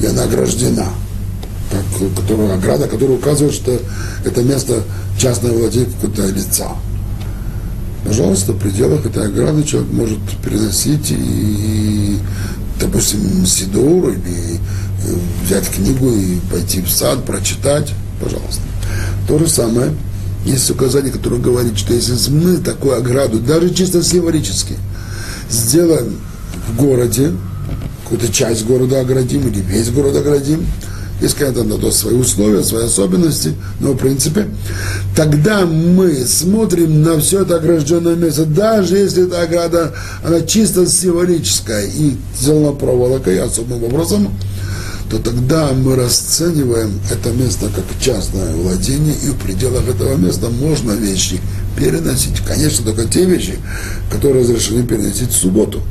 и 0.02 0.06
она 0.06 0.24
ограждена, 0.24 0.88
как, 1.72 2.24
которая, 2.24 2.56
ограда, 2.56 2.88
которая 2.88 3.18
указывает, 3.18 3.54
что 3.54 3.80
это 4.26 4.44
место 4.44 4.84
частное 5.22 5.52
владение 5.52 5.90
какого-то 5.92 6.28
лица. 6.28 6.70
Пожалуйста, 8.04 8.54
в 8.54 8.60
пределах 8.60 9.06
этой 9.06 9.26
ограды 9.26 9.64
человек 9.64 9.92
может 9.92 10.20
переносить 10.44 11.12
и, 11.12 12.18
допустим, 12.80 13.46
сидур 13.46 14.10
или 14.10 14.56
э, 14.56 15.16
взять 15.46 15.70
книгу 15.70 16.10
и 16.12 16.40
пойти 16.52 16.82
в 16.82 16.90
сад, 16.90 17.24
прочитать, 17.26 17.94
пожалуйста. 18.20 18.62
То 19.28 19.38
же 19.38 19.48
самое– 19.48 19.94
есть 20.46 20.70
указание, 20.72 21.12
которое 21.12 21.40
говорит, 21.40 21.78
что 21.78 21.94
если 21.94 22.32
мы 22.32 22.58
такую 22.58 22.98
ограду, 22.98 23.40
даже 23.40 23.74
чисто 23.74 24.04
символически, 24.04 24.76
сделаем 25.50 26.18
в 26.68 26.76
городе, 26.78 27.32
какую-то 28.04 28.32
часть 28.34 28.66
города 28.66 29.02
оградим 29.02 29.48
или 29.48 29.60
весь 29.60 29.90
город 29.90 30.16
оградим, 30.16 30.66
есть, 31.22 31.36
конечно, 31.36 31.64
на 31.64 31.78
то 31.78 31.92
свои 31.92 32.16
условия, 32.16 32.64
свои 32.64 32.86
особенности, 32.86 33.54
но 33.80 33.94
в 33.94 33.98
принципе, 33.98 34.48
тогда 35.16 35.66
мы 35.66 36.26
смотрим 36.26 37.04
на 37.04 37.20
все 37.20 37.44
это 37.44 37.58
огражденное 37.58 38.16
место, 38.16 38.46
даже 38.46 38.98
если 38.98 39.28
эта 39.28 39.44
ограда, 39.44 39.94
она 40.26 40.42
чисто 40.42 40.88
символическая 40.88 41.86
и 41.86 42.16
сделана 42.38 42.74
проволокой 42.74 43.40
особым 43.40 43.84
образом, 43.84 44.34
то 45.12 45.20
тогда 45.20 45.74
мы 45.74 45.96
расцениваем 45.96 47.00
это 47.12 47.32
место 47.32 47.68
как 47.76 47.84
частное 48.00 48.56
владение, 48.56 49.14
и 49.14 49.28
в 49.28 49.38
пределах 49.38 49.88
этого 49.88 50.16
места 50.16 50.50
можно 50.50 50.94
вещи 50.94 51.40
переносить. 51.78 52.40
Конечно, 52.48 52.86
только 52.86 53.06
те 53.06 53.26
вещи, 53.26 53.60
которые 54.10 54.44
разрешены 54.44 54.84
переносить 54.84 55.32
в 55.32 55.36
субботу. 55.36 55.82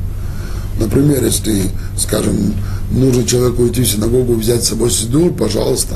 Например, 0.79 1.23
если, 1.23 1.65
скажем, 1.97 2.55
нужно 2.91 3.25
человеку 3.25 3.63
уйти 3.63 3.81
в 3.81 3.87
синагогу 3.87 4.35
взять 4.35 4.63
с 4.63 4.69
собой 4.69 4.91
сидур, 4.91 5.33
пожалуйста. 5.33 5.95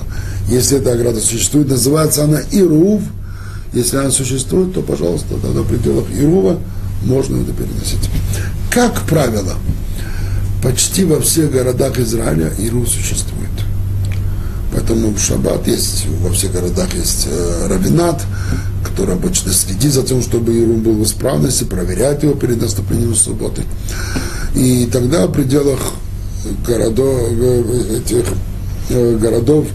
Если 0.49 0.77
эта 0.77 0.93
ограда 0.93 1.19
существует, 1.19 1.69
называется 1.69 2.23
она 2.23 2.39
Ирув. 2.51 3.01
Если 3.73 3.97
она 3.97 4.09
существует, 4.09 4.73
то, 4.73 4.81
пожалуйста, 4.81 5.35
тогда 5.41 5.61
в 5.61 5.67
пределах 5.67 6.05
Ирува 6.17 6.57
можно 7.03 7.41
это 7.41 7.51
переносить. 7.51 8.09
Как 8.71 9.01
правило, 9.01 9.55
почти 10.63 11.03
во 11.03 11.19
всех 11.19 11.51
городах 11.51 11.99
Израиля 11.99 12.51
Иру 12.57 12.85
существует. 12.85 13.49
Поэтому 14.73 15.13
в 15.13 15.19
Шаббат 15.19 15.67
есть, 15.67 16.05
во 16.21 16.31
всех 16.31 16.53
городах 16.53 16.93
есть 16.93 17.27
э, 17.29 17.67
равинат, 17.67 18.21
который 18.83 19.15
обычно 19.15 19.53
следит 19.53 19.93
за 19.93 20.03
тем, 20.03 20.21
чтобы 20.21 20.53
Иру 20.53 20.73
был 20.73 20.93
в 20.93 21.03
исправности, 21.03 21.65
проверяет 21.65 22.23
его 22.23 22.33
перед 22.33 22.61
наступлением 22.61 23.15
субботы. 23.15 23.63
И 24.53 24.89
тогда 24.91 25.27
в 25.27 25.31
пределах 25.31 25.79
городов, 26.65 27.31
этих 27.91 28.25
э, 28.89 29.17
городов, 29.17 29.67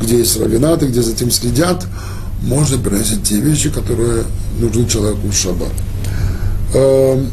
где 0.00 0.18
есть 0.18 0.40
равинаты, 0.40 0.86
где 0.86 1.02
за 1.02 1.12
этим 1.12 1.30
следят, 1.30 1.86
можно 2.42 2.78
приносить 2.78 3.22
те 3.22 3.40
вещи, 3.40 3.70
которые 3.70 4.24
нужны 4.58 4.86
человеку 4.86 5.28
в 5.28 5.34
шаббат. 5.34 5.72
Эм, 6.74 7.30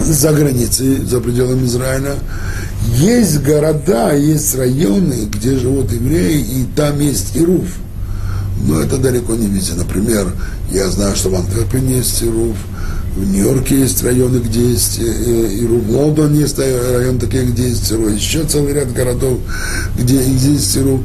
за 0.00 0.32
границей, 0.32 1.04
за 1.04 1.20
пределами 1.20 1.66
Израиля. 1.66 2.14
Есть 2.96 3.42
города, 3.42 4.14
есть 4.14 4.54
районы, 4.56 5.28
где 5.30 5.56
живут 5.56 5.92
евреи, 5.92 6.40
и 6.40 6.66
там 6.76 7.00
есть 7.00 7.36
Ируф. 7.36 7.68
Но 8.64 8.80
это 8.80 8.98
далеко 8.98 9.34
не 9.34 9.46
везде. 9.46 9.74
Например, 9.74 10.32
я 10.70 10.88
знаю, 10.88 11.14
что 11.16 11.30
в 11.30 11.34
Антверпене 11.34 11.98
есть 11.98 12.22
Ируф, 12.22 12.56
в 13.18 13.32
Нью-Йорке 13.32 13.80
есть 13.80 14.02
районы, 14.04 14.38
где 14.38 14.70
есть 14.70 15.00
Ируф, 15.00 15.82
в 15.82 15.90
Лондоне 15.90 16.40
есть 16.42 16.58
район 16.58 17.18
такие, 17.18 17.44
где 17.46 17.68
есть 17.68 17.90
Ируф, 17.90 18.12
еще 18.14 18.44
целый 18.44 18.72
ряд 18.72 18.92
городов, 18.92 19.38
где, 19.98 20.22
где 20.22 20.52
есть 20.52 20.76
Ируф. 20.76 21.00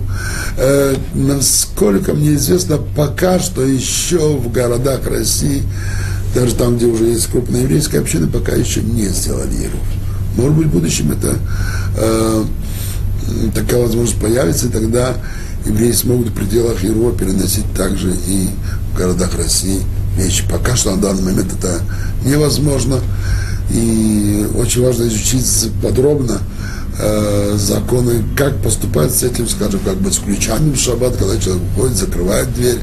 Э, 0.58 0.96
насколько 1.16 2.14
мне 2.14 2.36
известно, 2.36 2.78
пока 2.78 3.40
что 3.40 3.64
еще 3.64 4.38
в 4.38 4.52
городах 4.52 5.08
России 5.08 5.64
даже 6.36 6.54
там, 6.56 6.78
где 6.78 6.86
уже 6.86 7.06
есть 7.06 7.28
крупная 7.28 7.62
еврейская 7.62 8.00
община, 8.00 8.28
пока 8.28 8.54
еще 8.54 8.82
не 8.82 9.08
сделали 9.08 9.54
Еруф. 9.56 9.82
Может 10.38 10.58
быть, 10.58 10.68
в 10.68 10.72
будущем 10.72 11.12
это 11.12 11.36
э, 11.98 12.46
такая 13.56 13.82
возможность 13.82 14.20
появится, 14.22 14.68
и 14.68 14.70
тогда 14.70 15.16
евреи 15.66 15.92
смогут 15.92 16.30
в 16.30 16.34
пределах 16.34 16.84
Еруфа 16.84 17.18
переносить 17.18 17.66
также 17.76 18.12
и 18.12 18.50
в 18.94 18.98
городах 18.98 19.36
России 19.36 19.82
вещи. 20.18 20.44
Пока 20.50 20.76
что 20.76 20.96
на 20.96 21.02
данный 21.02 21.24
момент 21.24 21.54
это 21.58 21.82
невозможно, 22.26 23.00
и 23.72 24.46
очень 24.56 24.84
важно 24.84 25.08
изучить 25.08 25.72
подробно 25.82 26.40
э, 27.00 27.56
законы, 27.58 28.24
как 28.38 28.58
поступать 28.62 29.14
с 29.14 29.24
этим, 29.24 29.48
скажем, 29.48 29.80
как 29.84 29.98
быть 29.98 30.14
с 30.14 30.20
ключами 30.20 30.74
в 30.74 30.80
шаббат, 30.80 31.16
когда 31.18 31.38
человек 31.38 31.64
уходит, 31.76 31.98
закрывает 31.98 32.54
дверь. 32.54 32.80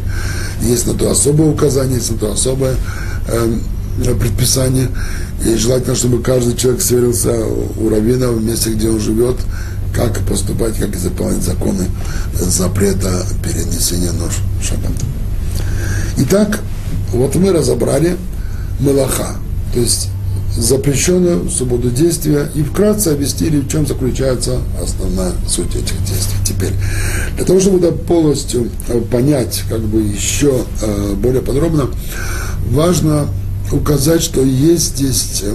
Есть 0.62 0.86
на 0.86 0.94
то 0.94 1.10
особое 1.10 1.48
указание, 1.48 1.96
есть 1.98 2.10
на 2.10 2.18
то 2.18 2.32
особое 2.32 2.76
э, 3.28 3.58
предписание. 4.18 4.88
И 5.44 5.54
желательно, 5.54 5.94
чтобы 5.94 6.22
каждый 6.22 6.56
человек 6.56 6.82
сверился 6.82 7.32
у 7.44 7.88
раввина 7.88 8.28
в 8.28 8.42
месте, 8.42 8.72
где 8.72 8.90
он 8.90 9.00
живет, 9.00 9.36
как 9.94 10.18
поступать, 10.20 10.76
как 10.76 10.94
заполнять 10.96 11.42
законы 11.42 11.86
запрета 12.34 13.24
перенесения 13.42 14.12
нож 14.12 14.32
шаббат. 14.62 14.92
Итак, 16.18 16.60
вот 17.12 17.34
мы 17.36 17.52
разобрали 17.52 18.16
Мелаха, 18.80 19.36
то 19.74 19.80
есть 19.80 20.08
запрещенное 20.56 21.36
в 21.36 21.50
субботу 21.50 21.90
действия, 21.90 22.50
и 22.54 22.62
вкратце 22.62 23.08
объяснили, 23.08 23.60
в 23.60 23.68
чем 23.68 23.86
заключается 23.86 24.58
основная 24.82 25.32
суть 25.48 25.74
этих 25.76 25.98
действий. 26.04 26.38
Теперь, 26.44 26.72
для 27.36 27.44
того, 27.44 27.60
чтобы 27.60 27.92
полностью 27.92 28.68
э, 28.88 29.00
понять, 29.00 29.62
как 29.68 29.80
бы 29.80 30.00
еще 30.02 30.64
э, 30.82 31.14
более 31.14 31.42
подробно, 31.42 31.88
важно 32.70 33.28
указать, 33.70 34.22
что 34.22 34.42
есть 34.42 34.96
здесь 34.98 35.42
э, 35.44 35.54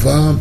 два 0.00 0.36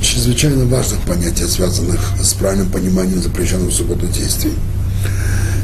чрезвычайно 0.00 0.66
важных 0.66 1.00
понятия, 1.00 1.46
связанных 1.46 2.00
с 2.20 2.34
правильным 2.34 2.70
пониманием 2.70 3.22
запрещенных 3.22 3.70
в 3.70 3.74
субботу 3.74 4.06
действий. 4.06 4.52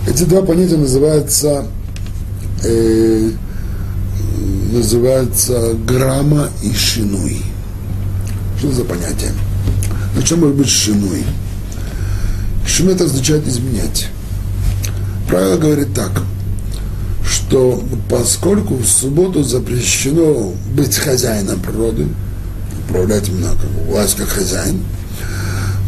Эти 0.09 0.23
два 0.25 0.43
понятия 0.43 0.77
называются 0.77 1.67
э, 2.65 3.31
называется 4.73 5.75
грамма 5.87 6.51
и 6.63 6.73
шинуй. 6.73 7.43
Что 8.59 8.73
за 8.73 8.85
понятие? 8.85 9.33
На 10.15 10.23
чем 10.23 10.41
может 10.41 10.57
быть 10.57 10.69
шинуй? 10.69 11.25
Шинуй 12.67 12.95
это 12.95 13.05
означает 13.05 13.47
изменять. 13.47 14.09
Правило 15.29 15.57
говорит 15.57 15.95
так, 15.95 16.23
что 17.25 17.83
поскольку 18.09 18.75
в 18.75 18.87
субботу 18.87 19.43
запрещено 19.43 20.53
быть 20.75 20.97
хозяином 20.97 21.61
природы, 21.61 22.09
управлять 22.89 23.27
как 23.27 23.87
власть 23.89 24.17
как 24.17 24.29
хозяин, 24.29 24.83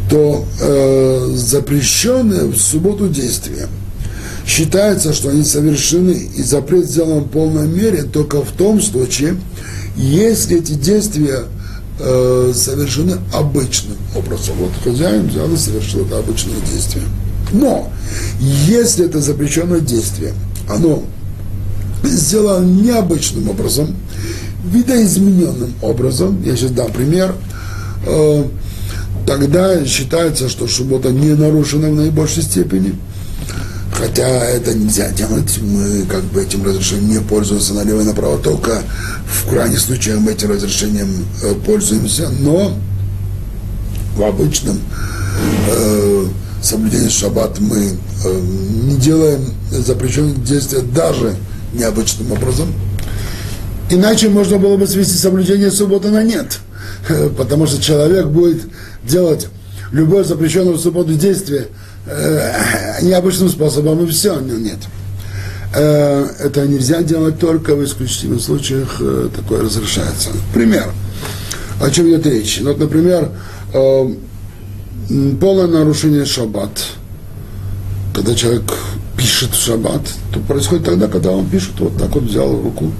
то 0.08 0.44
э, 0.60 1.32
запрещенные 1.34 2.44
в 2.44 2.56
субботу 2.56 3.08
действия– 3.08 3.68
считается, 4.46 5.12
что 5.12 5.30
они 5.30 5.44
совершены, 5.44 6.12
и 6.12 6.42
запрет 6.42 6.86
сделан 6.86 7.24
в 7.24 7.28
полной 7.28 7.68
мере 7.68 8.02
только 8.02 8.42
в 8.42 8.50
том 8.52 8.80
случае, 8.80 9.36
если 9.96 10.58
эти 10.58 10.72
действия 10.72 11.44
э, 11.98 12.52
совершены 12.54 13.18
обычным 13.32 13.96
образом. 14.16 14.56
Вот 14.58 14.72
хозяин 14.82 15.28
взял 15.28 15.52
и 15.52 15.56
совершил 15.56 16.06
это 16.06 16.18
обычное 16.18 16.60
действие. 16.72 17.04
Но 17.52 17.90
если 18.66 19.06
это 19.06 19.20
запрещенное 19.20 19.80
действие, 19.80 20.32
оно 20.68 21.02
сделано 22.04 22.64
необычным 22.64 23.50
образом, 23.50 23.94
видоизмененным 24.64 25.74
образом, 25.82 26.42
я 26.44 26.56
сейчас 26.56 26.70
дам 26.70 26.90
пример, 26.92 27.34
э, 28.06 28.44
тогда 29.26 29.84
считается, 29.84 30.48
что 30.48 30.66
суббота 30.66 31.10
не 31.10 31.34
нарушена 31.34 31.90
в 31.90 31.94
наибольшей 31.94 32.42
степени. 32.42 32.94
Хотя 33.92 34.26
это 34.46 34.74
нельзя 34.74 35.10
делать, 35.10 35.58
мы 35.60 36.04
как 36.06 36.24
бы 36.24 36.42
этим 36.42 36.64
разрешением 36.64 37.10
не 37.10 37.20
пользуемся. 37.20 37.74
Налево 37.74 38.00
и 38.00 38.04
направо, 38.04 38.38
только 38.38 38.82
в 39.26 39.48
крайних 39.48 39.80
случаях 39.80 40.18
мы 40.18 40.32
этим 40.32 40.50
разрешением 40.50 41.26
э, 41.42 41.54
пользуемся, 41.66 42.30
но 42.40 42.76
в 44.16 44.22
обычном 44.22 44.80
э, 45.70 46.26
соблюдении 46.62 47.10
шаббат 47.10 47.60
мы 47.60 47.98
э, 48.24 48.40
не 48.84 48.96
делаем 48.96 49.52
запрещенные 49.70 50.36
действия 50.36 50.80
даже 50.80 51.34
необычным 51.74 52.32
образом. 52.32 52.72
Иначе 53.90 54.30
можно 54.30 54.58
было 54.58 54.78
бы 54.78 54.86
свести 54.86 55.18
соблюдение 55.18 55.70
субботы 55.70 56.08
на 56.08 56.22
нет, 56.22 56.60
потому 57.36 57.66
что 57.66 57.80
человек 57.80 58.26
будет 58.26 58.62
делать 59.04 59.48
любое 59.92 60.24
запрещенное 60.24 60.72
в 60.72 60.80
субботу 60.80 61.12
действие 61.12 61.68
э, 62.06 62.52
необычным 63.02 63.48
способом, 63.48 64.04
и 64.04 64.06
все, 64.08 64.38
нет. 64.40 64.78
Э, 65.74 66.26
это 66.38 66.66
нельзя 66.66 67.02
делать 67.02 67.38
только 67.38 67.74
в 67.74 67.84
исключительных 67.84 68.42
случаях, 68.42 68.96
э, 69.00 69.28
такое 69.34 69.62
разрешается. 69.62 70.30
Пример. 70.52 70.90
О 71.80 71.90
чем 71.90 72.08
идет 72.08 72.26
речь? 72.26 72.60
Вот, 72.62 72.78
например, 72.78 73.30
э, 73.72 74.14
полное 75.40 75.66
нарушение 75.66 76.26
шаббат. 76.26 76.70
Когда 78.14 78.34
человек 78.34 78.64
пишет 79.16 79.52
в 79.52 79.64
шаббат, 79.64 80.02
то 80.32 80.40
происходит 80.40 80.84
тогда, 80.84 81.08
когда 81.08 81.30
он 81.30 81.46
пишет, 81.46 81.72
вот 81.78 81.96
так 81.96 82.14
вот 82.14 82.24
взял 82.24 82.50
руку, 82.50 82.92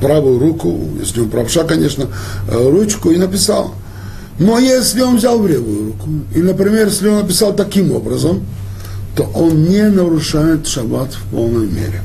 правую 0.00 0.38
руку, 0.38 0.88
если 0.98 1.20
он 1.20 1.28
правша, 1.28 1.64
конечно, 1.64 2.06
ручку 2.48 3.10
и 3.10 3.18
написал. 3.18 3.74
Но 4.38 4.58
если 4.58 5.02
он 5.02 5.16
взял 5.16 5.38
в 5.38 5.46
левую 5.46 5.86
руку, 5.88 6.08
или, 6.34 6.42
например, 6.42 6.86
если 6.86 7.08
он 7.08 7.22
написал 7.22 7.54
таким 7.54 7.92
образом, 7.92 8.44
то 9.18 9.24
он 9.34 9.64
не 9.64 9.82
нарушает 9.82 10.68
шаббат 10.68 11.12
в 11.12 11.34
полной 11.34 11.66
мере. 11.66 12.00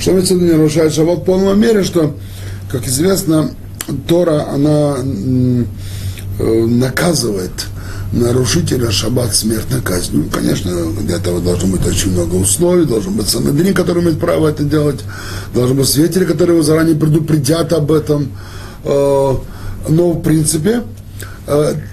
Что 0.00 0.10
имеется 0.10 0.34
в 0.34 0.38
виду 0.38 0.46
не 0.46 0.58
нарушает 0.58 0.92
шаббат 0.92 1.20
в 1.20 1.24
полной 1.24 1.54
мере, 1.54 1.84
что, 1.84 2.16
как 2.68 2.88
известно, 2.88 3.52
Тора, 4.08 4.48
она 4.52 4.96
э, 4.98 6.66
наказывает 6.66 7.52
нарушителя 8.10 8.90
шаббат 8.90 9.36
смертной 9.36 9.82
казнью. 9.82 10.28
Конечно, 10.32 10.72
для 11.00 11.18
этого 11.18 11.40
должно 11.40 11.68
быть 11.68 11.86
очень 11.86 12.10
много 12.10 12.34
условий, 12.34 12.86
должен 12.86 13.12
быть 13.12 13.28
санадрин, 13.28 13.72
который 13.72 14.02
имеет 14.02 14.18
право 14.18 14.48
это 14.48 14.64
делать, 14.64 14.98
должны 15.54 15.76
быть 15.76 15.88
свидетели, 15.88 16.24
которые 16.24 16.56
его 16.56 16.64
заранее 16.64 16.96
предупредят 16.96 17.72
об 17.72 17.92
этом. 17.92 18.32
Э, 18.82 19.34
но, 19.88 20.10
в 20.10 20.22
принципе, 20.22 20.82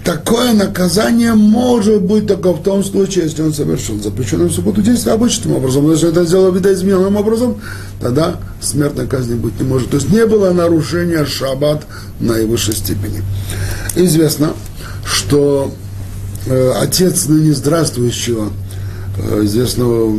такое 0.04 0.52
наказание 0.52 1.34
может 1.34 2.02
быть 2.02 2.26
только 2.26 2.52
в 2.52 2.62
том 2.62 2.84
случае, 2.84 3.24
если 3.24 3.42
он 3.42 3.54
совершил 3.54 4.00
запрещенную 4.00 4.50
в 4.50 4.52
субботу 4.52 4.82
действие 4.82 5.14
обычным 5.14 5.54
образом. 5.54 5.86
Но 5.86 5.92
если 5.92 6.10
это 6.10 6.24
сделал 6.24 6.52
видоизмененным 6.52 7.16
образом, 7.16 7.60
тогда 8.00 8.36
смертной 8.60 9.06
казни 9.06 9.34
быть 9.34 9.58
не 9.58 9.66
может. 9.66 9.90
То 9.90 9.96
есть 9.96 10.10
не 10.10 10.26
было 10.26 10.52
нарушения 10.52 11.24
шаббат 11.24 11.84
наивысшей 12.20 12.74
степени. 12.74 13.22
Известно, 13.94 14.52
что 15.04 15.72
Э, 16.48 16.74
отец 16.80 17.26
ныне 17.26 17.52
здравствующего, 17.52 18.52
э, 19.18 19.44
известного 19.44 20.16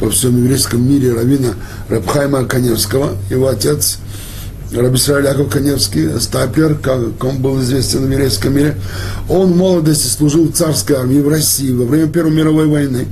по 0.00 0.10
всем 0.10 0.36
еврейском 0.42 0.82
мире 0.82 1.12
равина 1.12 1.54
Рабхайма 1.88 2.44
Каневского, 2.44 3.12
его 3.30 3.46
отец 3.46 3.98
Рабисраиль 4.74 5.26
Яков 5.26 5.50
Каневский, 5.50 6.20
стапер, 6.20 6.74
как 6.76 7.22
он 7.24 7.38
был 7.38 7.60
известен 7.60 8.06
в 8.06 8.10
еврейском 8.10 8.54
мире, 8.54 8.76
он 9.28 9.52
в 9.52 9.56
молодости 9.56 10.06
служил 10.08 10.48
в 10.48 10.52
царской 10.52 10.96
армии 10.96 11.20
в 11.20 11.28
России 11.28 11.70
во 11.70 11.84
время 11.84 12.08
Первой 12.08 12.32
мировой 12.32 12.66
войны. 12.66 13.06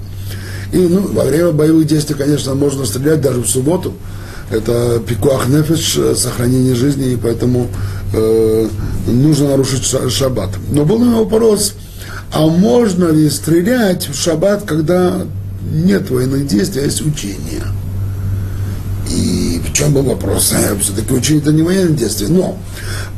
И 0.72 0.78
ну, 0.78 1.06
во 1.12 1.24
время 1.24 1.52
боевых 1.52 1.86
действий, 1.86 2.16
конечно, 2.16 2.54
можно 2.54 2.84
стрелять 2.84 3.20
даже 3.20 3.40
в 3.40 3.48
субботу. 3.48 3.94
Это 4.50 5.00
пикуах 5.06 5.48
нефиш, 5.48 6.18
сохранение 6.18 6.74
жизни, 6.74 7.12
и 7.12 7.16
поэтому 7.16 7.68
э, 8.12 8.68
нужно 9.06 9.48
нарушить 9.48 9.84
шаббат. 10.10 10.50
Но 10.70 10.84
был 10.84 11.00
у 11.00 11.04
него 11.04 11.24
вопрос, 11.24 11.74
а 12.32 12.46
можно 12.46 13.10
ли 13.10 13.30
стрелять 13.30 14.08
в 14.08 14.14
шаббат, 14.14 14.64
когда 14.66 15.22
нет 15.70 16.10
военных 16.10 16.46
действий, 16.46 16.82
а 16.82 16.84
есть 16.84 17.04
учения? 17.06 17.62
Чем 19.72 19.94
был 19.94 20.02
вопрос? 20.02 20.52
Все-таки 20.80 21.12
учение 21.12 21.42
это 21.42 21.52
не 21.52 21.62
военные 21.62 21.96
действия. 21.96 22.28
Но 22.28 22.58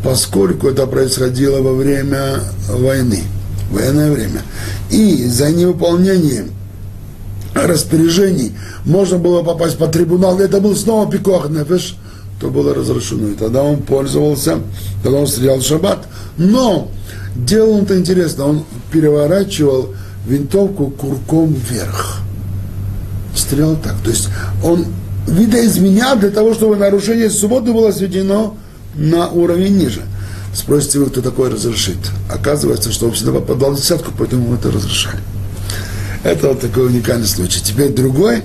поскольку 0.03 0.69
это 0.69 0.87
происходило 0.87 1.61
во 1.61 1.73
время 1.73 2.41
войны, 2.69 3.23
военное 3.71 4.13
время, 4.13 4.43
и 4.91 5.27
за 5.27 5.51
невыполнение 5.51 6.47
распоряжений 7.55 8.53
можно 8.85 9.19
было 9.19 9.43
попасть 9.43 9.79
под 9.79 9.93
трибунал, 9.93 10.39
это 10.39 10.61
был 10.61 10.77
снова 10.77 11.11
пикуах 11.11 11.51
нефеш, 11.51 11.97
то 12.41 12.51
было 12.51 12.75
разрешено. 12.75 13.29
И 13.29 13.35
тогда 13.35 13.63
он 13.63 13.79
пользовался, 13.79 14.59
тогда 15.03 15.19
он 15.19 15.27
стрелял 15.27 15.59
в 15.59 15.63
шаббат. 15.63 16.07
Но 16.37 16.91
Делал 17.35 17.79
он 17.79 17.83
это 17.83 17.99
интересно, 17.99 18.47
он 18.47 18.65
переворачивал 18.93 19.95
винтовку 20.27 20.91
курком 20.91 21.53
вверх. 21.53 22.21
Стрелял 23.35 23.77
так. 23.77 23.97
То 24.05 24.11
есть 24.11 24.29
он 24.63 24.87
видоизменял 25.27 26.17
для 26.17 26.31
того, 26.31 26.55
чтобы 26.55 26.77
нарушение 26.77 27.31
субботы 27.31 27.73
было 27.73 27.91
сведено 27.91 28.57
на 28.95 29.29
уровень 29.29 29.77
ниже. 29.79 30.03
Спросите 30.55 31.01
вы, 31.01 31.07
кто 31.07 31.21
такое 31.21 31.51
разрешит. 31.51 31.97
Оказывается, 32.31 32.93
что 32.93 33.07
он 33.07 33.13
всегда 33.13 33.33
попадал 33.33 33.73
в 33.73 33.77
десятку, 33.77 34.13
поэтому 34.17 34.49
мы 34.49 34.57
это 34.57 34.71
разрешали. 34.71 35.19
Это 36.23 36.49
вот 36.49 36.61
такой 36.61 36.87
уникальный 36.87 37.27
случай. 37.27 37.61
Теперь 37.63 37.93
другой 37.93 38.43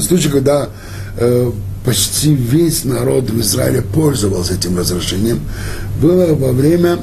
случай, 0.00 0.28
когда 0.28 0.70
э, 1.18 1.52
почти 1.84 2.34
весь 2.34 2.84
народ 2.84 3.30
в 3.30 3.40
Израиле 3.40 3.82
пользовался 3.82 4.54
этим 4.54 4.78
разрешением, 4.78 5.40
было 6.00 6.34
во 6.34 6.52
время 6.52 6.98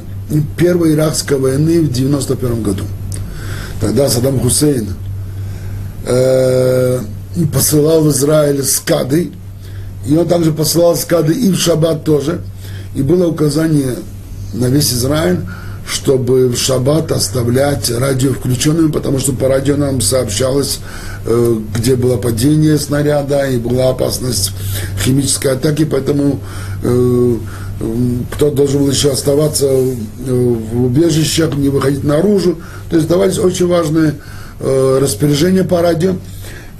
Первой 0.57 0.93
иракской 0.93 1.37
войны 1.37 1.81
в 1.81 1.91
91 1.91 2.63
году. 2.63 2.83
Тогда 3.81 4.09
Саддам 4.09 4.39
Хусейн 4.39 4.87
э, 6.05 6.99
посылал 7.45 8.03
в 8.03 8.09
Израиль 8.09 8.63
скады, 8.63 9.31
и 10.07 10.15
он 10.15 10.27
также 10.27 10.51
посылал 10.51 10.95
скады 10.95 11.33
и 11.33 11.51
в 11.51 11.57
шаббат 11.57 12.03
тоже. 12.03 12.41
И 12.95 13.01
было 13.01 13.27
указание 13.27 13.95
на 14.53 14.65
весь 14.65 14.91
Израиль, 14.91 15.39
чтобы 15.87 16.49
в 16.49 16.57
шаббат 16.57 17.11
оставлять 17.11 17.89
радио 17.91 18.33
включенным, 18.33 18.91
потому 18.91 19.19
что 19.19 19.33
по 19.33 19.47
радио 19.47 19.75
нам 19.75 20.01
сообщалось, 20.01 20.79
э, 21.25 21.55
где 21.75 21.95
было 21.95 22.17
падение 22.17 22.77
снаряда 22.77 23.47
и 23.47 23.57
была 23.57 23.89
опасность 23.89 24.51
химической 25.03 25.53
атаки, 25.53 25.85
поэтому 25.85 26.39
э, 26.83 27.37
кто 28.31 28.51
должен 28.51 28.83
был 28.83 28.91
еще 28.91 29.11
оставаться 29.11 29.65
э, 29.65 29.93
в 30.25 30.85
убежищах, 30.85 31.55
не 31.55 31.69
выходить 31.69 32.03
наружу. 32.03 32.57
То 32.89 32.97
есть 32.97 33.07
давались 33.07 33.39
очень 33.39 33.67
важные 33.67 34.15
э, 34.59 34.99
распоряжения 35.01 35.63
по 35.63 35.81
радио, 35.81 36.15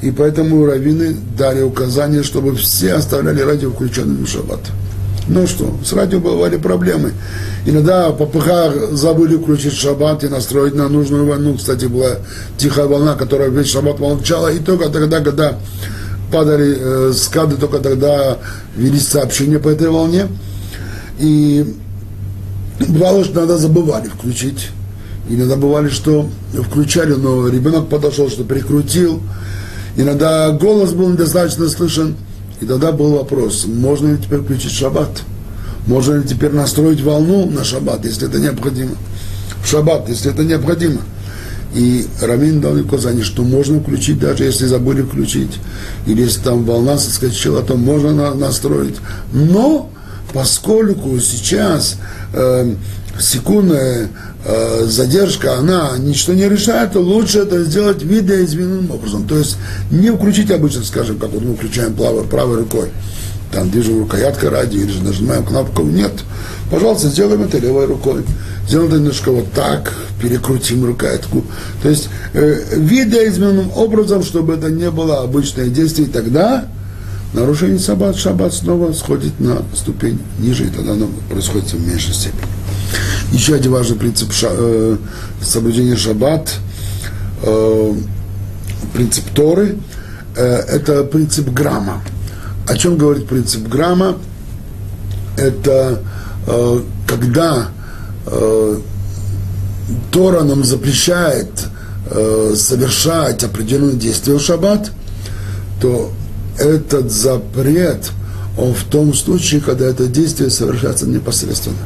и 0.01 0.11
поэтому 0.11 0.65
раввины 0.65 1.15
дали 1.37 1.61
указание, 1.61 2.23
чтобы 2.23 2.55
все 2.55 2.93
оставляли 2.93 3.41
радио 3.41 3.71
включенным 3.71 4.25
в 4.25 4.29
шаббат. 4.29 4.61
Ну 5.27 5.45
что, 5.45 5.77
с 5.85 5.93
радио 5.93 6.19
бывали 6.19 6.57
проблемы. 6.57 7.13
Иногда 7.65 8.09
по 8.11 8.25
ПХ 8.25 8.93
забыли 8.93 9.37
включить 9.37 9.73
шаббат 9.73 10.23
и 10.23 10.27
настроить 10.27 10.73
на 10.73 10.87
нужную 10.89 11.25
волну. 11.27 11.55
Кстати, 11.55 11.85
была 11.85 12.17
тихая 12.57 12.87
волна, 12.87 13.15
которая 13.15 13.49
весь 13.49 13.69
шаббат 13.69 13.99
молчала. 13.99 14.47
И 14.47 14.57
только 14.57 14.89
тогда, 14.89 15.19
когда 15.19 15.59
падали 16.31 16.77
э, 16.79 17.13
скады, 17.13 17.57
только 17.57 17.77
тогда 17.77 18.39
велись 18.75 19.07
сообщения 19.07 19.59
по 19.59 19.69
этой 19.69 19.89
волне. 19.89 20.27
И 21.19 21.75
бывало, 22.87 23.23
что 23.23 23.39
иногда 23.39 23.57
забывали 23.57 24.07
включить. 24.07 24.69
Иногда 25.29 25.57
бывали, 25.57 25.89
что 25.89 26.27
включали, 26.69 27.13
но 27.13 27.47
ребенок 27.47 27.87
подошел, 27.87 28.29
что 28.29 28.45
прикрутил. 28.45 29.21
Иногда 29.99 30.51
голос 30.51 30.93
был 30.93 31.09
недостаточно 31.09 31.67
слышен. 31.67 32.15
И 32.61 32.65
тогда 32.65 32.93
был 32.93 33.17
вопрос, 33.17 33.65
можно 33.67 34.13
ли 34.13 34.17
теперь 34.17 34.39
включить 34.39 34.71
шаббат? 34.71 35.23
Можно 35.87 36.19
ли 36.19 36.27
теперь 36.27 36.53
настроить 36.53 37.01
волну 37.01 37.49
на 37.49 37.65
шаббат, 37.65 38.05
если 38.05 38.29
это 38.29 38.39
необходимо? 38.39 38.91
В 39.61 39.67
шаббат, 39.67 40.07
если 40.07 40.31
это 40.31 40.45
необходимо. 40.45 41.01
И 41.75 42.07
Рамин 42.21 42.61
дал 42.61 42.77
указание, 42.77 43.25
что 43.25 43.43
можно 43.43 43.81
включить, 43.81 44.19
даже 44.19 44.45
если 44.45 44.67
забыли 44.67 45.01
включить. 45.01 45.59
Или 46.05 46.21
если 46.21 46.43
там 46.43 46.63
волна 46.63 46.97
соскочила, 46.97 47.61
то 47.61 47.75
можно 47.75 48.13
на, 48.13 48.33
настроить. 48.33 48.95
Но 49.33 49.91
поскольку 50.33 51.19
сейчас 51.19 51.97
э, 52.31 52.73
секундная 53.19 54.09
э, 54.45 54.85
задержка, 54.85 55.57
она 55.57 55.91
ничто 55.97 56.33
не 56.33 56.47
решает, 56.47 56.95
лучше 56.95 57.39
это 57.39 57.63
сделать 57.63 58.03
видоизмененным 58.03 58.91
образом. 58.91 59.27
То 59.27 59.37
есть 59.37 59.57
не 59.91 60.11
включить 60.11 60.51
обычно, 60.51 60.83
скажем, 60.83 61.19
как 61.19 61.31
вот 61.31 61.43
мы 61.43 61.55
включаем 61.55 61.93
правой, 61.93 62.23
правой 62.23 62.59
рукой, 62.59 62.89
там 63.51 63.69
движем 63.69 63.99
рукояткой 63.99 64.49
ради, 64.49 64.77
или 64.77 64.91
же 64.91 65.03
нажимаем 65.03 65.43
кнопку. 65.43 65.83
Нет. 65.83 66.11
Пожалуйста, 66.69 67.09
сделаем 67.09 67.43
это 67.43 67.57
левой 67.57 67.85
рукой. 67.85 68.23
Сделаем 68.67 68.89
это 68.89 68.99
немножко 68.99 69.31
вот 69.31 69.51
так, 69.53 69.93
перекрутим 70.21 70.85
рукоятку. 70.85 71.43
То 71.81 71.89
есть 71.89 72.09
э, 72.33 72.75
видоизмененным 72.75 73.71
образом, 73.75 74.23
чтобы 74.23 74.53
это 74.53 74.69
не 74.69 74.91
было 74.91 75.21
обычное 75.21 75.69
действие, 75.69 76.07
и 76.07 76.11
тогда 76.11 76.65
нарушение 77.33 77.79
шаббат, 77.79 78.15
шаббат 78.15 78.53
снова 78.53 78.93
сходит 78.93 79.39
на 79.39 79.63
ступень 79.75 80.19
ниже, 80.37 80.65
и 80.65 80.69
тогда 80.69 80.93
оно 80.93 81.09
происходит 81.29 81.73
в 81.73 81.87
меньшей 81.87 82.13
степени. 82.13 82.58
Еще 83.31 83.55
один 83.55 83.71
важный 83.71 83.97
принцип 83.97 84.31
ша, 84.33 84.47
э, 84.51 84.97
соблюдения 85.41 85.95
шаббат, 85.95 86.55
э, 87.43 87.93
принцип 88.93 89.25
Торы, 89.35 89.77
э, 90.35 90.43
это 90.43 91.03
принцип 91.03 91.49
грамма. 91.49 92.01
О 92.67 92.75
чем 92.77 92.97
говорит 92.97 93.27
принцип 93.27 93.67
грамма? 93.67 94.17
Это 95.37 96.01
э, 96.47 96.81
когда 97.07 97.69
э, 98.25 98.79
Тора 100.11 100.43
нам 100.43 100.63
запрещает 100.63 101.49
э, 102.09 102.53
совершать 102.55 103.43
определенные 103.43 103.95
действия 103.95 104.35
в 104.35 104.41
шаббат, 104.41 104.91
то 105.81 106.11
этот 106.57 107.11
запрет, 107.11 108.11
он 108.57 108.73
в 108.73 108.83
том 108.83 109.13
случае, 109.13 109.61
когда 109.61 109.85
это 109.85 110.07
действие 110.07 110.49
совершается 110.49 111.07
непосредственно. 111.07 111.77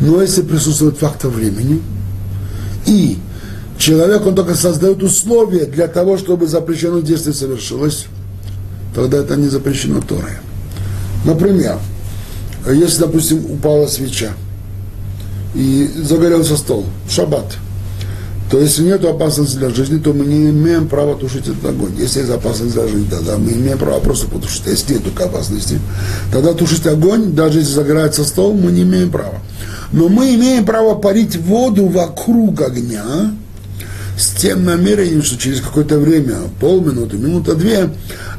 Но 0.00 0.20
если 0.20 0.42
присутствует 0.42 0.98
фактор 0.98 1.30
времени, 1.30 1.82
и 2.86 3.18
человек, 3.78 4.26
он 4.26 4.34
только 4.34 4.54
создает 4.54 5.02
условия 5.02 5.66
для 5.66 5.88
того, 5.88 6.18
чтобы 6.18 6.46
запрещенное 6.46 7.02
действие 7.02 7.34
совершилось, 7.34 8.06
тогда 8.94 9.18
это 9.18 9.36
не 9.36 9.48
запрещено 9.48 10.00
Торой. 10.00 10.32
Например, 11.24 11.78
если, 12.66 13.00
допустим, 13.00 13.44
упала 13.50 13.86
свеча 13.86 14.32
и 15.54 15.90
загорелся 15.96 16.56
стол, 16.56 16.86
шаббат, 17.08 17.56
то 18.52 18.58
если 18.58 18.82
нет 18.82 19.02
опасности 19.04 19.56
для 19.56 19.70
жизни, 19.70 19.98
то 19.98 20.12
мы 20.12 20.26
не 20.26 20.50
имеем 20.50 20.86
права 20.86 21.14
тушить 21.14 21.48
этот 21.48 21.64
огонь. 21.64 21.92
Если 21.98 22.20
есть 22.20 22.30
опасность 22.30 22.74
для 22.74 22.86
жизни, 22.86 23.06
тогда 23.10 23.38
мы 23.38 23.50
имеем 23.52 23.78
право 23.78 23.98
просто 24.00 24.28
потушить. 24.28 24.64
Если 24.66 24.92
нет 24.92 25.04
только 25.04 25.24
опасности, 25.24 25.80
тогда 26.30 26.52
тушить 26.52 26.86
огонь, 26.86 27.32
даже 27.32 27.60
если 27.60 27.72
загорается 27.72 28.24
стол, 28.24 28.52
мы 28.52 28.70
не 28.70 28.82
имеем 28.82 29.10
права. 29.10 29.40
Но 29.92 30.08
мы 30.08 30.34
имеем 30.34 30.64
право 30.64 30.94
парить 30.94 31.36
воду 31.36 31.86
вокруг 31.86 32.60
огня, 32.62 33.32
с 34.16 34.30
тем 34.30 34.64
намерением, 34.64 35.22
что 35.22 35.38
через 35.38 35.60
какое-то 35.60 35.98
время, 35.98 36.36
полминуты, 36.60 37.16
минута 37.16 37.54
две, 37.54 37.90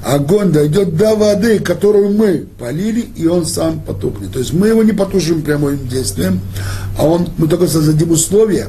огонь 0.03 0.51
дойдет 0.51 0.95
до 0.95 1.15
воды, 1.15 1.59
которую 1.59 2.13
мы 2.13 2.45
полили, 2.59 3.01
и 3.15 3.27
он 3.27 3.45
сам 3.45 3.79
потухнет. 3.81 4.31
То 4.31 4.39
есть 4.39 4.53
мы 4.53 4.67
его 4.67 4.83
не 4.83 4.93
потушим 4.93 5.41
прямым 5.41 5.87
действием, 5.87 6.41
а 6.97 7.05
он, 7.05 7.29
мы 7.37 7.47
только 7.47 7.67
создадим 7.67 8.11
условия, 8.11 8.67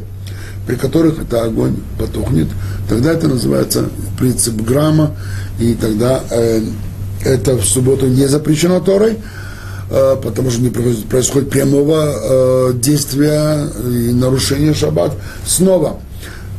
при 0.66 0.76
которых 0.76 1.20
это 1.20 1.44
огонь 1.44 1.76
потухнет. 1.98 2.48
Тогда 2.88 3.12
это 3.12 3.28
называется 3.28 3.88
принцип 4.18 4.60
грамма, 4.62 5.14
и 5.58 5.74
тогда 5.74 6.22
э, 6.30 6.62
это 7.22 7.56
в 7.56 7.64
субботу 7.64 8.06
не 8.06 8.26
запрещено 8.26 8.80
Торой, 8.80 9.18
потому 9.88 10.50
что 10.50 10.60
не 10.60 10.70
происходит 10.70 11.50
прямого 11.50 12.12
э, 12.14 12.72
действия 12.74 13.68
и 13.86 14.12
нарушения 14.12 14.74
шаббат. 14.74 15.12
Снова, 15.46 15.98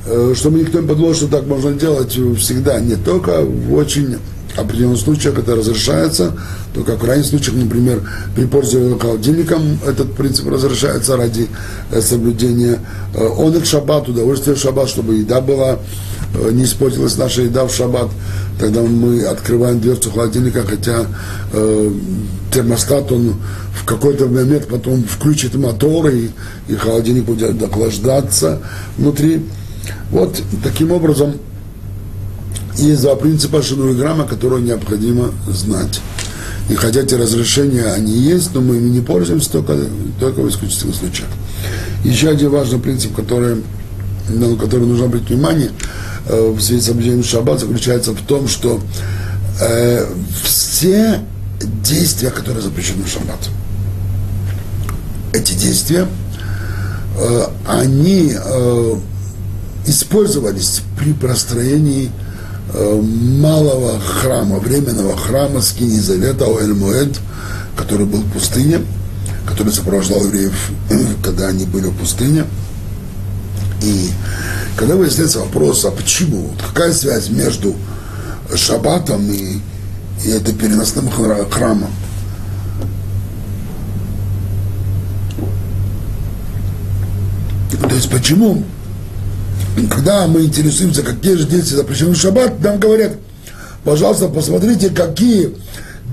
Э, 0.07 0.33
чтобы 0.35 0.59
никто 0.59 0.79
не 0.79 0.87
подумал, 0.87 1.15
что 1.15 1.27
так 1.27 1.47
можно 1.47 1.73
делать 1.73 2.11
всегда. 2.37 2.79
Не 2.79 2.95
только 2.95 3.41
в 3.41 3.73
очень 3.73 4.17
определенных 4.55 4.99
случаях 4.99 5.39
это 5.39 5.55
разрешается, 5.55 6.33
только 6.73 6.95
в 6.95 6.99
крайних 6.99 7.25
случаях, 7.25 7.55
например, 7.55 8.01
при 8.35 8.45
пользовании 8.45 8.99
холодильником 8.99 9.79
этот 9.85 10.13
принцип 10.13 10.47
разрешается 10.47 11.17
ради 11.17 11.47
э, 11.91 12.01
соблюдения 12.01 12.79
э, 13.15 13.25
он 13.25 13.57
и 13.57 13.63
шаббат, 13.65 14.07
удовольствия 14.07 14.53
в 14.53 14.59
шаббат, 14.59 14.89
чтобы 14.89 15.15
еда 15.15 15.41
была, 15.41 15.79
не 16.51 16.63
испортилась 16.63 17.17
наша 17.17 17.43
еда 17.43 17.65
в 17.65 17.73
шаббат, 17.73 18.09
тогда 18.59 18.81
мы 18.81 19.23
открываем 19.23 19.79
дверцу 19.79 20.11
холодильника, 20.11 20.63
хотя 20.63 21.05
э, 21.53 21.91
термостат, 22.53 23.11
он 23.11 23.35
в 23.73 23.85
какой-то 23.85 24.27
момент 24.27 24.67
потом 24.67 25.03
включит 25.03 25.55
мотор, 25.55 26.07
и, 26.07 26.29
и 26.67 26.75
холодильник 26.75 27.25
будет 27.25 27.61
охлаждаться 27.61 28.59
внутри. 28.97 29.45
Вот 30.11 30.41
таким 30.63 30.91
образом 30.91 31.35
есть 32.77 33.01
два 33.01 33.15
принципа 33.15 33.61
шинуиграмма, 33.61 34.25
которые 34.25 34.61
необходимо 34.61 35.31
знать. 35.47 36.01
И 36.69 36.75
хотя 36.75 37.01
эти 37.01 37.13
разрешения, 37.13 37.85
они 37.85 38.13
есть, 38.13 38.53
но 38.53 38.61
мы 38.61 38.77
ими 38.77 38.89
не 38.89 39.01
пользуемся 39.01 39.51
только, 39.51 39.77
только 40.19 40.41
в 40.41 40.49
исключительных 40.49 40.95
случаях. 40.95 41.27
Еще 42.03 42.29
один 42.29 42.49
важный 42.49 42.79
принцип, 42.79 43.15
который, 43.15 43.57
на 44.29 44.55
который 44.55 44.87
нужно 44.87 45.05
обратить 45.05 45.29
внимание 45.29 45.69
э, 45.69 46.14
в 46.27 46.59
связи 46.59 46.81
с 46.81 46.85
соблюдением 46.85 47.23
шаббат, 47.23 47.59
заключается 47.59 48.11
в 48.11 48.21
том, 48.21 48.47
что 48.47 48.81
э, 49.61 50.05
все 50.43 51.21
действия, 51.83 52.29
которые 52.29 52.61
запрещены 52.61 53.03
в 53.03 53.09
шаббат, 53.09 53.49
эти 55.33 55.53
действия, 55.53 56.07
э, 57.17 57.47
они 57.67 58.33
э, 58.33 58.95
использовались 59.85 60.81
при 60.97 61.13
простроении 61.13 62.11
э, 62.73 63.01
малого 63.01 63.99
храма, 63.99 64.57
временного 64.59 65.15
храма 65.17 65.61
Скини 65.61 65.99
Завета 65.99 66.45
Оэль-Муэд, 66.45 67.17
который 67.77 68.05
был 68.05 68.21
в 68.21 68.31
пустыне, 68.31 68.81
который 69.45 69.73
сопровождал 69.73 70.23
евреев, 70.23 70.71
когда 71.23 71.47
они 71.47 71.65
были 71.65 71.87
в 71.87 71.95
пустыне. 71.97 72.45
И 73.83 74.09
когда 74.75 74.95
выясняется 74.95 75.39
вопрос, 75.39 75.85
а 75.85 75.91
почему, 75.91 76.47
вот 76.47 76.61
какая 76.61 76.93
связь 76.93 77.29
между 77.29 77.75
шаббатом 78.53 79.31
и, 79.31 79.59
и 80.25 80.29
это 80.29 80.53
переносным 80.53 81.09
храмом, 81.09 81.91
то 87.71 87.95
есть 87.95 88.09
почему? 88.09 88.63
Когда 89.89 90.27
мы 90.27 90.43
интересуемся, 90.43 91.03
какие 91.03 91.35
же 91.35 91.47
действия 91.47 91.77
запрещены 91.77 92.11
в 92.11 92.17
шаббат, 92.17 92.61
нам 92.61 92.79
говорят, 92.79 93.13
пожалуйста, 93.83 94.27
посмотрите, 94.27 94.89
какие 94.89 95.55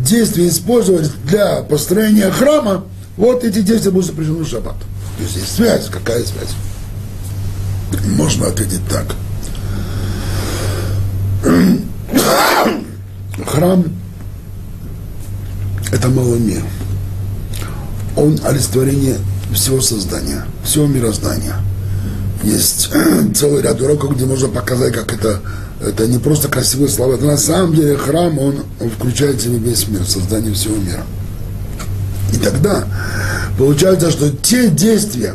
действия 0.04 0.48
использовались 0.48 1.10
для 1.24 1.62
построения 1.62 2.30
храма, 2.30 2.84
вот 3.16 3.44
эти 3.44 3.60
действия 3.60 3.90
будут 3.90 4.06
запрещены 4.06 4.44
в 4.44 4.48
шаббат. 4.48 4.76
То 5.18 5.22
есть 5.24 5.36
есть 5.36 5.54
связь, 5.54 5.86
какая 5.86 6.22
связь? 6.24 6.54
Можно 8.16 8.49
ответить 8.49 8.82
так. 8.88 9.14
Храм– 13.47 13.84
это 15.93 16.09
малый 16.09 16.40
мир. 16.40 16.62
Он 18.16 18.38
олицетворение 18.45 19.16
всего 19.53 19.80
создания, 19.80 20.45
всего 20.64 20.86
мироздания– 20.86 21.57
есть 22.43 22.90
целый 23.34 23.62
ряд 23.62 23.80
уроков, 23.80 24.16
где 24.16 24.24
можно 24.24 24.49
показать, 24.49 24.93
как 24.93 25.12
это, 25.12 25.40
это 25.80 26.07
не 26.07 26.18
просто 26.18 26.49
красивые 26.49 26.88
слова, 26.88 27.14
это 27.14 27.24
на 27.24 27.36
самом 27.36 27.74
деле 27.74 27.97
храм, 27.97 28.38
он, 28.38 28.64
он 28.80 28.90
включает 28.90 29.36
в 29.36 29.43
себя 29.43 29.59
весь 29.59 29.88
мир, 29.88 30.03
создание 30.05 30.53
всего 30.53 30.76
мира. 30.76 31.05
И 32.32 32.36
тогда 32.38 32.84
получается, 33.59 34.11
что 34.11 34.30
те 34.30 34.68
действия, 34.68 35.34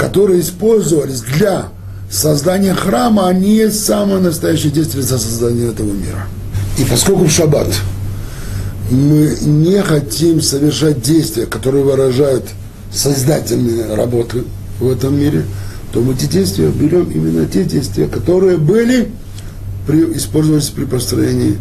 которые 0.00 0.40
использовались 0.40 1.20
для 1.20 1.68
создания 2.10 2.74
храма, 2.74 3.28
они 3.28 3.54
есть 3.54 3.84
самое 3.84 4.20
настоящее 4.20 4.72
действие 4.72 5.02
за 5.02 5.18
создание 5.18 5.70
этого 5.70 5.92
мира. 5.92 6.26
И 6.78 6.84
поскольку 6.84 7.24
в 7.24 7.30
шаббат 7.30 7.68
мы 8.90 9.36
не 9.42 9.80
хотим 9.82 10.40
совершать 10.40 11.02
действия, 11.02 11.46
которые 11.46 11.84
выражают 11.84 12.44
создательные 12.92 13.94
работы 13.94 14.44
в 14.80 14.90
этом 14.90 15.18
мире– 15.18 15.44
то 15.92 16.00
мы 16.00 16.14
эти 16.14 16.26
действия 16.26 16.68
берем 16.68 17.10
именно 17.10 17.46
те 17.46 17.64
действия, 17.64 18.06
которые 18.06 18.58
были, 18.58 19.10
при, 19.86 20.16
использовались 20.16 20.68
при 20.68 20.84
построении 20.84 21.58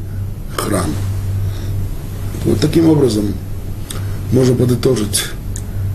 храма. 0.55 0.93
Вот 2.45 2.59
таким 2.59 2.89
образом 2.89 3.33
можно 4.31 4.55
подытожить 4.55 5.25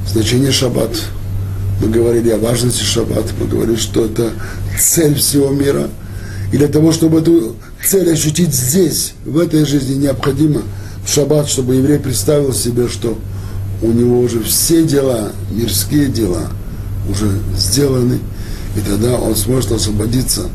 значение 0.07 0.51
шаббат. 0.51 0.91
Мы 1.85 1.91
говорили 1.91 2.31
о 2.31 2.39
важности 2.39 2.83
шаббат, 2.83 3.27
мы 3.39 3.47
говорили, 3.47 3.77
что 3.77 4.07
это 4.07 4.31
цель 4.79 5.15
всего 5.17 5.51
мира. 5.51 5.91
И 6.51 6.57
для 6.57 6.69
того, 6.69 6.93
чтобы 6.93 7.21
эту 7.21 7.57
цель 7.85 8.11
ощутить 8.11 8.55
здесь, 8.55 9.13
в 9.27 9.39
этой 9.39 9.67
жизни, 9.67 9.95
необходимо 9.95 10.63
в 11.05 11.11
шаббат, 11.13 11.49
чтобы 11.49 11.75
еврей 11.75 11.99
представил 11.99 12.55
себе, 12.55 12.89
что 12.89 13.19
у 13.83 13.93
него 13.93 14.21
уже 14.21 14.43
все 14.43 14.83
дела, 14.85 15.33
мирские 15.51 16.07
дела– 16.07 16.49
уже 17.09 17.39
сделаны, 17.57 18.19
и 18.77 18.81
тогда 18.81 19.15
он 19.15 19.37
сможет 19.37 19.73
освободиться 19.73 20.49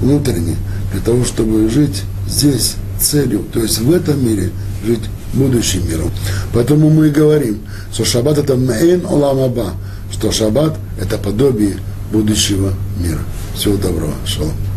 внутренне 0.00 0.56
для 0.92 1.00
того, 1.00 1.24
чтобы 1.24 1.68
жить 1.68 2.02
здесь 2.28 2.74
целью, 3.00 3.44
то 3.52 3.60
есть 3.60 3.78
в 3.78 3.92
этом 3.92 4.24
мире 4.24 4.50
жить 4.84 5.02
будущим 5.34 5.88
миром. 5.88 6.10
Поэтому 6.52 6.90
мы 6.90 7.08
и 7.08 7.10
говорим, 7.10 7.60
что 7.92 8.04
шаббат 8.04 8.38
это 8.38 8.56
мейн 8.56 9.04
оламаба, 9.06 9.74
что 10.12 10.32
шаббат 10.32 10.76
это 11.00 11.18
подобие 11.18 11.76
будущего 12.12 12.72
мира. 12.98 13.20
Всего 13.54 13.76
доброго. 13.76 14.14
Шалом. 14.26 14.69